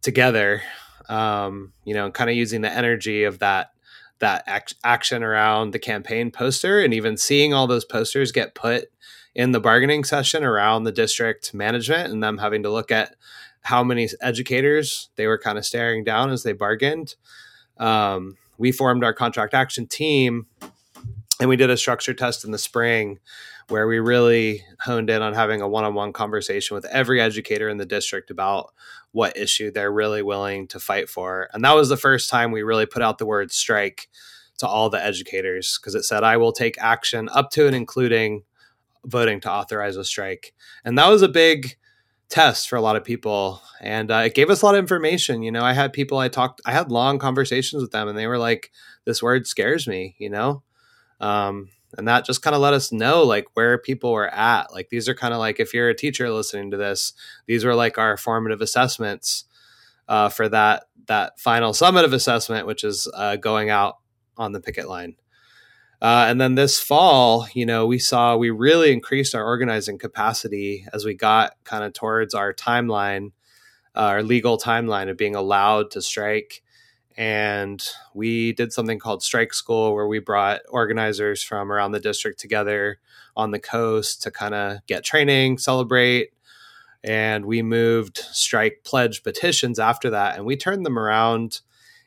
together 0.00 0.62
um, 1.10 1.72
you 1.84 1.92
know 1.92 2.10
kind 2.10 2.30
of 2.30 2.36
using 2.36 2.62
the 2.62 2.72
energy 2.72 3.24
of 3.24 3.40
that 3.40 3.72
that 4.20 4.44
act- 4.46 4.74
action 4.84 5.22
around 5.22 5.72
the 5.72 5.78
campaign 5.78 6.30
poster 6.30 6.80
and 6.80 6.94
even 6.94 7.16
seeing 7.16 7.52
all 7.52 7.66
those 7.66 7.84
posters 7.84 8.32
get 8.32 8.54
put 8.54 8.88
in 9.34 9.52
the 9.52 9.60
bargaining 9.60 10.04
session 10.04 10.44
around 10.44 10.84
the 10.84 10.92
district 10.92 11.52
management 11.54 12.12
and 12.12 12.22
them 12.22 12.38
having 12.38 12.62
to 12.62 12.70
look 12.70 12.90
at 12.90 13.16
how 13.62 13.82
many 13.82 14.08
educators 14.20 15.10
they 15.16 15.26
were 15.26 15.38
kind 15.38 15.58
of 15.58 15.66
staring 15.66 16.04
down 16.04 16.30
as 16.30 16.42
they 16.42 16.52
bargained. 16.52 17.14
Um, 17.78 18.36
we 18.58 18.72
formed 18.72 19.04
our 19.04 19.14
contract 19.14 19.54
action 19.54 19.86
team 19.86 20.46
and 21.40 21.48
we 21.48 21.56
did 21.56 21.70
a 21.70 21.76
structure 21.76 22.12
test 22.14 22.44
in 22.44 22.50
the 22.50 22.58
spring 22.58 23.18
where 23.70 23.86
we 23.86 23.98
really 23.98 24.64
honed 24.80 25.10
in 25.10 25.22
on 25.22 25.32
having 25.32 25.60
a 25.60 25.68
one-on-one 25.68 26.12
conversation 26.12 26.74
with 26.74 26.84
every 26.86 27.20
educator 27.20 27.68
in 27.68 27.78
the 27.78 27.86
district 27.86 28.30
about 28.30 28.72
what 29.12 29.36
issue 29.36 29.70
they're 29.70 29.92
really 29.92 30.22
willing 30.22 30.66
to 30.68 30.80
fight 30.80 31.08
for. 31.08 31.48
And 31.52 31.64
that 31.64 31.74
was 31.74 31.88
the 31.88 31.96
first 31.96 32.30
time 32.30 32.50
we 32.50 32.62
really 32.62 32.86
put 32.86 33.02
out 33.02 33.18
the 33.18 33.26
word 33.26 33.52
strike 33.52 34.08
to 34.58 34.66
all 34.66 34.90
the 34.90 35.02
educators 35.02 35.78
because 35.78 35.94
it 35.94 36.04
said 36.04 36.22
I 36.22 36.36
will 36.36 36.52
take 36.52 36.76
action 36.78 37.28
up 37.32 37.50
to 37.52 37.66
and 37.66 37.74
including 37.74 38.42
voting 39.04 39.40
to 39.40 39.50
authorize 39.50 39.96
a 39.96 40.04
strike. 40.04 40.52
And 40.84 40.98
that 40.98 41.08
was 41.08 41.22
a 41.22 41.28
big 41.28 41.76
test 42.28 42.68
for 42.68 42.76
a 42.76 42.80
lot 42.80 42.94
of 42.94 43.02
people 43.04 43.60
and 43.80 44.10
uh, 44.10 44.22
it 44.24 44.34
gave 44.34 44.50
us 44.50 44.62
a 44.62 44.64
lot 44.64 44.76
of 44.76 44.78
information 44.78 45.42
you 45.42 45.50
know 45.50 45.64
i 45.64 45.72
had 45.72 45.92
people 45.92 46.16
i 46.16 46.28
talked 46.28 46.60
i 46.64 46.70
had 46.70 46.88
long 46.88 47.18
conversations 47.18 47.82
with 47.82 47.90
them 47.90 48.06
and 48.06 48.16
they 48.16 48.28
were 48.28 48.38
like 48.38 48.70
this 49.04 49.20
word 49.20 49.48
scares 49.48 49.88
me 49.88 50.14
you 50.16 50.30
know 50.30 50.62
um, 51.18 51.68
and 51.98 52.06
that 52.06 52.24
just 52.24 52.42
kind 52.42 52.54
of 52.54 52.62
let 52.62 52.74
us 52.74 52.92
know 52.92 53.22
like 53.22 53.46
where 53.54 53.78
people 53.78 54.12
were 54.12 54.32
at. 54.32 54.72
Like 54.72 54.88
these 54.90 55.08
are 55.08 55.14
kind 55.14 55.34
of 55.34 55.40
like 55.40 55.60
if 55.60 55.74
you're 55.74 55.88
a 55.88 55.94
teacher 55.94 56.30
listening 56.30 56.70
to 56.70 56.76
this 56.76 57.12
these 57.46 57.64
were 57.64 57.74
like 57.74 57.98
our 57.98 58.16
formative 58.16 58.60
assessments 58.60 59.44
uh, 60.08 60.28
for 60.28 60.48
that 60.48 60.84
that 61.06 61.38
final 61.40 61.72
summative 61.72 62.12
assessment 62.12 62.66
which 62.66 62.84
is 62.84 63.08
uh, 63.14 63.36
going 63.36 63.70
out 63.70 63.96
on 64.36 64.52
the 64.52 64.60
picket 64.60 64.88
line. 64.88 65.16
Uh, 66.02 66.24
and 66.28 66.40
then 66.40 66.54
this 66.54 66.80
fall 66.80 67.46
you 67.52 67.66
know 67.66 67.86
we 67.86 67.98
saw 67.98 68.36
we 68.36 68.50
really 68.50 68.92
increased 68.92 69.34
our 69.34 69.44
organizing 69.44 69.98
capacity 69.98 70.86
as 70.92 71.04
we 71.04 71.14
got 71.14 71.52
kind 71.64 71.84
of 71.84 71.92
towards 71.92 72.34
our 72.34 72.54
timeline 72.54 73.32
uh, 73.94 74.00
our 74.00 74.22
legal 74.22 74.56
timeline 74.56 75.10
of 75.10 75.16
being 75.16 75.34
allowed 75.34 75.90
to 75.90 76.00
strike 76.00 76.62
and 77.20 77.86
we 78.14 78.54
did 78.54 78.72
something 78.72 78.98
called 78.98 79.22
Strike 79.22 79.52
School, 79.52 79.94
where 79.94 80.06
we 80.06 80.20
brought 80.20 80.62
organizers 80.70 81.42
from 81.42 81.70
around 81.70 81.92
the 81.92 82.00
district 82.00 82.40
together 82.40 82.98
on 83.36 83.50
the 83.50 83.58
coast 83.58 84.22
to 84.22 84.30
kind 84.30 84.54
of 84.54 84.78
get 84.86 85.04
training, 85.04 85.58
celebrate. 85.58 86.30
And 87.04 87.44
we 87.44 87.60
moved 87.60 88.16
strike 88.32 88.84
pledge 88.84 89.22
petitions 89.22 89.78
after 89.78 90.08
that, 90.08 90.36
and 90.36 90.46
we 90.46 90.56
turned 90.56 90.86
them 90.86 90.98
around 90.98 91.60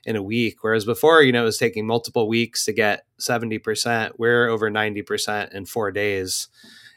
in 0.04 0.16
a 0.16 0.24
week. 0.24 0.64
Whereas 0.64 0.84
before, 0.84 1.22
you 1.22 1.32
know, 1.32 1.44
it 1.44 1.46
was 1.46 1.60
taking 1.60 1.86
multiple 1.86 2.28
weeks 2.28 2.66
to 2.66 2.74
get 2.74 3.06
70%. 3.20 4.14
We're 4.18 4.48
over 4.48 4.72
90% 4.72 5.54
in 5.54 5.66
four 5.66 5.92
days. 5.92 6.48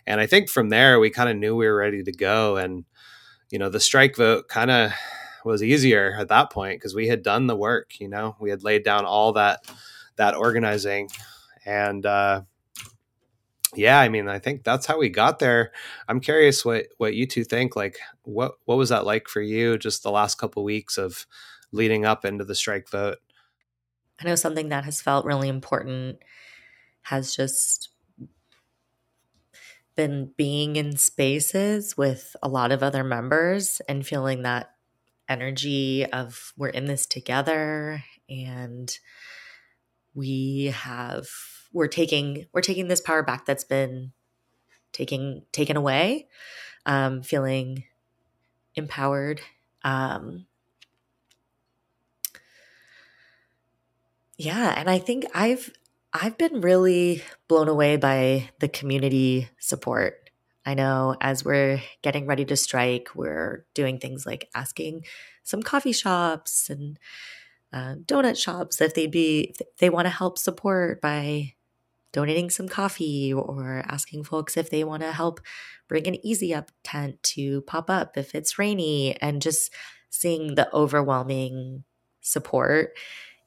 And 0.07 0.23
I 0.23 0.27
think 0.27 0.49
from 0.49 0.71
there, 0.71 0.99
we 0.99 1.11
kind 1.11 1.29
of 1.29 1.37
knew 1.37 1.55
we 1.55 1.67
were 1.67 1.77
ready 1.77 2.03
to 2.03 2.13
go. 2.13 2.57
And, 2.57 2.87
you 3.51 3.59
know, 3.59 3.69
the 3.69 3.79
strike 3.79 4.17
vote 4.17 4.49
kind 4.49 4.71
of 4.71 4.93
was 5.47 5.63
easier 5.63 6.17
at 6.19 6.29
that 6.29 6.51
point 6.51 6.81
because 6.81 6.95
we 6.95 7.09
had 7.09 7.23
done 7.23 7.47
the 7.47 7.57
work. 7.57 7.99
You 8.01 8.09
know, 8.09 8.37
we 8.41 8.51
had 8.51 8.65
laid 8.65 8.85
down 8.85 9.05
all 9.05 9.33
that 9.33 9.61
that 10.17 10.35
organizing, 10.35 11.09
and 11.65 12.05
uh, 12.05 12.43
yeah, 13.75 14.01
I 14.01 14.09
mean, 14.09 14.29
I 14.29 14.39
think 14.39 14.65
that's 14.65 14.87
how 14.87 14.99
we 14.99 15.09
got 15.09 15.39
there. 15.39 15.73
I'm 16.09 16.21
curious 16.21 16.65
what 16.65 16.87
what 16.99 17.15
you 17.15 17.27
two 17.27 17.45
think. 17.45 17.77
Like, 17.77 17.99
what 18.23 18.53
what 18.65 18.79
was 18.79 18.89
that 18.89 19.07
like 19.07 19.29
for 19.29 19.41
you? 19.41 19.79
Just 19.79 20.03
the 20.03 20.11
last 20.11 20.39
couple 20.39 20.65
weeks 20.65 20.99
of 20.99 21.27
leading 21.73 22.05
up 22.05 22.25
into 22.25 22.45
the 22.45 22.55
strike 22.55 22.89
vote. 22.89 23.19
I 24.21 24.25
know 24.25 24.35
something 24.35 24.71
that 24.71 24.85
has 24.85 25.03
felt 25.03 25.27
really 25.27 25.49
important 25.49 26.19
has 27.03 27.37
just 27.37 27.91
been 29.95 30.33
being 30.37 30.77
in 30.77 30.97
spaces 30.97 31.97
with 31.97 32.37
a 32.43 32.49
lot 32.49 32.71
of 32.73 32.83
other 32.83 33.03
members 33.03 33.81
and 33.89 34.07
feeling 34.07 34.43
that 34.43 34.76
energy 35.29 36.07
of 36.07 36.53
we're 36.57 36.69
in 36.69 36.87
this 36.87 37.07
together 37.07 38.03
and 38.29 38.99
we 40.15 40.73
have 40.75 41.27
we're 41.73 41.89
taking 41.89 42.47
we're 42.53 42.61
taking 42.61 42.89
this 42.89 43.01
power 43.01 43.23
back 43.23 43.45
that's 43.45 43.65
been 43.65 44.13
taking 44.93 45.43
taken 45.53 45.77
away 45.77 46.27
um, 46.87 47.23
feeling 47.23 47.85
empowered 48.75 49.41
um, 49.85 50.47
yeah 54.37 54.75
and 54.77 54.89
i 54.89 54.99
think 54.99 55.25
i've 55.35 55.71
i've 56.13 56.39
been 56.39 56.61
really 56.61 57.23
blown 57.49 57.69
away 57.69 57.97
by 57.97 58.49
the 58.61 58.69
community 58.69 59.49
support 59.59 60.26
I 60.67 60.75
know 60.75 61.17
as 61.21 61.45
we're 61.45 61.81
getting 62.03 62.27
ready 62.27 62.45
to 62.47 62.57
strike, 62.57 63.11
we're 63.15 63.65
doing 63.73 63.99
things 63.99 64.27
like 64.27 64.51
asking 64.55 65.05
some 65.45 65.63
coffee 65.63 65.93
shops 65.93 66.69
and 66.69 66.99
uh, 67.73 67.95
donut 68.05 68.37
shops 68.37 68.81
if 68.81 68.95
they'd 68.95 69.11
be 69.11 69.55
if 69.61 69.77
they 69.79 69.91
want 69.91 70.07
to 70.07 70.11
help 70.11 70.39
support 70.39 71.01
by 71.01 71.55
donating 72.13 72.51
some 72.51 72.69
coffee 72.69 73.33
or 73.33 73.85
asking 73.87 74.25
folks 74.25 74.57
if 74.57 74.71
they 74.71 74.83
want 74.83 75.03
to 75.03 75.13
help 75.13 75.41
bring 75.89 76.07
an 76.07 76.27
easy 76.27 76.55
up 76.55 76.71
tent 76.83 77.23
to 77.23 77.61
pop 77.63 77.91
up 77.91 78.17
if 78.17 78.35
it's 78.35 78.59
rainy 78.59 79.15
and 79.21 79.43
just 79.43 79.73
seeing 80.11 80.55
the 80.55 80.73
overwhelming 80.75 81.85
support 82.23 82.97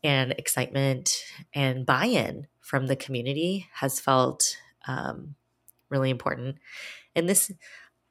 and 0.04 0.34
excitement 0.34 1.24
and 1.54 1.86
buy-in 1.86 2.48
from 2.62 2.88
the 2.88 2.96
community 2.96 3.68
has 3.74 4.00
felt 4.00 4.56
um, 4.88 5.36
really 5.90 6.10
important 6.10 6.58
and 7.16 7.28
this 7.28 7.51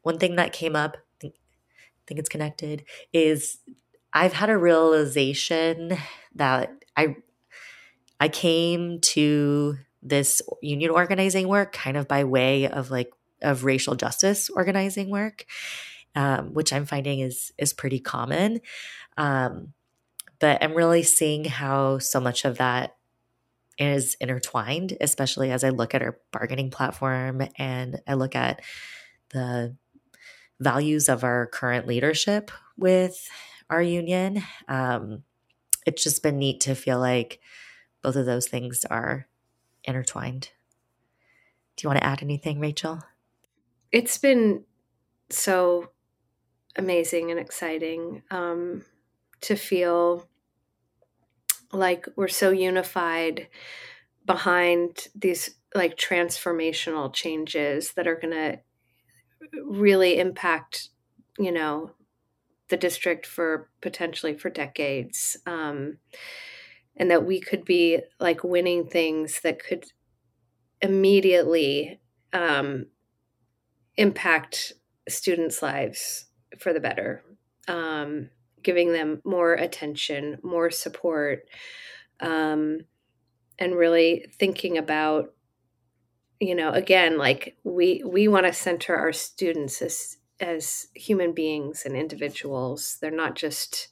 one 0.02 0.18
thing 0.18 0.36
that 0.36 0.52
came 0.52 0.76
up, 0.76 0.96
I 1.22 1.30
think, 2.06 2.20
it's 2.20 2.28
connected, 2.28 2.84
is 3.12 3.58
I've 4.12 4.32
had 4.32 4.50
a 4.50 4.58
realization 4.58 5.96
that 6.34 6.72
I 6.96 7.16
I 8.20 8.28
came 8.28 9.00
to 9.00 9.76
this 10.02 10.42
union 10.62 10.90
organizing 10.90 11.48
work 11.48 11.72
kind 11.72 11.96
of 11.96 12.08
by 12.08 12.24
way 12.24 12.68
of 12.68 12.90
like 12.90 13.10
of 13.42 13.64
racial 13.64 13.94
justice 13.94 14.50
organizing 14.50 15.10
work, 15.10 15.44
um, 16.14 16.54
which 16.54 16.72
I'm 16.72 16.86
finding 16.86 17.20
is 17.20 17.52
is 17.58 17.72
pretty 17.72 18.00
common. 18.00 18.60
Um, 19.16 19.72
but 20.40 20.62
I'm 20.62 20.74
really 20.74 21.02
seeing 21.02 21.44
how 21.44 21.98
so 21.98 22.20
much 22.20 22.44
of 22.44 22.58
that 22.58 22.96
is 23.78 24.16
intertwined, 24.20 24.96
especially 25.00 25.50
as 25.50 25.62
I 25.64 25.70
look 25.70 25.94
at 25.94 26.02
our 26.02 26.18
bargaining 26.32 26.70
platform 26.70 27.42
and 27.56 28.00
I 28.06 28.14
look 28.14 28.34
at 28.34 28.60
the 29.30 29.76
values 30.60 31.08
of 31.08 31.24
our 31.24 31.46
current 31.46 31.86
leadership 31.86 32.50
with 32.76 33.28
our 33.70 33.82
union. 33.82 34.42
Um, 34.66 35.22
it's 35.86 36.02
just 36.02 36.22
been 36.22 36.38
neat 36.38 36.60
to 36.62 36.74
feel 36.74 36.98
like 36.98 37.40
both 38.02 38.16
of 38.16 38.26
those 38.26 38.48
things 38.48 38.84
are 38.84 39.28
intertwined. 39.84 40.50
Do 41.76 41.84
you 41.84 41.88
want 41.88 42.00
to 42.00 42.06
add 42.06 42.22
anything, 42.22 42.58
Rachel? 42.58 43.02
It's 43.92 44.18
been 44.18 44.64
so 45.30 45.90
amazing 46.76 47.30
and 47.30 47.38
exciting 47.38 48.22
um, 48.30 48.84
to 49.42 49.56
feel 49.56 50.28
like 51.72 52.06
we're 52.16 52.28
so 52.28 52.50
unified 52.50 53.48
behind 54.24 55.08
these 55.14 55.56
like 55.74 55.96
transformational 55.96 57.12
changes 57.12 57.92
that 57.92 58.06
are 58.06 58.16
going 58.16 58.32
to 58.32 58.58
really 59.64 60.18
impact 60.18 60.88
you 61.38 61.52
know 61.52 61.92
the 62.68 62.76
district 62.76 63.26
for 63.26 63.70
potentially 63.80 64.34
for 64.34 64.50
decades 64.50 65.36
um, 65.46 65.98
and 66.96 67.10
that 67.10 67.24
we 67.24 67.40
could 67.40 67.64
be 67.64 68.00
like 68.20 68.44
winning 68.44 68.86
things 68.86 69.40
that 69.42 69.62
could 69.62 69.84
immediately 70.82 72.00
um, 72.32 72.86
impact 73.96 74.72
students 75.08 75.62
lives 75.62 76.26
for 76.58 76.72
the 76.72 76.80
better. 76.80 77.22
Um, 77.66 78.30
giving 78.62 78.92
them 78.92 79.20
more 79.24 79.54
attention 79.54 80.38
more 80.42 80.70
support 80.70 81.48
um, 82.20 82.80
and 83.58 83.76
really 83.76 84.26
thinking 84.38 84.78
about 84.78 85.34
you 86.40 86.54
know 86.54 86.70
again 86.70 87.18
like 87.18 87.56
we 87.64 88.02
we 88.06 88.28
want 88.28 88.46
to 88.46 88.52
center 88.52 88.96
our 88.96 89.12
students 89.12 89.82
as 89.82 90.16
as 90.40 90.86
human 90.94 91.32
beings 91.32 91.82
and 91.84 91.96
individuals. 91.96 92.96
They're 93.00 93.10
not 93.10 93.34
just 93.34 93.88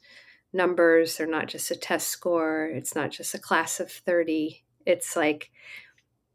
numbers 0.53 1.17
they're 1.17 1.27
not 1.27 1.47
just 1.47 1.71
a 1.71 1.75
test 1.75 2.07
score 2.07 2.65
it's 2.73 2.95
not 2.95 3.11
just 3.11 3.33
a 3.33 3.39
class 3.39 3.79
of 3.79 3.91
30 3.91 4.63
it's 4.85 5.15
like 5.15 5.51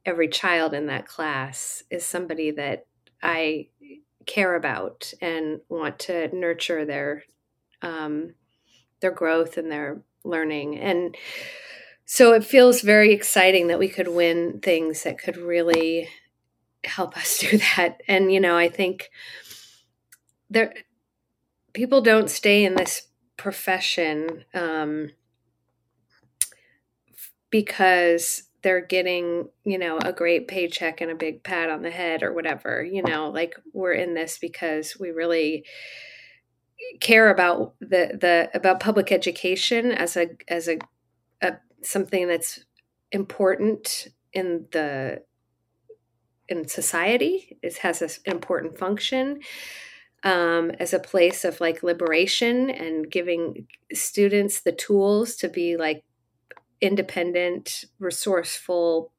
every 0.05 0.29
child 0.29 0.75
in 0.75 0.87
that 0.87 1.07
class 1.07 1.83
is 1.91 2.05
somebody 2.05 2.51
that 2.51 2.87
i 3.23 3.67
care 4.27 4.55
about 4.55 5.13
and 5.21 5.61
want 5.69 5.99
to 5.99 6.35
nurture 6.37 6.85
their 6.85 7.25
um, 7.83 8.35
their 9.01 9.11
growth 9.11 9.57
and 9.57 9.71
their 9.71 10.03
learning 10.25 10.79
and 10.79 11.17
so 12.05 12.35
it 12.35 12.45
feels 12.45 12.83
very 12.83 13.13
exciting 13.13 13.69
that 13.69 13.79
we 13.79 13.89
could 13.89 14.09
win 14.09 14.61
things 14.61 15.03
that 15.05 15.19
could 15.19 15.37
really 15.37 16.09
help 16.85 17.17
us 17.17 17.39
do 17.51 17.59
that. 17.59 18.03
And, 18.09 18.33
you 18.33 18.41
know, 18.41 18.57
I 18.57 18.69
think 18.69 19.11
there, 20.51 20.75
people 21.73 22.01
don't 22.03 22.29
stay 22.29 22.65
in 22.65 22.75
this 22.75 23.09
profession 23.37 24.45
um, 24.53 25.11
because 27.51 28.43
they're 28.63 28.85
getting, 28.85 29.49
you 29.65 29.79
know, 29.79 29.99
a 29.99 30.13
great 30.13 30.47
paycheck 30.47 31.01
and 31.01 31.11
a 31.11 31.17
big 31.17 31.43
pat 31.43 31.71
on 31.71 31.83
the 31.83 31.91
head 31.91 32.23
or 32.23 32.33
whatever. 32.33 32.85
You 32.85 33.03
know, 33.03 33.31
like 33.31 33.55
we're 33.73 33.95
in 33.95 34.15
this 34.15 34.39
because 34.39 34.97
we 35.01 35.11
really 35.11 35.65
care 37.01 37.31
about 37.31 37.75
the 37.81 38.17
the 38.21 38.51
about 38.55 38.81
public 38.81 39.13
education 39.13 39.93
as 39.93 40.17
a 40.17 40.29
as 40.49 40.69
a, 40.69 40.79
a 41.41 41.55
something 41.83 42.29
that's 42.29 42.65
important 43.11 44.09
in 44.33 44.67
the 44.73 45.23
in 46.49 46.69
society. 46.69 47.59
It 47.63 47.79
has 47.79 48.03
an 48.03 48.11
important 48.27 48.79
function 48.79 49.41
um, 50.23 50.71
as 50.79 50.93
a 50.93 50.99
place 50.99 51.45
of 51.45 51.61
like 51.61 51.83
liberation 51.83 52.71
and 52.71 53.11
giving 53.11 53.67
students 53.93 54.61
the 54.61 54.73
tools 54.73 55.37
to 55.37 55.49
be 55.49 55.77
like 55.77 56.05
independent, 56.81 57.85
resourceful, 57.99 59.13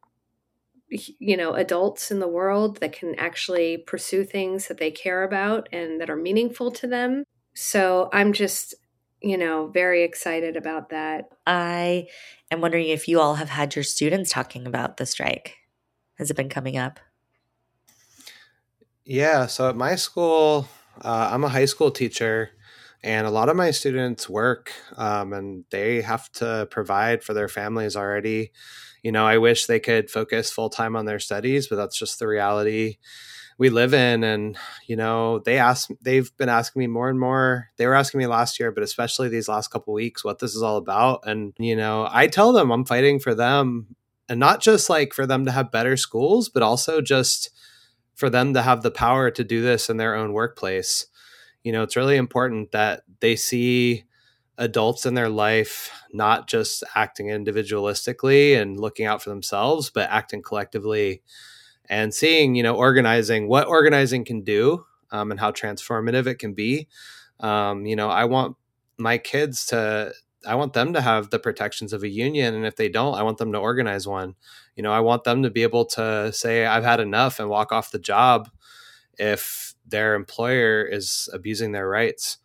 you 0.90 1.36
know, 1.36 1.54
adults 1.54 2.12
in 2.12 2.20
the 2.20 2.28
world 2.28 2.78
that 2.78 2.94
can 2.94 3.16
actually 3.16 3.78
pursue 3.78 4.24
things 4.24 4.68
that 4.68 4.78
they 4.78 4.92
care 4.92 5.24
about 5.24 5.68
and 5.72 6.00
that 6.00 6.10
are 6.10 6.16
meaningful 6.16 6.72
to 6.72 6.88
them. 6.88 7.24
So 7.54 8.10
I'm 8.12 8.34
just 8.34 8.76
you 9.24 9.38
know, 9.38 9.68
very 9.68 10.04
excited 10.04 10.58
about 10.58 10.90
that. 10.90 11.30
I 11.48 12.08
am 12.52 12.60
wondering 12.60 12.90
if 12.90 13.08
you 13.08 13.22
all 13.22 13.36
have 13.36 13.50
had 13.50 13.74
your 13.74 13.84
students 13.84 14.30
talking 14.30 14.68
about 14.68 14.98
the 14.98 15.06
strike. 15.06 15.56
Has 16.16 16.30
it 16.30 16.36
been 16.36 16.50
coming 16.50 16.78
up? 16.78 17.00
Yeah. 19.06 19.48
So 19.48 19.70
at 19.70 19.78
my 19.78 19.96
school, 19.96 20.68
uh, 21.02 21.30
I'm 21.32 21.46
a 21.46 21.50
high 21.50 21.66
school 21.66 21.90
teacher, 21.90 22.52
and 23.02 23.26
a 23.26 23.32
lot 23.32 23.50
of 23.50 23.56
my 23.56 23.72
students 23.72 24.30
work 24.30 24.72
um, 24.98 25.34
and 25.34 25.66
they 25.72 26.02
have 26.02 26.32
to 26.34 26.68
provide 26.70 27.24
for 27.24 27.34
their 27.34 27.50
families 27.50 27.96
already. 27.96 28.52
You 29.04 29.12
know, 29.12 29.26
I 29.26 29.38
wish 29.38 29.66
they 29.66 29.80
could 29.80 30.10
focus 30.10 30.52
full 30.52 30.70
time 30.70 30.96
on 30.96 31.06
their 31.06 31.20
studies, 31.20 31.68
but 31.68 31.78
that's 31.78 31.98
just 31.98 32.20
the 32.20 32.28
reality 32.28 32.98
we 33.58 33.70
live 33.70 33.94
in 33.94 34.24
and 34.24 34.58
you 34.88 34.96
know 34.96 35.40
they 35.40 35.58
ask 35.58 35.90
they've 36.02 36.36
been 36.38 36.50
asking 36.50 36.80
me 36.80 36.88
more 36.88 37.10
and 37.10 37.20
more. 37.20 37.70
They 37.78 37.88
were 37.88 37.96
asking 37.96 38.20
me 38.20 38.28
last 38.28 38.60
year 38.60 38.72
but 38.72 38.84
especially 38.84 39.30
these 39.30 39.48
last 39.48 39.70
couple 39.70 39.94
weeks 39.94 40.24
what 40.24 40.40
this 40.40 40.56
is 40.56 40.64
all 40.64 40.78
about. 40.78 41.22
And 41.26 41.54
you 41.58 41.76
know 41.76 42.08
i 42.12 42.28
tell 42.28 42.54
them 42.54 42.72
i'm 42.72 42.86
fighting 42.86 43.20
for 43.20 43.36
them 43.36 43.96
and 44.30 44.40
not 44.40 44.62
just 44.62 44.90
like 44.90 45.14
for 45.14 45.26
them 45.26 45.46
to 45.46 45.52
have 45.52 45.72
better 45.72 45.98
schools 45.98 46.50
but 46.50 46.64
also 46.64 47.02
just 47.02 47.50
for 48.16 48.30
them 48.30 48.54
to 48.54 48.62
have 48.62 48.84
the 48.84 48.92
power 48.92 49.32
to 49.32 49.44
do 49.44 49.62
this 49.62 49.90
in 49.90 49.98
their 49.98 50.16
own 50.16 50.34
workplace. 50.34 51.08
You 51.64 51.72
know 51.72 51.84
it's 51.84 51.96
really 51.96 52.18
important 52.18 52.72
that 52.72 53.04
they 53.20 53.36
see 53.36 54.04
adults 54.58 55.06
in 55.06 55.16
their 55.16 55.30
life 55.30 55.92
not 56.14 56.48
just 56.48 56.84
acting 56.94 57.28
individualistically 57.28 58.56
and 58.56 58.80
looking 58.80 59.06
out 59.06 59.20
for 59.22 59.32
themselves 59.32 59.90
but 59.90 60.08
acting 60.12 60.44
collectively 60.44 61.24
and 61.90 62.14
seeing 62.14 62.56
you 62.56 62.64
know 62.64 62.76
organizing 62.76 63.48
what 63.48 63.68
organizing 63.68 64.26
can 64.26 64.42
do 64.42 64.86
um, 65.12 65.32
and 65.32 65.40
how 65.40 65.52
transformative 65.52 66.28
it 66.28 66.36
can 66.40 66.54
be. 66.54 66.88
Um, 67.40 67.86
you 67.86 67.96
know 67.96 68.10
i 68.10 68.26
want 68.26 68.56
my 68.98 69.18
kids 69.18 69.66
to 69.68 70.14
i 70.46 70.56
want 70.56 70.74
them 70.74 70.94
to 70.94 71.02
have 71.02 71.30
the 71.30 71.40
protections 71.40 71.92
of 71.94 72.04
a 72.04 72.08
union 72.08 72.54
and 72.54 72.66
if 72.66 72.76
they 72.76 72.88
don't 72.90 73.16
i 73.16 73.24
want 73.24 73.38
them 73.38 73.52
to 73.54 73.58
organize 73.60 74.08
one. 74.08 74.36
You 74.76 74.84
know 74.84 74.94
i 74.94 75.00
want 75.00 75.24
them 75.24 75.44
to 75.44 75.50
be 75.50 75.64
able 75.64 75.86
to 75.98 76.32
say 76.34 76.66
i've 76.66 76.84
had 76.84 77.00
enough 77.00 77.40
and 77.40 77.50
walk 77.50 77.72
off 77.72 77.92
the 77.92 78.00
job 78.00 78.50
if 79.18 79.76
their 79.88 80.16
employer 80.16 80.84
is 80.84 81.30
abusing 81.34 81.72
their 81.72 81.88
rights. 81.88 82.38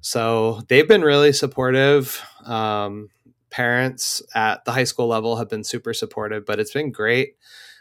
So 0.00 0.62
they've 0.68 0.86
been 0.86 1.02
really 1.02 1.32
supportive. 1.32 2.22
Um, 2.44 3.10
parents 3.50 4.22
at 4.34 4.64
the 4.64 4.72
high 4.72 4.84
school 4.84 5.06
level 5.08 5.36
have 5.36 5.48
been 5.48 5.64
super 5.64 5.94
supportive 5.94 6.44
but 6.44 6.60
it's 6.60 6.72
been 6.72 6.92
great 6.92 7.34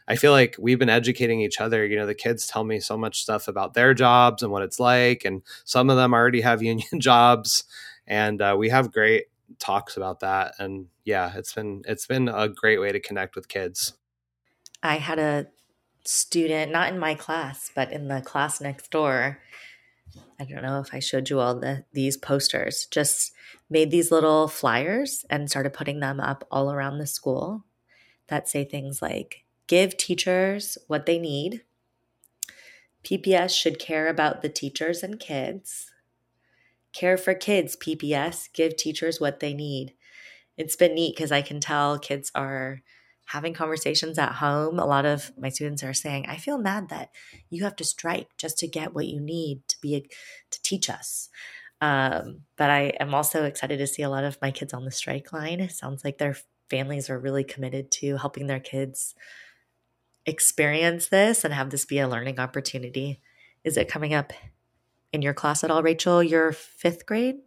I 0.07 0.15
feel 0.15 0.31
like 0.31 0.55
we've 0.57 0.79
been 0.79 0.89
educating 0.89 1.41
each 1.41 1.59
other. 1.59 1.85
You 1.85 1.97
know, 1.97 2.05
the 2.05 2.15
kids 2.15 2.47
tell 2.47 2.63
me 2.63 2.79
so 2.79 2.97
much 2.97 3.21
stuff 3.21 3.47
about 3.47 3.73
their 3.73 3.93
jobs 3.93 4.41
and 4.41 4.51
what 4.51 4.63
it's 4.63 4.79
like, 4.79 5.25
and 5.25 5.41
some 5.65 5.89
of 5.89 5.97
them 5.97 6.13
already 6.13 6.41
have 6.41 6.63
union 6.63 6.99
jobs, 6.99 7.65
and 8.05 8.41
uh, 8.41 8.55
we 8.57 8.69
have 8.69 8.93
great 8.93 9.25
talks 9.59 9.97
about 9.97 10.21
that. 10.21 10.55
And 10.59 10.87
yeah, 11.03 11.33
it's 11.35 11.53
been 11.53 11.83
it's 11.85 12.07
been 12.07 12.27
a 12.29 12.47
great 12.47 12.79
way 12.79 12.91
to 12.91 12.99
connect 12.99 13.35
with 13.35 13.47
kids. 13.47 13.93
I 14.83 14.95
had 14.97 15.19
a 15.19 15.47
student, 16.05 16.71
not 16.71 16.89
in 16.93 16.99
my 16.99 17.15
class, 17.15 17.71
but 17.73 17.91
in 17.91 18.07
the 18.07 18.21
class 18.21 18.61
next 18.61 18.91
door. 18.91 19.39
I 20.39 20.45
don't 20.45 20.61
know 20.61 20.79
if 20.79 20.93
I 20.93 20.99
showed 20.99 21.29
you 21.29 21.39
all 21.39 21.59
the 21.59 21.83
these 21.91 22.15
posters. 22.15 22.87
Just 22.89 23.33
made 23.69 23.91
these 23.91 24.11
little 24.11 24.47
flyers 24.47 25.25
and 25.29 25.49
started 25.49 25.73
putting 25.73 25.99
them 25.99 26.19
up 26.21 26.45
all 26.49 26.71
around 26.71 26.99
the 26.99 27.07
school 27.07 27.65
that 28.27 28.47
say 28.47 28.63
things 28.63 29.01
like 29.01 29.43
give 29.67 29.97
teachers 29.97 30.77
what 30.87 31.05
they 31.05 31.19
need. 31.19 31.63
PPS 33.03 33.55
should 33.55 33.79
care 33.79 34.07
about 34.07 34.41
the 34.41 34.49
teachers 34.49 35.03
and 35.03 35.19
kids. 35.19 35.91
Care 36.93 37.17
for 37.17 37.33
kids, 37.33 37.75
PPS, 37.77 38.51
give 38.53 38.75
teachers 38.75 39.21
what 39.21 39.39
they 39.39 39.53
need. 39.53 39.93
It's 40.57 40.75
been 40.75 40.95
neat 40.95 41.15
because 41.15 41.31
I 41.31 41.41
can 41.41 41.59
tell 41.59 41.99
kids 41.99 42.31
are 42.33 42.81
having 43.25 43.53
conversations 43.53 44.17
at 44.17 44.33
home. 44.33 44.79
A 44.79 44.85
lot 44.85 45.05
of 45.05 45.31
my 45.37 45.49
students 45.49 45.83
are 45.83 45.93
saying, 45.93 46.25
I 46.27 46.37
feel 46.37 46.57
mad 46.57 46.89
that 46.89 47.11
you 47.49 47.63
have 47.63 47.75
to 47.75 47.83
strike 47.83 48.29
just 48.37 48.57
to 48.59 48.67
get 48.67 48.95
what 48.95 49.05
you 49.05 49.19
need 49.19 49.67
to 49.67 49.75
be 49.81 50.09
to 50.49 50.61
teach 50.63 50.89
us. 50.89 51.29
Um, 51.79 52.41
but 52.55 52.69
I 52.69 52.93
am 52.99 53.13
also 53.13 53.43
excited 53.43 53.77
to 53.77 53.87
see 53.87 54.01
a 54.01 54.09
lot 54.09 54.23
of 54.23 54.37
my 54.41 54.49
kids 54.49 54.73
on 54.73 54.85
the 54.85 54.91
strike 54.91 55.31
line. 55.31 55.59
It 55.59 55.71
sounds 55.71 56.03
like 56.03 56.17
their 56.17 56.37
families 56.69 57.09
are 57.09 57.19
really 57.19 57.43
committed 57.43 57.91
to 57.91 58.17
helping 58.17 58.47
their 58.47 58.59
kids 58.59 59.13
experience 60.27 61.07
this 61.07 61.43
and 61.43 61.53
have 61.53 61.71
this 61.71 61.85
be 61.85 61.97
a 61.99 62.07
learning 62.07 62.39
opportunity. 62.39 63.19
Is 63.63 63.77
it 63.77 63.89
coming 63.89 64.13
up 64.13 64.33
in 65.11 65.23
your 65.23 65.33
class 65.33 65.63
at 65.63 65.71
all, 65.71 65.81
Rachel? 65.81 66.21
Your 66.21 66.51
fifth 66.51 67.05
grade? 67.07 67.37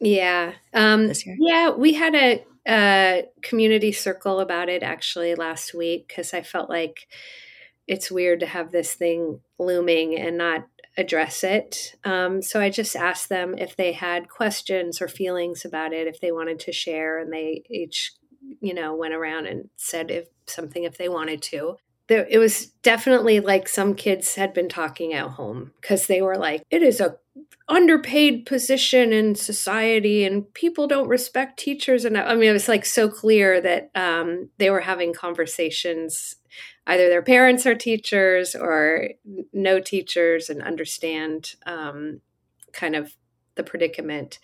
Yeah. 0.00 0.54
Um, 0.72 1.08
this 1.08 1.26
year? 1.26 1.36
Yeah, 1.38 1.70
we 1.70 1.92
had 1.92 2.14
a 2.14 2.44
a 2.66 3.24
community 3.42 3.92
circle 3.92 4.40
about 4.40 4.70
it 4.70 4.82
actually 4.82 5.34
last 5.34 5.74
week 5.74 6.08
because 6.08 6.32
I 6.32 6.40
felt 6.40 6.70
like 6.70 7.06
it's 7.86 8.10
weird 8.10 8.40
to 8.40 8.46
have 8.46 8.72
this 8.72 8.94
thing 8.94 9.40
looming 9.58 10.18
and 10.18 10.38
not 10.38 10.66
address 10.96 11.44
it. 11.44 11.94
Um, 12.04 12.40
so 12.40 12.60
I 12.60 12.70
just 12.70 12.96
asked 12.96 13.28
them 13.28 13.54
if 13.58 13.76
they 13.76 13.92
had 13.92 14.30
questions 14.30 15.02
or 15.02 15.08
feelings 15.08 15.64
about 15.64 15.92
it, 15.92 16.06
if 16.06 16.20
they 16.20 16.32
wanted 16.32 16.60
to 16.60 16.72
share, 16.72 17.18
and 17.18 17.32
they 17.32 17.64
each, 17.68 18.12
you 18.60 18.72
know, 18.72 18.94
went 18.94 19.12
around 19.12 19.46
and 19.46 19.68
said 19.76 20.10
if 20.10 20.28
something 20.46 20.84
if 20.84 20.96
they 20.96 21.08
wanted 21.08 21.42
to. 21.42 21.76
There, 22.08 22.26
it 22.28 22.38
was 22.38 22.66
definitely 22.82 23.40
like 23.40 23.66
some 23.68 23.94
kids 23.94 24.34
had 24.34 24.52
been 24.52 24.68
talking 24.68 25.14
at 25.14 25.30
home 25.30 25.72
because 25.80 26.06
they 26.06 26.20
were 26.20 26.36
like, 26.36 26.62
"It 26.70 26.82
is 26.82 27.00
a 27.00 27.16
underpaid 27.68 28.44
position 28.44 29.12
in 29.12 29.34
society 29.34 30.24
and 30.24 30.52
people 30.52 30.86
don't 30.86 31.08
respect 31.08 31.58
teachers. 31.58 32.04
And 32.04 32.16
i 32.18 32.34
mean 32.34 32.50
it 32.50 32.52
was 32.52 32.68
like 32.68 32.84
so 32.84 33.08
clear 33.08 33.60
that 33.60 33.90
um, 33.94 34.50
they 34.58 34.70
were 34.70 34.80
having 34.80 35.14
conversations 35.14 36.36
either 36.86 37.08
their 37.08 37.22
parents 37.22 37.64
are 37.64 37.74
teachers 37.74 38.54
or 38.54 39.08
no 39.54 39.80
teachers 39.80 40.50
and 40.50 40.62
understand 40.62 41.54
um, 41.64 42.20
kind 42.72 42.94
of 42.94 43.16
the 43.54 43.64
predicament. 43.64 44.38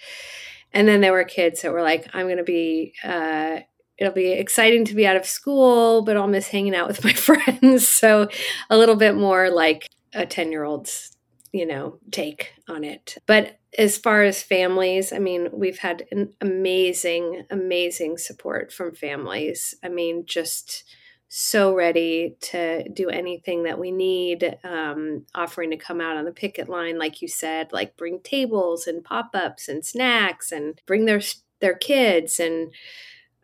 And 0.73 0.89
then 0.89 1.03
there 1.03 1.13
were 1.13 1.25
kids 1.25 1.61
that 1.61 1.73
were 1.73 1.83
like 1.83 2.09
i'm 2.15 2.27
going 2.27 2.39
to 2.39 2.45
be 2.45 2.95
uh, 3.05 3.61
it'll 4.01 4.13
be 4.13 4.33
exciting 4.33 4.85
to 4.85 4.95
be 4.95 5.07
out 5.07 5.17
of 5.17 5.25
school 5.25 6.03
but 6.03 6.17
i'll 6.17 6.27
miss 6.27 6.49
hanging 6.49 6.75
out 6.75 6.89
with 6.89 7.05
my 7.05 7.13
friends 7.13 7.87
so 7.87 8.29
a 8.69 8.77
little 8.77 8.97
bit 8.97 9.15
more 9.15 9.51
like 9.51 9.89
a 10.13 10.27
10 10.27 10.51
year 10.51 10.65
old's 10.65 11.17
you 11.53 11.67
know, 11.67 11.99
take 12.11 12.55
on 12.69 12.85
it. 12.85 13.17
But 13.27 13.59
as 13.77 13.99
far 13.99 14.23
as 14.23 14.43
families, 14.43 15.13
I 15.13 15.19
mean, 15.19 15.49
we've 15.53 15.79
had 15.79 16.07
an 16.11 16.33
amazing, 16.41 17.45
amazing 17.51 18.19
support 18.19 18.73
from 18.73 18.95
families. 18.95 19.75
I 19.83 19.89
mean, 19.89 20.27
just 20.27 20.85
so 21.29 21.75
ready 21.75 22.37
to 22.41 22.89
do 22.89 23.09
anything 23.09 23.63
that 23.63 23.79
we 23.79 23.93
need, 23.93 24.59
um, 24.65 25.27
offering 25.35 25.71
to 25.71 25.77
come 25.77 26.01
out 26.01 26.17
on 26.17 26.25
the 26.25 26.33
picket 26.33 26.69
line, 26.69 26.99
like 26.99 27.23
you 27.23 27.29
said, 27.29 27.73
like 27.73 27.97
bring 27.97 28.21
tables 28.21 28.87
and 28.87 29.05
pop 29.05 29.31
ups 29.35 29.69
and 29.69 29.85
snacks 29.85 30.51
and 30.51 30.81
bring 30.87 31.05
their 31.05 31.21
their 31.61 31.75
kids 31.75 32.41
and 32.41 32.73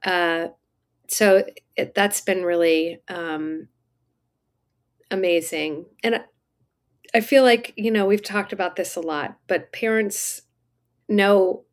uh, 0.05 0.49
so 1.09 1.44
it, 1.76 1.94
that's 1.94 2.20
been 2.20 2.42
really 2.42 3.01
um, 3.09 3.68
amazing. 5.11 5.86
And 6.03 6.24
I 7.14 7.20
feel 7.20 7.42
like, 7.42 7.72
you 7.76 7.90
know, 7.90 8.07
we've 8.07 8.22
talked 8.22 8.53
about 8.53 8.76
this 8.76 8.97
a 8.97 9.01
lot, 9.01 9.38
but 9.47 9.72
parents 9.72 10.42
know 11.09 11.64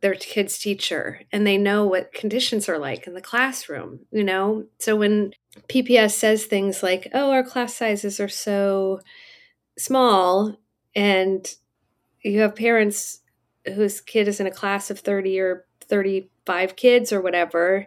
their 0.00 0.14
kid's 0.14 0.58
teacher 0.58 1.22
and 1.32 1.46
they 1.46 1.58
know 1.58 1.84
what 1.84 2.12
conditions 2.12 2.68
are 2.68 2.78
like 2.78 3.06
in 3.06 3.14
the 3.14 3.20
classroom, 3.20 4.00
you 4.10 4.22
know? 4.22 4.64
So 4.78 4.96
when 4.96 5.32
PPS 5.68 6.12
says 6.12 6.44
things 6.44 6.82
like, 6.82 7.08
oh, 7.14 7.30
our 7.30 7.42
class 7.42 7.74
sizes 7.74 8.20
are 8.20 8.28
so 8.28 9.00
small, 9.76 10.56
and 10.94 11.46
you 12.22 12.40
have 12.40 12.56
parents 12.56 13.20
whose 13.74 14.00
kid 14.00 14.28
is 14.28 14.40
in 14.40 14.46
a 14.46 14.52
class 14.52 14.90
of 14.90 15.00
30 15.00 15.40
or 15.40 15.66
35 16.48 16.76
kids 16.76 17.12
or 17.12 17.20
whatever, 17.20 17.86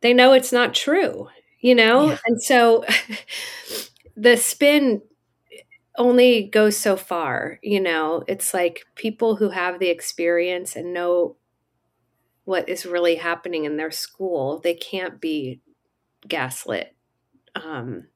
they 0.00 0.14
know 0.14 0.32
it's 0.32 0.52
not 0.52 0.74
true, 0.74 1.28
you 1.60 1.74
know? 1.74 2.10
Yeah. 2.10 2.18
And 2.26 2.42
so 2.42 2.84
the 4.16 4.36
spin 4.36 5.02
only 5.98 6.44
goes 6.44 6.74
so 6.74 6.96
far 6.96 7.58
you 7.62 7.78
know 7.78 8.24
it's 8.26 8.54
like 8.54 8.82
people 8.94 9.36
who 9.36 9.50
have 9.50 9.78
the 9.78 9.90
experience 9.90 10.74
and 10.74 10.94
know 10.94 11.36
what 12.44 12.66
is 12.68 12.86
really 12.86 13.16
happening 13.16 13.66
in 13.66 13.76
their 13.76 13.90
school 13.90 14.58
they 14.60 14.72
can't 14.72 15.20
be 15.20 15.60
gaslit 16.26 16.96
um, 17.56 18.06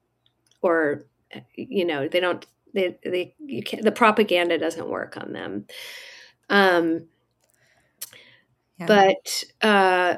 or 0.63 1.05
you 1.53 1.85
know 1.85 2.07
they 2.07 2.19
don't 2.19 2.47
they, 2.73 2.97
they 3.03 3.35
you 3.45 3.61
can't 3.61 3.83
the 3.83 3.91
propaganda 3.91 4.57
doesn't 4.57 4.89
work 4.89 5.15
on 5.15 5.31
them 5.33 5.65
um, 6.49 7.07
yeah. 8.79 8.85
but 8.85 9.43
uh, 9.61 10.17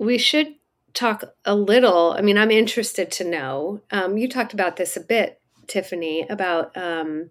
we 0.00 0.18
should 0.18 0.54
talk 0.94 1.22
a 1.44 1.54
little 1.54 2.12
i 2.18 2.20
mean 2.20 2.38
i'm 2.38 2.50
interested 2.50 3.10
to 3.10 3.24
know 3.24 3.80
um, 3.90 4.16
you 4.16 4.28
talked 4.28 4.52
about 4.52 4.76
this 4.76 4.96
a 4.96 5.00
bit 5.00 5.38
Tiffany, 5.68 6.26
about 6.28 6.76
um, 6.76 7.30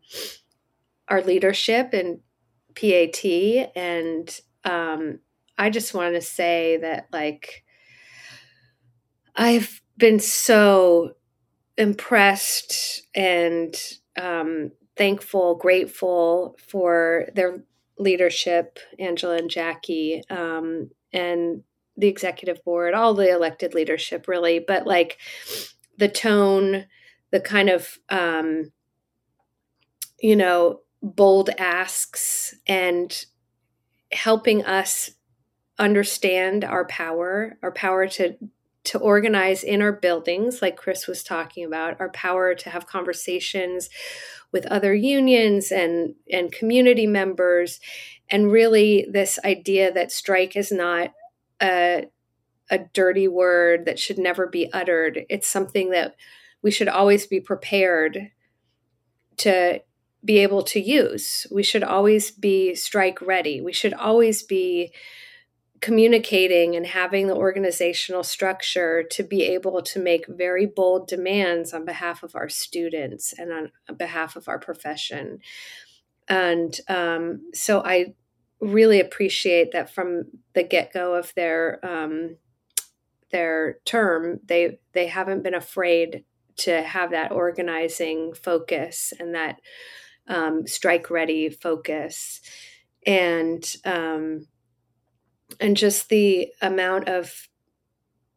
our 1.09 1.21
leadership 1.21 1.93
and 1.93 2.19
PAT. 2.75 3.25
And 3.75 4.39
um, 4.63 5.19
I 5.57 5.69
just 5.69 5.93
want 5.93 6.15
to 6.15 6.21
say 6.21 6.77
that, 6.77 7.07
like, 7.11 7.65
I've 9.35 9.81
been 9.97 10.19
so 10.19 11.13
impressed 11.77 13.01
and 13.13 13.75
um, 14.19 14.71
thankful, 14.95 15.55
grateful 15.55 16.57
for 16.67 17.27
their 17.35 17.63
leadership, 17.99 18.79
Angela 18.99 19.37
and 19.37 19.49
Jackie, 19.49 20.23
um, 20.29 20.89
and 21.13 21.63
the 21.95 22.07
executive 22.07 22.63
board, 22.63 22.93
all 22.93 23.13
the 23.13 23.31
elected 23.31 23.73
leadership, 23.73 24.27
really. 24.27 24.59
But 24.59 24.85
like 24.85 25.17
the 25.97 26.07
tone, 26.07 26.85
the 27.31 27.39
kind 27.39 27.69
of 27.69 27.97
um, 28.09 28.71
you 30.19 30.35
know 30.35 30.81
bold 31.01 31.49
asks 31.57 32.55
and 32.67 33.25
helping 34.11 34.63
us 34.65 35.11
understand 35.79 36.63
our 36.63 36.85
power 36.85 37.57
our 37.61 37.71
power 37.71 38.07
to 38.07 38.35
to 38.87 38.99
organize 38.99 39.63
in 39.63 39.81
our 39.81 39.91
buildings 39.91 40.61
like 40.61 40.75
chris 40.77 41.07
was 41.07 41.23
talking 41.23 41.65
about 41.65 41.99
our 41.99 42.09
power 42.09 42.55
to 42.55 42.69
have 42.69 42.87
conversations 42.87 43.89
with 44.51 44.65
other 44.67 44.93
unions 44.93 45.71
and 45.71 46.15
and 46.31 46.51
community 46.51 47.07
members 47.07 47.79
and 48.29 48.51
really 48.51 49.07
this 49.11 49.39
idea 49.43 49.91
that 49.91 50.11
strike 50.11 50.55
is 50.55 50.71
not 50.71 51.11
a 51.61 52.05
a 52.69 52.79
dirty 52.93 53.27
word 53.27 53.85
that 53.85 53.99
should 53.99 54.17
never 54.17 54.47
be 54.47 54.71
uttered 54.73 55.25
it's 55.29 55.47
something 55.47 55.91
that 55.91 56.15
we 56.61 56.71
should 56.71 56.87
always 56.87 57.27
be 57.27 57.39
prepared 57.39 58.31
to 59.37 59.81
be 60.25 60.39
able 60.39 60.63
to 60.63 60.79
use. 60.79 61.47
We 61.51 61.63
should 61.63 61.83
always 61.83 62.31
be 62.31 62.75
strike 62.75 63.21
ready. 63.21 63.61
We 63.61 63.73
should 63.73 63.93
always 63.93 64.43
be 64.43 64.93
communicating 65.79 66.75
and 66.75 66.85
having 66.85 67.27
the 67.27 67.35
organizational 67.35 68.23
structure 68.23 69.03
to 69.03 69.23
be 69.23 69.43
able 69.43 69.81
to 69.81 69.99
make 69.99 70.25
very 70.27 70.65
bold 70.65 71.07
demands 71.07 71.73
on 71.73 71.85
behalf 71.85 72.23
of 72.23 72.35
our 72.35 72.49
students 72.49 73.33
and 73.37 73.51
on 73.51 73.71
behalf 73.95 74.35
of 74.35 74.47
our 74.47 74.59
profession. 74.59 75.39
And 76.27 76.77
um, 76.87 77.51
so 77.53 77.81
I 77.83 78.15
really 78.59 78.99
appreciate 78.99 79.71
that 79.71 79.93
from 79.93 80.23
the 80.53 80.63
get 80.63 80.93
go 80.93 81.15
of 81.15 81.33
their 81.35 81.79
um, 81.85 82.37
their 83.31 83.79
term, 83.85 84.39
they 84.45 84.79
they 84.93 85.07
haven't 85.07 85.43
been 85.43 85.53
afraid 85.53 86.23
to 86.57 86.81
have 86.81 87.11
that 87.11 87.31
organizing 87.31 88.33
focus 88.33 89.13
and 89.19 89.35
that 89.35 89.59
um, 90.27 90.65
strike 90.65 91.09
ready 91.09 91.49
focus 91.49 92.41
and 93.05 93.75
um, 93.85 94.47
and 95.59 95.77
just 95.77 96.09
the 96.09 96.49
amount 96.61 97.07
of 97.07 97.47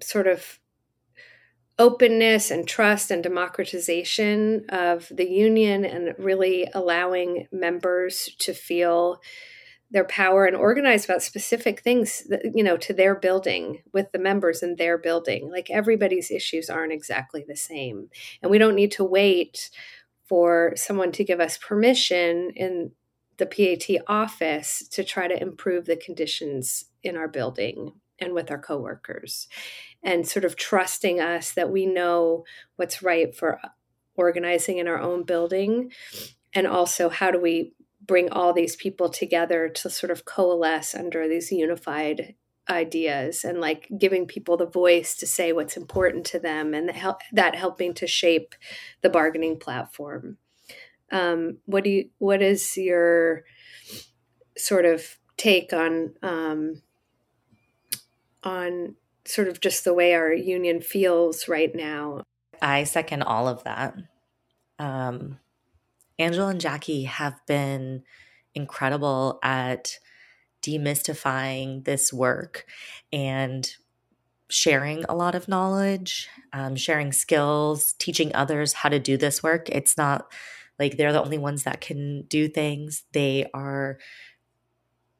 sort 0.00 0.26
of 0.26 0.58
openness 1.78 2.50
and 2.50 2.68
trust 2.68 3.10
and 3.10 3.22
democratization 3.22 4.66
of 4.68 5.10
the 5.10 5.28
union 5.28 5.84
and 5.84 6.14
really 6.18 6.68
allowing 6.74 7.46
members 7.50 8.28
to 8.38 8.52
feel 8.52 9.20
their 9.90 10.04
power 10.04 10.44
and 10.44 10.54
organize 10.54 11.04
about 11.04 11.22
specific 11.22 11.80
things 11.80 12.22
that, 12.28 12.42
you 12.54 12.62
know 12.62 12.76
to 12.76 12.92
their 12.92 13.14
building 13.14 13.82
with 13.92 14.12
the 14.12 14.18
members 14.18 14.62
in 14.62 14.76
their 14.76 14.98
building. 14.98 15.50
Like 15.50 15.70
everybody's 15.70 16.30
issues 16.30 16.70
aren't 16.70 16.92
exactly 16.92 17.44
the 17.48 17.56
same. 17.56 18.08
And 18.42 18.50
we 18.50 18.58
don't 18.58 18.76
need 18.76 18.92
to 18.92 19.04
wait 19.04 19.70
for 20.28 20.74
someone 20.76 21.10
to 21.12 21.24
give 21.24 21.40
us 21.40 21.58
permission 21.58 22.50
in 22.54 22.92
the 23.40 23.46
PAT 23.46 24.02
office 24.06 24.86
to 24.90 25.02
try 25.02 25.26
to 25.26 25.42
improve 25.42 25.86
the 25.86 25.96
conditions 25.96 26.84
in 27.02 27.16
our 27.16 27.26
building 27.26 27.94
and 28.20 28.34
with 28.34 28.50
our 28.50 28.58
coworkers. 28.58 29.48
And 30.02 30.28
sort 30.28 30.44
of 30.44 30.56
trusting 30.56 31.20
us 31.20 31.52
that 31.52 31.70
we 31.70 31.86
know 31.86 32.44
what's 32.76 33.02
right 33.02 33.34
for 33.34 33.60
organizing 34.14 34.78
in 34.78 34.86
our 34.86 35.00
own 35.00 35.24
building. 35.24 35.90
And 36.52 36.66
also 36.66 37.08
how 37.08 37.30
do 37.30 37.40
we 37.40 37.72
bring 38.06 38.30
all 38.30 38.52
these 38.52 38.76
people 38.76 39.08
together 39.08 39.68
to 39.68 39.90
sort 39.90 40.10
of 40.10 40.24
coalesce 40.24 40.94
under 40.94 41.28
these 41.28 41.50
unified 41.50 42.34
ideas 42.68 43.44
and 43.44 43.60
like 43.60 43.88
giving 43.98 44.26
people 44.26 44.56
the 44.56 44.66
voice 44.66 45.16
to 45.16 45.26
say 45.26 45.52
what's 45.52 45.76
important 45.76 46.24
to 46.26 46.38
them 46.38 46.72
and 46.72 46.90
that 47.32 47.54
helping 47.56 47.94
to 47.94 48.06
shape 48.06 48.54
the 49.00 49.10
bargaining 49.10 49.58
platform 49.58 50.38
um, 51.10 51.58
what 51.66 51.84
do 51.84 51.90
you 51.90 52.10
what 52.18 52.42
is 52.42 52.76
your 52.76 53.44
sort 54.56 54.84
of 54.84 55.18
take 55.36 55.72
on 55.72 56.14
um, 56.22 56.82
on 58.42 58.94
sort 59.24 59.48
of 59.48 59.60
just 59.60 59.84
the 59.84 59.94
way 59.94 60.14
our 60.14 60.32
union 60.32 60.80
feels 60.80 61.48
right 61.48 61.74
now. 61.74 62.22
I 62.60 62.84
second 62.84 63.22
all 63.22 63.48
of 63.48 63.64
that. 63.64 63.94
Um, 64.78 65.38
Angela 66.18 66.48
and 66.48 66.60
Jackie 66.60 67.04
have 67.04 67.40
been 67.46 68.02
incredible 68.54 69.38
at 69.42 69.98
demystifying 70.62 71.84
this 71.84 72.12
work 72.12 72.66
and 73.12 73.70
sharing 74.48 75.04
a 75.04 75.14
lot 75.14 75.34
of 75.34 75.48
knowledge, 75.48 76.28
um, 76.52 76.76
sharing 76.76 77.12
skills, 77.12 77.94
teaching 77.98 78.34
others 78.34 78.74
how 78.74 78.88
to 78.88 78.98
do 78.98 79.16
this 79.16 79.42
work. 79.42 79.68
It's 79.70 79.96
not 79.96 80.30
like 80.80 80.96
they're 80.96 81.12
the 81.12 81.22
only 81.22 81.38
ones 81.38 81.64
that 81.64 81.80
can 81.80 82.22
do 82.22 82.48
things. 82.48 83.04
They 83.12 83.46
are 83.54 83.98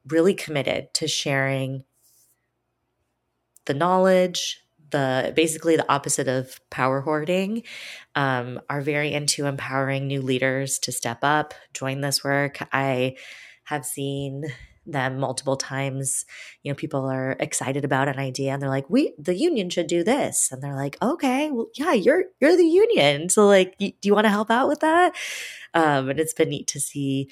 really 0.09 0.35
committed 0.35 0.93
to 0.95 1.07
sharing 1.07 1.85
the 3.67 3.75
knowledge, 3.75 4.65
the 4.91 5.33
basically 5.37 5.77
the 5.77 5.93
opposite 5.93 6.27
of 6.27 6.59
power 6.71 7.03
hoarding, 7.03 7.63
um, 8.15 8.61
are 8.71 8.81
very 8.81 9.13
into 9.13 9.47
empowering 9.47 10.07
new 10.07 10.23
leaders 10.23 10.79
to 10.81 10.93
step 10.93 11.19
up, 11.23 11.55
join 11.75 12.01
this 12.01 12.25
work. 12.25 12.59
I 12.73 13.17
have 13.65 13.85
seen 13.85 14.47
them 14.87 15.19
multiple 15.19 15.57
times. 15.57 16.25
You 16.63 16.73
know, 16.73 16.77
people 16.77 17.05
are 17.07 17.37
excited 17.41 17.85
about 17.85 18.09
an 18.09 18.19
idea 18.19 18.53
and 18.53 18.63
they're 18.63 18.69
like, 18.69 18.89
"We, 18.91 19.15
the 19.19 19.35
union 19.37 19.71
should 19.71 19.87
do 19.87 20.03
this," 20.05 20.51
and 20.53 20.63
they're 20.63 20.77
like, 20.77 20.97
"Okay, 21.03 21.51
well, 21.51 21.69
yeah, 21.75 21.93
you're 21.93 22.25
you're 22.41 22.57
the 22.57 22.65
union, 22.65 23.29
so 23.29 23.47
like, 23.47 23.77
do 23.79 23.93
you 24.03 24.15
want 24.15 24.25
to 24.27 24.31
help 24.31 24.51
out 24.51 24.69
with 24.69 24.81
that?" 24.81 25.15
Um, 25.75 26.09
and 26.11 26.21
it's 26.21 26.35
been 26.35 26.51
neat 26.51 26.67
to 26.69 26.81
see 26.81 27.31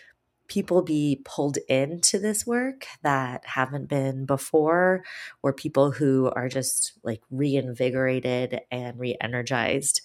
people 0.49 0.82
be 0.82 1.20
pulled 1.24 1.59
into 1.68 2.18
this 2.18 2.46
work 2.46 2.86
that 3.03 3.44
haven't 3.44 3.88
been 3.88 4.24
before, 4.26 5.05
or 5.42 5.53
people 5.53 5.90
who 5.92 6.30
are 6.34 6.49
just 6.49 6.99
like 7.03 7.22
reinvigorated 7.30 8.61
and 8.70 8.99
re-energized 8.99 10.01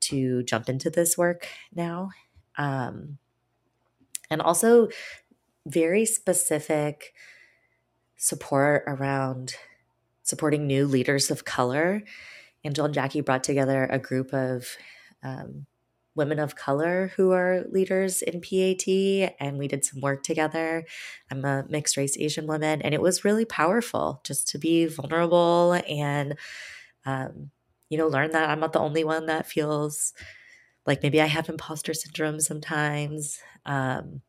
to 0.00 0.42
jump 0.42 0.68
into 0.68 0.90
this 0.90 1.16
work 1.16 1.48
now. 1.74 2.10
Um, 2.58 3.18
and 4.30 4.42
also 4.42 4.88
very 5.66 6.04
specific 6.04 7.14
support 8.16 8.84
around 8.86 9.54
supporting 10.22 10.66
new 10.66 10.86
leaders 10.86 11.30
of 11.30 11.44
color. 11.44 12.02
Angel 12.64 12.86
and 12.86 12.94
Jackie 12.94 13.20
brought 13.20 13.44
together 13.44 13.84
a 13.84 13.98
group 13.98 14.32
of 14.32 14.76
um, 15.22 15.66
women 16.14 16.38
of 16.38 16.56
color 16.56 17.12
who 17.16 17.32
are 17.32 17.64
leaders 17.70 18.22
in 18.22 18.40
PAT, 18.40 19.34
and 19.40 19.58
we 19.58 19.68
did 19.68 19.84
some 19.84 20.00
work 20.00 20.22
together. 20.22 20.84
I'm 21.30 21.44
a 21.44 21.64
mixed 21.68 21.96
race 21.96 22.16
Asian 22.16 22.46
woman, 22.46 22.80
and 22.82 22.94
it 22.94 23.02
was 23.02 23.24
really 23.24 23.44
powerful 23.44 24.20
just 24.24 24.48
to 24.48 24.58
be 24.58 24.86
vulnerable 24.86 25.80
and, 25.88 26.36
um, 27.04 27.50
you 27.90 27.98
know, 27.98 28.06
learn 28.06 28.30
that 28.30 28.48
I'm 28.48 28.60
not 28.60 28.72
the 28.72 28.80
only 28.80 29.04
one 29.04 29.26
that 29.26 29.46
feels 29.46 30.14
like 30.86 31.02
maybe 31.02 31.20
I 31.20 31.26
have 31.26 31.48
imposter 31.48 31.94
syndrome 31.94 32.40
sometimes. 32.40 33.40
Um, 33.66 34.22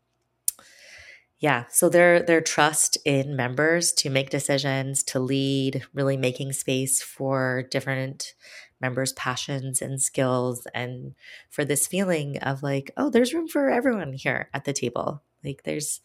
yeah 1.39 1.65
so 1.69 1.89
their 1.89 2.21
their 2.21 2.41
trust 2.41 2.97
in 3.05 3.35
members 3.35 3.91
to 3.91 4.09
make 4.09 4.29
decisions 4.29 5.03
to 5.03 5.19
lead 5.19 5.83
really 5.93 6.17
making 6.17 6.53
space 6.53 7.01
for 7.01 7.63
different 7.71 8.33
members 8.81 9.13
passions 9.13 9.81
and 9.81 10.01
skills 10.01 10.67
and 10.73 11.15
for 11.49 11.65
this 11.65 11.87
feeling 11.87 12.37
of 12.39 12.61
like 12.61 12.91
oh 12.97 13.09
there's 13.09 13.33
room 13.33 13.47
for 13.47 13.69
everyone 13.69 14.13
here 14.13 14.49
at 14.53 14.65
the 14.65 14.73
table. 14.73 15.23
Like 15.43 15.63
there's 15.63 16.01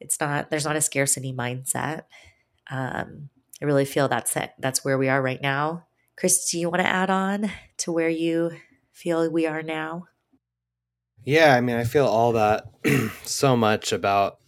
it's 0.00 0.20
not 0.20 0.50
there's 0.50 0.64
not 0.64 0.76
a 0.76 0.80
scarcity 0.80 1.32
mindset. 1.32 2.02
Um 2.70 3.30
i 3.62 3.64
really 3.64 3.86
feel 3.86 4.08
that's 4.08 4.36
it 4.36 4.52
that's 4.58 4.84
where 4.84 4.98
we 4.98 5.08
are 5.08 5.22
right 5.22 5.40
now. 5.42 5.86
Chris 6.16 6.50
do 6.50 6.58
you 6.58 6.70
want 6.70 6.82
to 6.82 6.88
add 6.88 7.10
on 7.10 7.50
to 7.78 7.92
where 7.92 8.08
you 8.08 8.52
feel 8.92 9.30
we 9.30 9.46
are 9.46 9.62
now? 9.62 10.06
Yeah 11.24 11.54
i 11.54 11.60
mean 11.60 11.76
i 11.76 11.84
feel 11.84 12.06
all 12.06 12.32
that 12.32 12.66
so 13.24 13.56
much 13.56 13.92
about 13.92 14.38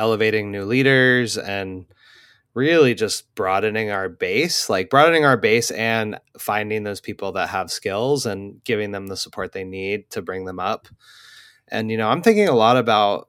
elevating 0.00 0.50
new 0.50 0.64
leaders 0.64 1.36
and 1.36 1.84
really 2.54 2.94
just 2.94 3.32
broadening 3.34 3.90
our 3.90 4.08
base, 4.08 4.68
like 4.70 4.88
broadening 4.88 5.26
our 5.26 5.36
base 5.36 5.70
and 5.70 6.18
finding 6.38 6.82
those 6.82 7.00
people 7.00 7.32
that 7.32 7.50
have 7.50 7.70
skills 7.70 8.24
and 8.24 8.64
giving 8.64 8.90
them 8.92 9.06
the 9.06 9.16
support 9.16 9.52
they 9.52 9.62
need 9.62 10.10
to 10.10 10.22
bring 10.22 10.46
them 10.46 10.58
up. 10.58 10.88
And, 11.68 11.90
you 11.90 11.98
know, 11.98 12.08
I'm 12.08 12.22
thinking 12.22 12.48
a 12.48 12.54
lot 12.54 12.78
about, 12.78 13.28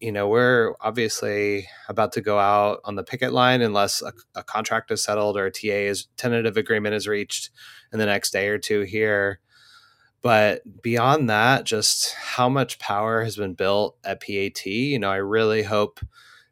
you 0.00 0.10
know, 0.10 0.26
we're 0.26 0.72
obviously 0.80 1.68
about 1.86 2.12
to 2.14 2.22
go 2.22 2.38
out 2.38 2.80
on 2.84 2.96
the 2.96 3.04
picket 3.04 3.32
line 3.32 3.60
unless 3.60 4.00
a, 4.02 4.12
a 4.34 4.42
contract 4.42 4.90
is 4.90 5.04
settled 5.04 5.36
or 5.36 5.46
a 5.46 5.52
TA 5.52 5.90
is 5.90 6.08
tentative 6.16 6.56
agreement 6.56 6.94
is 6.94 7.06
reached 7.06 7.50
in 7.92 7.98
the 7.98 8.06
next 8.06 8.30
day 8.30 8.48
or 8.48 8.58
two 8.58 8.80
here. 8.80 9.38
But 10.22 10.82
beyond 10.82 11.30
that, 11.30 11.64
just 11.64 12.14
how 12.14 12.48
much 12.48 12.78
power 12.78 13.24
has 13.24 13.36
been 13.36 13.54
built 13.54 13.96
at 14.04 14.20
PAT, 14.20 14.66
you 14.66 14.98
know, 14.98 15.10
I 15.10 15.16
really 15.16 15.62
hope 15.62 16.00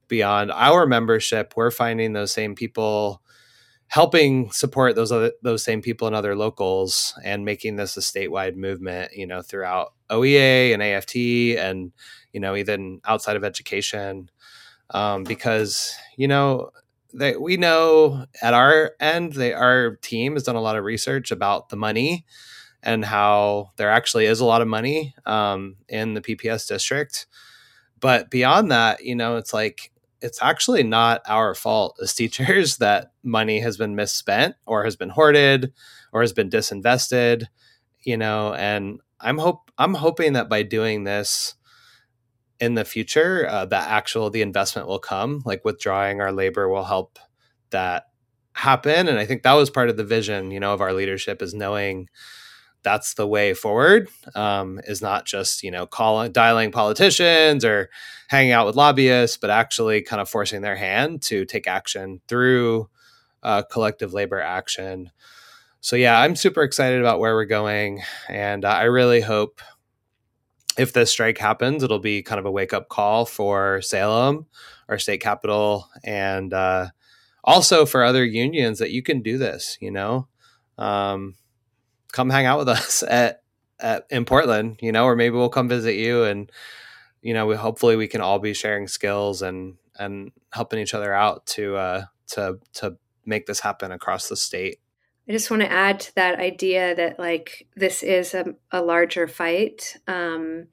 beyond 0.09 0.51
our 0.51 0.87
membership, 0.87 1.53
we're 1.55 1.71
finding 1.71 2.15
those 2.15 2.33
same 2.33 2.55
people 2.55 3.23
helping 3.89 4.51
support 4.51 4.95
those 4.95 5.11
other 5.11 5.33
those 5.43 5.65
same 5.65 5.81
people 5.81 6.07
in 6.07 6.15
other 6.15 6.37
locals 6.37 7.15
and 7.25 7.45
making 7.45 7.77
this 7.77 7.97
a 7.97 8.01
statewide 8.01 8.55
movement, 8.55 9.13
you 9.15 9.27
know, 9.27 9.43
throughout 9.43 9.95
OEA 10.11 10.73
and 10.73 10.83
AFT 10.83 11.17
and, 11.59 11.93
you 12.33 12.41
know, 12.41 12.57
even 12.57 13.01
outside 13.07 13.37
of 13.37 13.45
education. 13.45 14.31
Um, 14.91 15.25
because, 15.25 15.95
you 16.17 16.29
know, 16.29 16.71
they, 17.13 17.37
we 17.37 17.59
know 17.59 18.25
at 18.41 18.55
our 18.55 18.93
end, 19.01 19.35
they, 19.35 19.53
our 19.53 19.97
team 19.97 20.35
has 20.35 20.45
done 20.45 20.57
a 20.57 20.63
lot 20.63 20.77
of 20.77 20.85
research 20.85 21.31
about 21.31 21.69
the 21.69 21.77
money 21.77 22.25
and 22.83 23.05
how 23.05 23.71
there 23.77 23.91
actually 23.91 24.27
is 24.27 24.41
a 24.41 24.45
lot 24.45 24.63
of 24.63 24.69
money 24.69 25.15
um, 25.27 25.77
in 25.89 26.15
the 26.15 26.21
PPS 26.21 26.69
district. 26.69 27.27
But 28.01 28.31
beyond 28.31 28.71
that, 28.71 29.05
you 29.05 29.15
know, 29.15 29.37
it's 29.37 29.53
like 29.53 29.93
it's 30.21 30.43
actually 30.43 30.83
not 30.83 31.23
our 31.27 31.55
fault 31.55 31.99
as 32.03 32.15
teachers 32.15 32.77
that 32.79 33.13
money 33.23 33.61
has 33.61 33.77
been 33.77 33.95
misspent 33.95 34.57
or 34.67 34.85
has 34.85 34.97
been 34.97 35.11
hoarded 35.11 35.73
or 36.13 36.21
has 36.21 36.33
been 36.33 36.51
disinvested, 36.51 37.47
you 38.03 38.17
know, 38.17 38.55
and 38.55 39.01
I'm 39.21 39.39
hope 39.39 39.71
I'm 39.79 39.95
hoping 39.95 40.35
that 40.35 40.49
by 40.49 40.63
doing 40.63 41.05
this 41.05 41.55
in 42.61 42.75
the 42.75 42.85
future, 42.85 43.47
uh, 43.49 43.65
that 43.67 43.89
actual 43.89 44.31
the 44.31 44.43
investment 44.43 44.89
will 44.89 44.99
come. 44.99 45.43
Like 45.45 45.65
withdrawing 45.65 46.21
our 46.21 46.33
labor 46.33 46.69
will 46.69 46.85
help 46.85 47.19
that 47.71 48.05
happen, 48.53 49.09
and 49.09 49.19
I 49.19 49.27
think 49.27 49.43
that 49.43 49.55
was 49.55 49.71
part 49.71 49.91
of 49.91 49.97
the 49.97 50.05
vision, 50.05 50.51
you 50.51 50.61
know, 50.61 50.73
of 50.73 50.81
our 50.81 50.93
leadership 50.93 51.43
is 51.43 51.55
knowing 51.55 52.09
that's 52.89 53.13
the 53.13 53.27
way 53.27 53.53
forward 53.53 54.09
um, 54.35 54.81
is 54.85 55.03
not 55.03 55.27
just 55.27 55.63
you 55.63 55.71
know 55.71 55.85
calling 55.85 56.33
dialing 56.33 56.73
politicians 56.73 57.63
or 57.63 57.91
hanging 58.29 58.53
out 58.53 58.65
with 58.65 58.77
lobbyists 58.77 59.37
but 59.37 59.51
actually 59.51 60.01
kind 60.01 60.23
of 60.23 60.29
forcing 60.29 60.63
their 60.63 60.75
hand 60.75 61.21
to 61.21 61.45
take 61.45 61.67
action 61.67 62.19
through 62.29 62.89
uh, 63.43 63.63
collective 63.71 64.15
labor 64.15 64.41
action. 64.41 65.11
So 65.83 65.97
yeah 65.97 66.19
i'm 66.19 66.35
super 66.35 66.63
excited 66.63 66.99
about 66.99 67.21
where 67.21 67.35
we're 67.35 67.45
going 67.45 68.03
and 68.27 68.65
uh, 68.65 68.69
i 68.69 68.85
really 68.85 69.21
hope 69.21 69.61
if 70.79 70.95
this 70.95 71.11
strike 71.11 71.37
happens 71.37 71.83
it'll 71.83 71.99
be 71.99 72.23
kind 72.23 72.39
of 72.39 72.47
a 72.47 72.51
wake-up 72.51 72.89
call 72.89 73.27
for 73.27 73.83
salem 73.83 74.47
our 74.89 74.99
state 74.99 75.21
capital 75.21 75.89
and 76.03 76.55
uh, 76.55 76.87
also 77.45 77.85
for 77.85 78.03
other 78.03 78.25
unions 78.25 78.79
that 78.79 78.93
you 78.93 79.03
can 79.03 79.21
do 79.21 79.37
this 79.37 79.77
you 79.79 79.91
know? 79.91 80.27
Um, 80.79 81.35
come 82.13 82.31
hang 82.31 82.47
out 82.47 82.59
with 82.59 82.69
us 82.69 83.03
at, 83.09 83.43
at 83.81 84.07
in 84.11 84.25
Portland, 84.25 84.79
you 84.81 84.93
know, 84.93 85.05
or 85.05 85.17
maybe 85.17 85.37
we'll 85.37 85.49
come 85.49 85.69
visit 85.69 85.95
you 85.95 86.25
and 86.25 86.51
you 87.21 87.35
know, 87.35 87.47
we 87.47 87.57
hopefully 87.57 87.97
we 87.97 88.07
can 88.07 88.21
all 88.21 88.39
be 88.39 88.55
sharing 88.55 88.87
skills 88.87 89.43
and 89.43 89.77
and 89.99 90.31
helping 90.53 90.79
each 90.79 90.95
other 90.95 91.13
out 91.13 91.45
to 91.47 91.77
uh 91.77 92.05
to 92.29 92.59
to 92.75 92.97
make 93.27 93.47
this 93.47 93.61
happen 93.61 93.93
across 93.93 94.29
the 94.29 94.37
state. 94.37 94.79
I 95.29 95.33
just 95.33 95.51
want 95.51 95.63
to 95.63 95.71
add 95.71 96.01
to 96.01 96.15
that 96.15 96.39
idea 96.39 96.95
that 96.95 97.19
like 97.19 97.67
this 97.77 98.03
is 98.03 98.33
a, 98.33 98.55
a 98.71 98.81
larger 98.81 99.29
fight. 99.29 99.97
Um, 100.07 100.69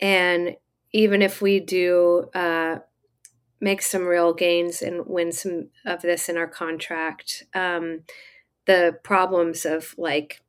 and 0.00 0.56
even 0.92 1.22
if 1.22 1.42
we 1.42 1.58
do 1.58 2.30
uh, 2.32 2.78
make 3.60 3.82
some 3.82 4.04
real 4.04 4.32
gains 4.32 4.80
and 4.80 5.06
win 5.06 5.32
some 5.32 5.68
of 5.84 6.02
this 6.02 6.28
in 6.28 6.36
our 6.36 6.46
contract, 6.46 7.44
um, 7.52 8.02
the 8.66 8.96
problems 9.02 9.64
of 9.64 9.94
like 9.98 10.40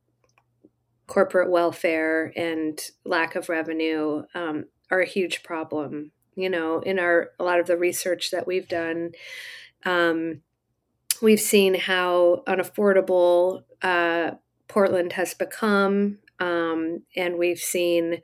corporate 1.12 1.52
welfare 1.52 2.32
and 2.38 2.80
lack 3.04 3.36
of 3.36 3.50
revenue 3.50 4.24
um, 4.34 4.64
are 4.90 5.02
a 5.02 5.06
huge 5.06 5.44
problem. 5.44 6.12
You 6.36 6.50
know, 6.50 6.80
in 6.80 7.00
our 7.00 7.32
a 7.38 7.44
lot 7.44 7.60
of 7.60 7.68
the 7.68 7.76
research 7.76 8.32
that 8.32 8.48
we've 8.48 8.70
done, 8.70 9.12
um, 9.84 10.40
we've 11.22 11.42
seen 11.42 11.74
how 11.74 12.44
unaffordable 12.48 13.64
uh, 13.82 14.32
Portland 14.70 15.12
has 15.12 15.34
become, 15.34 16.20
um, 16.40 17.02
and 17.14 17.38
we've 17.38 17.60
seen 17.60 18.22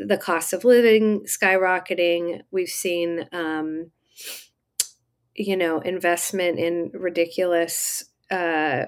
the 0.00 0.18
cost 0.18 0.52
of 0.52 0.64
living 0.64 1.26
skyrocketing. 1.26 2.40
We've 2.50 2.68
seen, 2.68 3.28
um, 3.30 3.92
you 5.36 5.56
know, 5.56 5.78
investment 5.78 6.58
in 6.58 6.90
ridiculous 6.92 8.06
uh, 8.32 8.86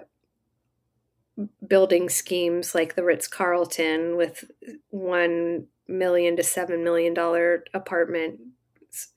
building 1.66 2.08
schemes 2.08 2.74
like 2.74 2.94
the 2.94 3.04
Ritz 3.04 3.26
Carlton 3.26 4.16
with 4.16 4.44
one 4.90 5.66
million 5.88 6.36
to 6.36 6.42
seven 6.42 6.82
million 6.82 7.14
dollar 7.14 7.64
apartment 7.72 8.40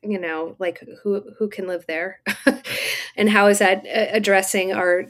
you 0.04 0.20
know 0.20 0.56
like 0.60 0.84
who 1.04 1.24
who 1.38 1.50
can 1.50 1.68
live 1.68 1.86
there? 1.88 2.22
And 3.16 3.30
how 3.30 3.48
is 3.48 3.60
that 3.60 3.80
uh, 3.86 4.16
addressing 4.16 4.72
our 4.72 5.04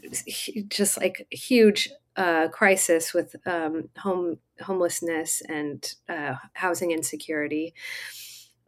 just 0.67 0.97
like 0.97 1.27
huge 1.29 1.89
uh, 2.15 2.47
crisis 2.47 3.13
with 3.13 3.35
um, 3.45 3.89
home 3.99 4.39
homelessness 4.61 5.43
and 5.47 5.93
uh, 6.07 6.33
housing 6.53 6.89
insecurity? 6.89 7.75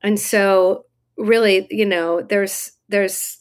And 0.03 0.19
so 0.19 0.85
really 1.17 1.65
you 1.71 1.87
know 1.87 2.21
there's 2.21 2.73
there's 2.87 3.39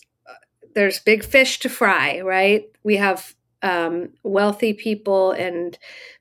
there's 0.75 1.01
big 1.01 1.23
fish 1.23 1.59
to 1.61 1.69
fry 1.69 2.21
right? 2.21 2.65
We 2.83 2.97
have 2.97 3.35
um, 3.63 4.11
wealthy 4.23 4.73
people 4.73 5.33
and 5.33 5.79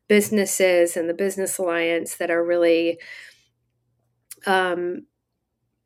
businesses 0.08 0.98
and 0.98 1.10
the 1.10 1.14
business 1.14 1.58
alliance 1.58 2.16
that 2.16 2.32
are 2.32 2.44
really 2.44 3.00
um, 4.46 5.06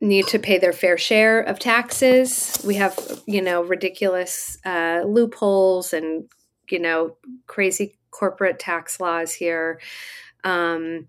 need 0.00 0.26
to 0.26 0.38
pay 0.38 0.58
their 0.58 0.72
fair 0.72 0.98
share 0.98 1.40
of 1.40 1.58
taxes. 1.58 2.60
We 2.64 2.74
have, 2.76 2.98
you 3.26 3.42
know, 3.42 3.62
ridiculous 3.62 4.58
uh, 4.64 5.02
loopholes 5.06 5.92
and, 5.92 6.28
you 6.70 6.78
know, 6.78 7.16
crazy 7.46 7.98
corporate 8.10 8.58
tax 8.58 9.00
laws 9.00 9.32
here, 9.34 9.80
um, 10.44 11.08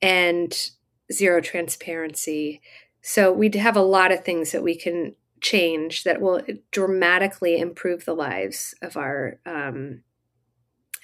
and 0.00 0.70
zero 1.12 1.40
transparency. 1.40 2.60
So 3.02 3.32
we 3.32 3.50
have 3.56 3.76
a 3.76 3.82
lot 3.82 4.12
of 4.12 4.24
things 4.24 4.52
that 4.52 4.62
we 4.62 4.76
can 4.76 5.14
change 5.40 6.04
that 6.04 6.20
will 6.20 6.42
dramatically 6.70 7.58
improve 7.58 8.04
the 8.04 8.14
lives 8.14 8.74
of 8.82 8.96
our 8.96 9.38
um, 9.46 10.02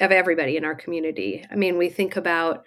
of 0.00 0.12
everybody 0.12 0.56
in 0.56 0.64
our 0.64 0.74
community. 0.74 1.44
I 1.50 1.54
mean, 1.54 1.78
we 1.78 1.88
think 1.88 2.16
about 2.16 2.64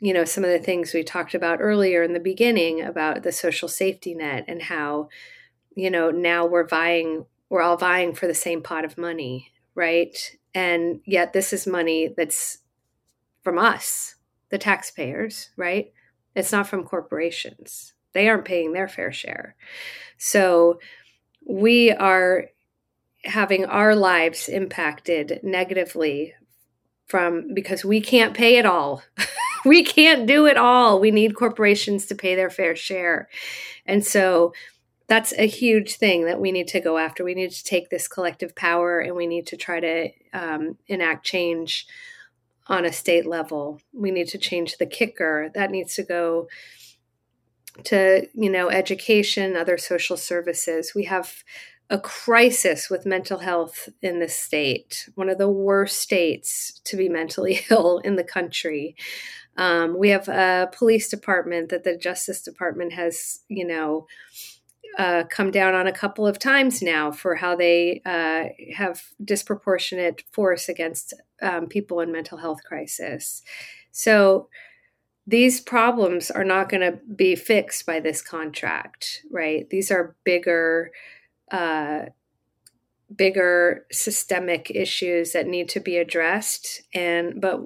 you 0.00 0.12
know 0.12 0.24
some 0.24 0.44
of 0.44 0.50
the 0.50 0.58
things 0.58 0.92
we 0.92 1.02
talked 1.02 1.34
about 1.34 1.60
earlier 1.60 2.02
in 2.02 2.12
the 2.12 2.20
beginning 2.20 2.82
about 2.82 3.22
the 3.22 3.32
social 3.32 3.68
safety 3.68 4.14
net 4.14 4.44
and 4.48 4.62
how 4.62 5.08
you 5.74 5.90
know 5.90 6.10
now 6.10 6.46
we're 6.46 6.66
vying 6.66 7.26
we're 7.48 7.62
all 7.62 7.76
vying 7.76 8.14
for 8.14 8.26
the 8.26 8.34
same 8.34 8.62
pot 8.62 8.84
of 8.84 8.98
money 8.98 9.50
right? 9.76 10.36
And 10.54 11.00
yet 11.04 11.32
this 11.32 11.52
is 11.52 11.66
money 11.66 12.14
that's 12.16 12.58
from 13.42 13.58
us 13.58 14.16
the 14.50 14.58
taxpayers 14.58 15.50
right? 15.56 15.92
It's 16.34 16.52
not 16.52 16.66
from 16.66 16.84
corporations 16.84 17.93
they 18.14 18.28
aren't 18.28 18.44
paying 18.44 18.72
their 18.72 18.88
fair 18.88 19.12
share 19.12 19.54
so 20.16 20.78
we 21.46 21.90
are 21.90 22.46
having 23.24 23.64
our 23.66 23.94
lives 23.94 24.48
impacted 24.48 25.40
negatively 25.42 26.34
from 27.06 27.52
because 27.52 27.84
we 27.84 28.00
can't 28.00 28.34
pay 28.34 28.56
it 28.56 28.66
all 28.66 29.02
we 29.64 29.82
can't 29.82 30.26
do 30.26 30.46
it 30.46 30.56
all. 30.56 31.00
We 31.00 31.10
need 31.10 31.34
corporations 31.34 32.06
to 32.06 32.14
pay 32.14 32.34
their 32.34 32.50
fair 32.50 32.76
share. 32.76 33.28
And 33.86 34.04
so 34.04 34.52
that's 35.06 35.32
a 35.34 35.46
huge 35.46 35.96
thing 35.96 36.24
that 36.26 36.40
we 36.40 36.52
need 36.52 36.68
to 36.68 36.80
go 36.80 36.98
after. 36.98 37.24
We 37.24 37.34
need 37.34 37.50
to 37.50 37.64
take 37.64 37.90
this 37.90 38.08
collective 38.08 38.54
power 38.54 39.00
and 39.00 39.16
we 39.16 39.26
need 39.26 39.46
to 39.48 39.56
try 39.56 39.80
to 39.80 40.08
um, 40.32 40.78
enact 40.86 41.26
change 41.26 41.86
on 42.66 42.84
a 42.84 42.92
state 42.92 43.26
level. 43.26 43.80
We 43.92 44.10
need 44.10 44.28
to 44.28 44.38
change 44.38 44.78
the 44.78 44.86
kicker. 44.86 45.50
That 45.54 45.70
needs 45.70 45.94
to 45.96 46.02
go 46.02 46.48
to, 47.84 48.26
you 48.34 48.50
know, 48.50 48.70
education, 48.70 49.56
other 49.56 49.76
social 49.76 50.16
services. 50.16 50.94
We 50.94 51.04
have 51.04 51.42
a 51.90 51.98
crisis 51.98 52.88
with 52.88 53.04
mental 53.04 53.38
health 53.38 53.88
in 54.00 54.18
this 54.18 54.34
state, 54.34 55.08
one 55.16 55.28
of 55.28 55.38
the 55.38 55.50
worst 55.50 56.00
states 56.00 56.80
to 56.84 56.96
be 56.96 57.08
mentally 57.08 57.60
ill 57.70 57.98
in 57.98 58.16
the 58.16 58.24
country. 58.24 58.96
Um, 59.56 59.98
we 59.98 60.08
have 60.10 60.28
a 60.28 60.70
police 60.72 61.08
department 61.08 61.68
that 61.68 61.84
the 61.84 61.96
Justice 61.96 62.42
Department 62.42 62.92
has, 62.92 63.40
you 63.48 63.66
know, 63.66 64.06
uh, 64.98 65.24
come 65.28 65.50
down 65.50 65.74
on 65.74 65.86
a 65.86 65.92
couple 65.92 66.26
of 66.26 66.38
times 66.38 66.80
now 66.80 67.10
for 67.10 67.34
how 67.34 67.56
they 67.56 68.00
uh, 68.06 68.44
have 68.74 69.02
disproportionate 69.24 70.22
force 70.32 70.68
against 70.68 71.14
um, 71.42 71.66
people 71.66 72.00
in 72.00 72.12
mental 72.12 72.38
health 72.38 72.62
crisis. 72.64 73.42
So 73.90 74.48
these 75.26 75.60
problems 75.60 76.30
are 76.30 76.44
not 76.44 76.68
going 76.68 76.80
to 76.82 76.98
be 77.14 77.34
fixed 77.34 77.86
by 77.86 78.00
this 78.00 78.20
contract, 78.20 79.22
right? 79.30 79.68
These 79.70 79.90
are 79.90 80.14
bigger, 80.24 80.90
uh, 81.50 82.06
bigger 83.14 83.86
systemic 83.90 84.70
issues 84.70 85.32
that 85.32 85.46
need 85.46 85.68
to 85.70 85.80
be 85.80 85.96
addressed. 85.96 86.82
And 86.92 87.40
but 87.40 87.60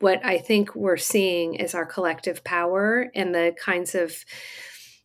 what 0.00 0.24
I 0.24 0.38
think 0.38 0.74
we're 0.74 0.96
seeing 0.96 1.54
is 1.54 1.74
our 1.74 1.86
collective 1.86 2.42
power 2.44 3.10
and 3.14 3.34
the 3.34 3.54
kinds 3.62 3.94
of 3.94 4.24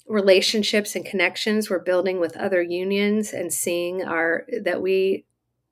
relationships 0.08 0.96
and 0.96 1.06
connections 1.06 1.70
we're 1.70 1.80
building 1.80 2.20
with 2.20 2.36
other 2.36 2.62
unions 2.62 3.32
and 3.32 3.54
seeing 3.54 4.04
our 4.04 4.46
that 4.64 4.82
we 4.82 5.26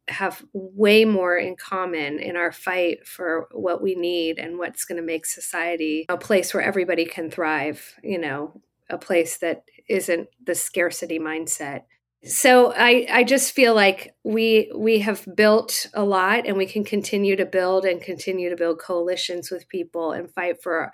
have 0.08 0.44
way 0.54 1.06
more 1.06 1.38
in 1.38 1.56
common 1.56 2.20
in 2.20 2.38
our 2.38 2.52
fight 2.52 3.06
for 3.06 3.48
what 3.52 3.82
we 3.82 3.96
need 3.96 4.40
and 4.40 4.58
what's 4.58 4.86
going 4.86 4.96
to 5.00 5.06
make 5.06 5.26
society 5.26 6.06
a 6.10 6.18
place 6.18 6.54
where 6.54 6.64
everybody 6.64 7.06
can 7.06 7.30
thrive, 7.30 7.96
you 8.04 8.18
know, 8.18 8.62
a 8.90 8.98
place 8.98 9.38
that 9.38 9.64
isn't 9.90 10.30
the 10.44 10.56
scarcity 10.56 11.20
mindset. 11.20 11.84
So 12.24 12.74
I, 12.76 13.06
I 13.12 13.24
just 13.24 13.54
feel 13.54 13.76
like 13.76 14.16
we 14.24 14.72
we 14.76 15.00
have 15.00 15.28
built 15.36 15.88
a 15.94 16.04
lot 16.04 16.48
and 16.48 16.58
we 16.58 16.66
can 16.66 16.84
continue 16.84 17.36
to 17.36 17.46
build 17.46 17.86
and 17.86 18.02
continue 18.02 18.50
to 18.50 18.56
build 18.56 18.80
coalitions 18.80 19.52
with 19.52 19.70
people 19.70 20.14
and 20.14 20.32
fight 20.32 20.62
for 20.62 20.92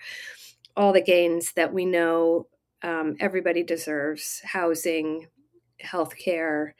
all 0.76 0.92
the 0.92 1.02
gains 1.02 1.54
that 1.54 1.74
we 1.74 1.86
know 1.86 2.48
um, 2.84 3.16
everybody 3.20 3.64
deserves 3.64 4.42
housing 4.44 5.28
healthcare 5.84 6.74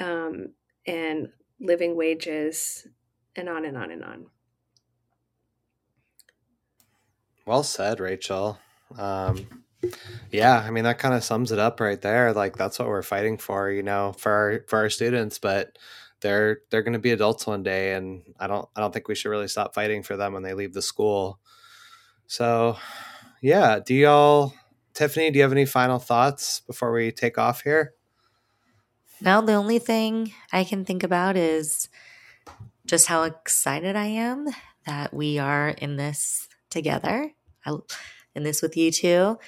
um, 0.00 0.48
and 0.88 1.28
living 1.60 1.94
wages 1.94 2.86
and 3.36 3.48
on 3.48 3.64
and 3.64 3.76
on 3.76 3.90
and 3.90 4.02
on 4.02 4.26
well 7.46 7.62
said 7.62 8.00
rachel 8.00 8.58
um, 8.96 9.46
yeah, 10.30 10.58
I 10.58 10.70
mean 10.70 10.84
that 10.84 10.98
kind 10.98 11.14
of 11.14 11.24
sums 11.24 11.52
it 11.52 11.58
up 11.58 11.80
right 11.80 12.00
there. 12.00 12.32
Like 12.32 12.56
that's 12.56 12.78
what 12.78 12.88
we're 12.88 13.02
fighting 13.02 13.38
for, 13.38 13.70
you 13.70 13.82
know, 13.82 14.14
for 14.18 14.32
our 14.32 14.64
for 14.66 14.78
our 14.78 14.90
students, 14.90 15.38
but 15.38 15.78
they're 16.20 16.60
they're 16.70 16.82
going 16.82 16.94
to 16.94 16.98
be 16.98 17.12
adults 17.12 17.46
one 17.46 17.62
day 17.62 17.94
and 17.94 18.22
I 18.40 18.46
don't 18.46 18.68
I 18.74 18.80
don't 18.80 18.92
think 18.92 19.08
we 19.08 19.14
should 19.14 19.30
really 19.30 19.48
stop 19.48 19.74
fighting 19.74 20.02
for 20.02 20.16
them 20.16 20.32
when 20.32 20.42
they 20.42 20.54
leave 20.54 20.74
the 20.74 20.82
school. 20.82 21.38
So, 22.26 22.76
yeah, 23.40 23.78
do 23.84 23.94
y'all 23.94 24.54
Tiffany, 24.94 25.30
do 25.30 25.38
you 25.38 25.42
have 25.42 25.52
any 25.52 25.64
final 25.64 25.98
thoughts 25.98 26.60
before 26.60 26.92
we 26.92 27.12
take 27.12 27.38
off 27.38 27.62
here? 27.62 27.94
No, 29.20 29.40
the 29.40 29.54
only 29.54 29.78
thing 29.78 30.32
I 30.52 30.64
can 30.64 30.84
think 30.84 31.02
about 31.02 31.36
is 31.36 31.88
just 32.86 33.06
how 33.06 33.24
excited 33.24 33.96
I 33.96 34.06
am 34.06 34.46
that 34.86 35.12
we 35.12 35.38
are 35.38 35.68
in 35.70 35.96
this 35.96 36.48
together. 36.70 37.32
I, 37.66 37.76
in 38.38 38.44
this 38.44 38.62
with 38.62 38.76
you 38.76 38.90
too 38.90 39.38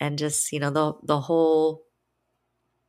and 0.00 0.18
just 0.18 0.52
you 0.52 0.60
know 0.60 0.70
the 0.70 0.94
the 1.02 1.20
whole 1.20 1.84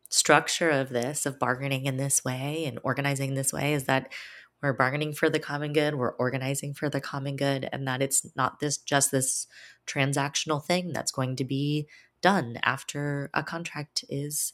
structure 0.09 0.69
of 0.69 0.89
this 0.89 1.25
of 1.25 1.39
bargaining 1.39 1.85
in 1.85 1.97
this 1.97 2.23
way 2.23 2.65
and 2.65 2.79
organizing 2.83 3.33
this 3.33 3.51
way 3.51 3.73
is 3.73 3.85
that 3.85 4.13
we're 4.61 4.73
bargaining 4.73 5.13
for 5.13 5.29
the 5.29 5.39
common 5.39 5.73
good 5.73 5.95
we're 5.95 6.15
organizing 6.15 6.73
for 6.73 6.89
the 6.89 7.01
common 7.01 7.35
good 7.35 7.67
and 7.73 7.87
that 7.87 8.01
it's 8.01 8.25
not 8.35 8.59
this 8.59 8.77
just 8.77 9.11
this 9.11 9.47
transactional 9.85 10.63
thing 10.63 10.93
that's 10.93 11.11
going 11.11 11.35
to 11.35 11.43
be 11.43 11.87
done 12.21 12.57
after 12.63 13.29
a 13.33 13.43
contract 13.43 14.05
is 14.09 14.53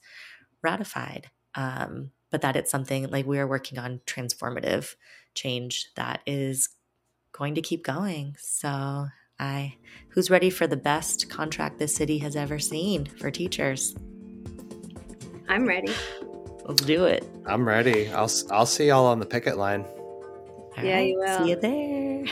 ratified 0.61 1.30
um, 1.55 2.11
but 2.31 2.41
that 2.41 2.55
it's 2.55 2.71
something 2.71 3.09
like 3.09 3.25
we 3.25 3.39
are 3.39 3.47
working 3.47 3.77
on 3.77 4.01
transformative 4.05 4.95
change 5.35 5.89
that 5.95 6.21
is 6.25 6.69
going 7.31 7.55
to 7.55 7.61
keep 7.61 7.84
going 7.84 8.35
so 8.39 9.07
I 9.39 9.75
who's 10.09 10.30
ready 10.30 10.49
for 10.49 10.67
the 10.67 10.77
best 10.77 11.30
contract 11.30 11.80
this 11.80 11.95
city 11.95 12.19
has 12.19 12.35
ever 12.35 12.59
seen 12.59 13.05
for 13.05 13.31
teachers? 13.31 13.95
I'm 15.49 15.65
ready. 15.65 15.93
Let's 16.65 16.81
do 16.84 17.05
it. 17.05 17.25
I'm 17.45 17.67
ready. 17.67 18.09
I'll 18.09 18.31
I'll 18.51 18.65
see 18.65 18.88
y'all 18.88 19.05
on 19.05 19.19
the 19.19 19.25
picket 19.25 19.57
line. 19.57 19.81
All 19.81 20.84
yeah, 20.84 20.95
right, 20.95 21.09
you 21.09 21.17
will. 21.17 21.43
See 21.43 21.49
you 21.49 21.55
there. 21.59 22.25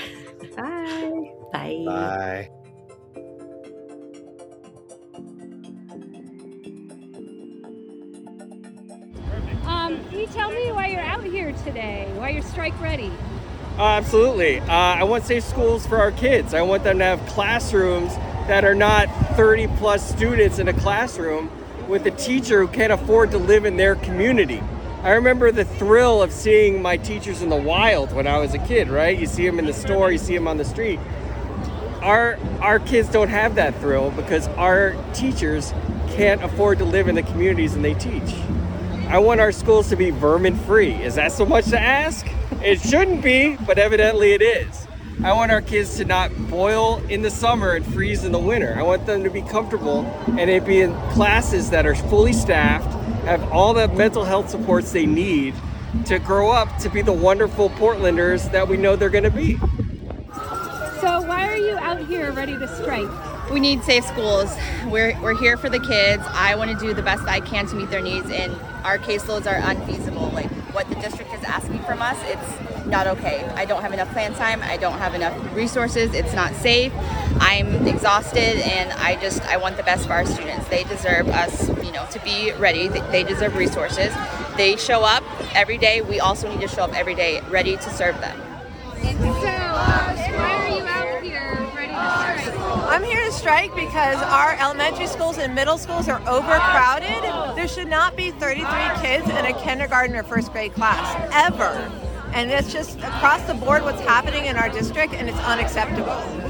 Bye. 0.55 1.33
Bye. 1.51 1.83
Bye. 1.85 2.49
Here 11.31 11.53
today? 11.63 12.11
Why 12.15 12.29
you're 12.29 12.43
strike 12.43 12.79
ready? 12.81 13.11
Uh, 13.77 13.83
absolutely. 13.83 14.59
Uh, 14.59 14.67
I 14.67 15.03
want 15.05 15.23
safe 15.23 15.45
schools 15.45 15.87
for 15.87 15.97
our 15.97 16.11
kids. 16.11 16.53
I 16.53 16.61
want 16.61 16.83
them 16.83 16.99
to 16.99 17.05
have 17.05 17.25
classrooms 17.27 18.13
that 18.47 18.65
are 18.65 18.75
not 18.75 19.07
30 19.37 19.67
plus 19.77 20.07
students 20.07 20.59
in 20.59 20.67
a 20.67 20.73
classroom 20.73 21.49
with 21.87 22.05
a 22.05 22.11
teacher 22.11 22.65
who 22.65 22.67
can't 22.67 22.91
afford 22.91 23.31
to 23.31 23.37
live 23.37 23.63
in 23.63 23.77
their 23.77 23.95
community. 23.95 24.61
I 25.03 25.11
remember 25.11 25.51
the 25.51 25.63
thrill 25.63 26.21
of 26.21 26.33
seeing 26.33 26.81
my 26.81 26.97
teachers 26.97 27.41
in 27.41 27.49
the 27.49 27.55
wild 27.55 28.11
when 28.11 28.27
I 28.27 28.37
was 28.37 28.53
a 28.53 28.59
kid, 28.59 28.89
right? 28.89 29.17
You 29.17 29.25
see 29.25 29.45
them 29.45 29.57
in 29.57 29.65
the 29.65 29.73
store, 29.73 30.11
you 30.11 30.17
see 30.17 30.35
them 30.35 30.47
on 30.47 30.57
the 30.57 30.65
street. 30.65 30.99
Our 32.01 32.37
our 32.59 32.79
kids 32.79 33.09
don't 33.09 33.29
have 33.29 33.55
that 33.55 33.79
thrill 33.79 34.11
because 34.11 34.47
our 34.49 34.95
teachers 35.13 35.73
can't 36.09 36.43
afford 36.43 36.79
to 36.79 36.85
live 36.85 37.07
in 37.07 37.15
the 37.15 37.23
communities 37.23 37.73
and 37.73 37.85
they 37.85 37.93
teach. 37.93 38.33
I 39.11 39.17
want 39.17 39.41
our 39.41 39.51
schools 39.51 39.89
to 39.89 39.97
be 39.97 40.09
vermin 40.09 40.55
free. 40.55 40.93
Is 40.93 41.15
that 41.15 41.33
so 41.33 41.45
much 41.45 41.65
to 41.65 41.77
ask? 41.77 42.25
It 42.63 42.79
shouldn't 42.79 43.21
be, 43.21 43.57
but 43.57 43.77
evidently 43.77 44.31
it 44.31 44.41
is. 44.41 44.87
I 45.21 45.33
want 45.33 45.51
our 45.51 45.61
kids 45.61 45.97
to 45.97 46.05
not 46.05 46.31
boil 46.49 47.03
in 47.09 47.21
the 47.21 47.29
summer 47.29 47.73
and 47.73 47.85
freeze 47.85 48.23
in 48.23 48.31
the 48.31 48.39
winter. 48.39 48.73
I 48.79 48.83
want 48.83 49.05
them 49.05 49.25
to 49.25 49.29
be 49.29 49.41
comfortable 49.41 50.05
and 50.39 50.49
it 50.49 50.65
be 50.65 50.79
in 50.79 50.93
classes 51.09 51.71
that 51.71 51.85
are 51.85 51.93
fully 51.93 52.31
staffed, 52.31 52.87
have 53.25 53.43
all 53.51 53.73
the 53.73 53.89
mental 53.89 54.23
health 54.23 54.49
supports 54.49 54.93
they 54.93 55.05
need 55.05 55.55
to 56.05 56.17
grow 56.17 56.49
up 56.49 56.77
to 56.77 56.89
be 56.89 57.01
the 57.01 57.11
wonderful 57.11 57.69
Portlanders 57.71 58.49
that 58.53 58.65
we 58.65 58.77
know 58.77 58.95
they're 58.95 59.09
going 59.09 59.25
to 59.25 59.29
be. 59.29 59.57
So, 61.01 61.21
why 61.27 61.49
are 61.49 61.57
you 61.57 61.77
out 61.79 61.99
here 62.07 62.31
ready 62.31 62.57
to 62.57 62.67
strike? 62.77 63.30
We 63.49 63.59
need 63.59 63.83
safe 63.83 64.05
schools. 64.05 64.55
We're, 64.85 65.19
we're 65.21 65.37
here 65.37 65.57
for 65.57 65.69
the 65.69 65.79
kids. 65.79 66.23
I 66.27 66.55
want 66.55 66.71
to 66.71 66.77
do 66.77 66.93
the 66.93 67.01
best 67.01 67.23
I 67.23 67.39
can 67.39 67.65
to 67.67 67.75
meet 67.75 67.89
their 67.89 68.01
needs, 68.01 68.29
and 68.29 68.53
our 68.83 68.97
caseloads 68.97 69.45
are 69.45 69.59
unfeasible. 69.69 70.29
Like 70.29 70.49
what 70.73 70.87
the 70.89 70.95
district 70.95 71.33
is 71.33 71.43
asking 71.43 71.79
from 71.79 72.01
us, 72.01 72.17
it's 72.25 72.85
not 72.87 73.07
okay. 73.07 73.43
I 73.55 73.65
don't 73.65 73.81
have 73.81 73.93
enough 73.93 74.11
plan 74.11 74.33
time. 74.33 74.61
I 74.63 74.77
don't 74.77 74.97
have 74.97 75.15
enough 75.15 75.35
resources. 75.55 76.13
It's 76.13 76.33
not 76.33 76.53
safe. 76.55 76.93
I'm 77.39 77.87
exhausted, 77.87 78.57
and 78.65 78.91
I 78.93 79.15
just 79.21 79.41
I 79.43 79.57
want 79.57 79.77
the 79.77 79.83
best 79.83 80.07
for 80.07 80.13
our 80.13 80.25
students. 80.25 80.67
They 80.69 80.83
deserve 80.85 81.27
us, 81.29 81.67
you 81.83 81.91
know, 81.91 82.05
to 82.11 82.19
be 82.23 82.51
ready. 82.53 82.87
They 82.87 83.23
deserve 83.23 83.55
resources. 83.55 84.13
They 84.55 84.75
show 84.77 85.03
up 85.03 85.23
every 85.55 85.77
day. 85.77 86.01
We 86.01 86.19
also 86.19 86.49
need 86.49 86.61
to 86.61 86.67
show 86.67 86.83
up 86.83 86.93
every 86.95 87.15
day, 87.15 87.41
ready 87.49 87.75
to 87.77 87.89
serve 87.89 88.19
them. 88.21 88.39
So, 89.01 89.07
uh, 89.07 90.15
why 90.15 90.55
are 90.55 90.77
you 90.77 90.83
out 90.85 91.23
here 91.23 91.69
ready 91.75 91.91
to 91.91 92.43
strike? 92.43 92.60
I'm 92.73 93.03
here 93.03 93.23
to 93.25 93.31
strike 93.31 93.75
because 93.75 94.17
our 94.17 94.55
elementary 94.59 95.07
schools 95.07 95.37
and 95.37 95.53
middle 95.53 95.77
schools 95.77 96.07
are 96.07 96.21
overcrowded. 96.27 97.55
There 97.55 97.67
should 97.67 97.87
not 97.87 98.15
be 98.15 98.31
33 98.31 98.65
kids 99.01 99.29
in 99.29 99.45
a 99.45 99.53
kindergarten 99.61 100.15
or 100.15 100.23
first 100.23 100.51
grade 100.53 100.73
class, 100.73 101.29
ever. 101.33 101.91
And 102.33 102.49
it's 102.49 102.71
just 102.71 102.97
across 102.99 103.41
the 103.43 103.53
board 103.53 103.83
what's 103.83 103.99
happening 104.01 104.45
in 104.45 104.55
our 104.55 104.69
district, 104.69 105.13
and 105.13 105.27
it's 105.27 105.39
unacceptable. 105.39 106.40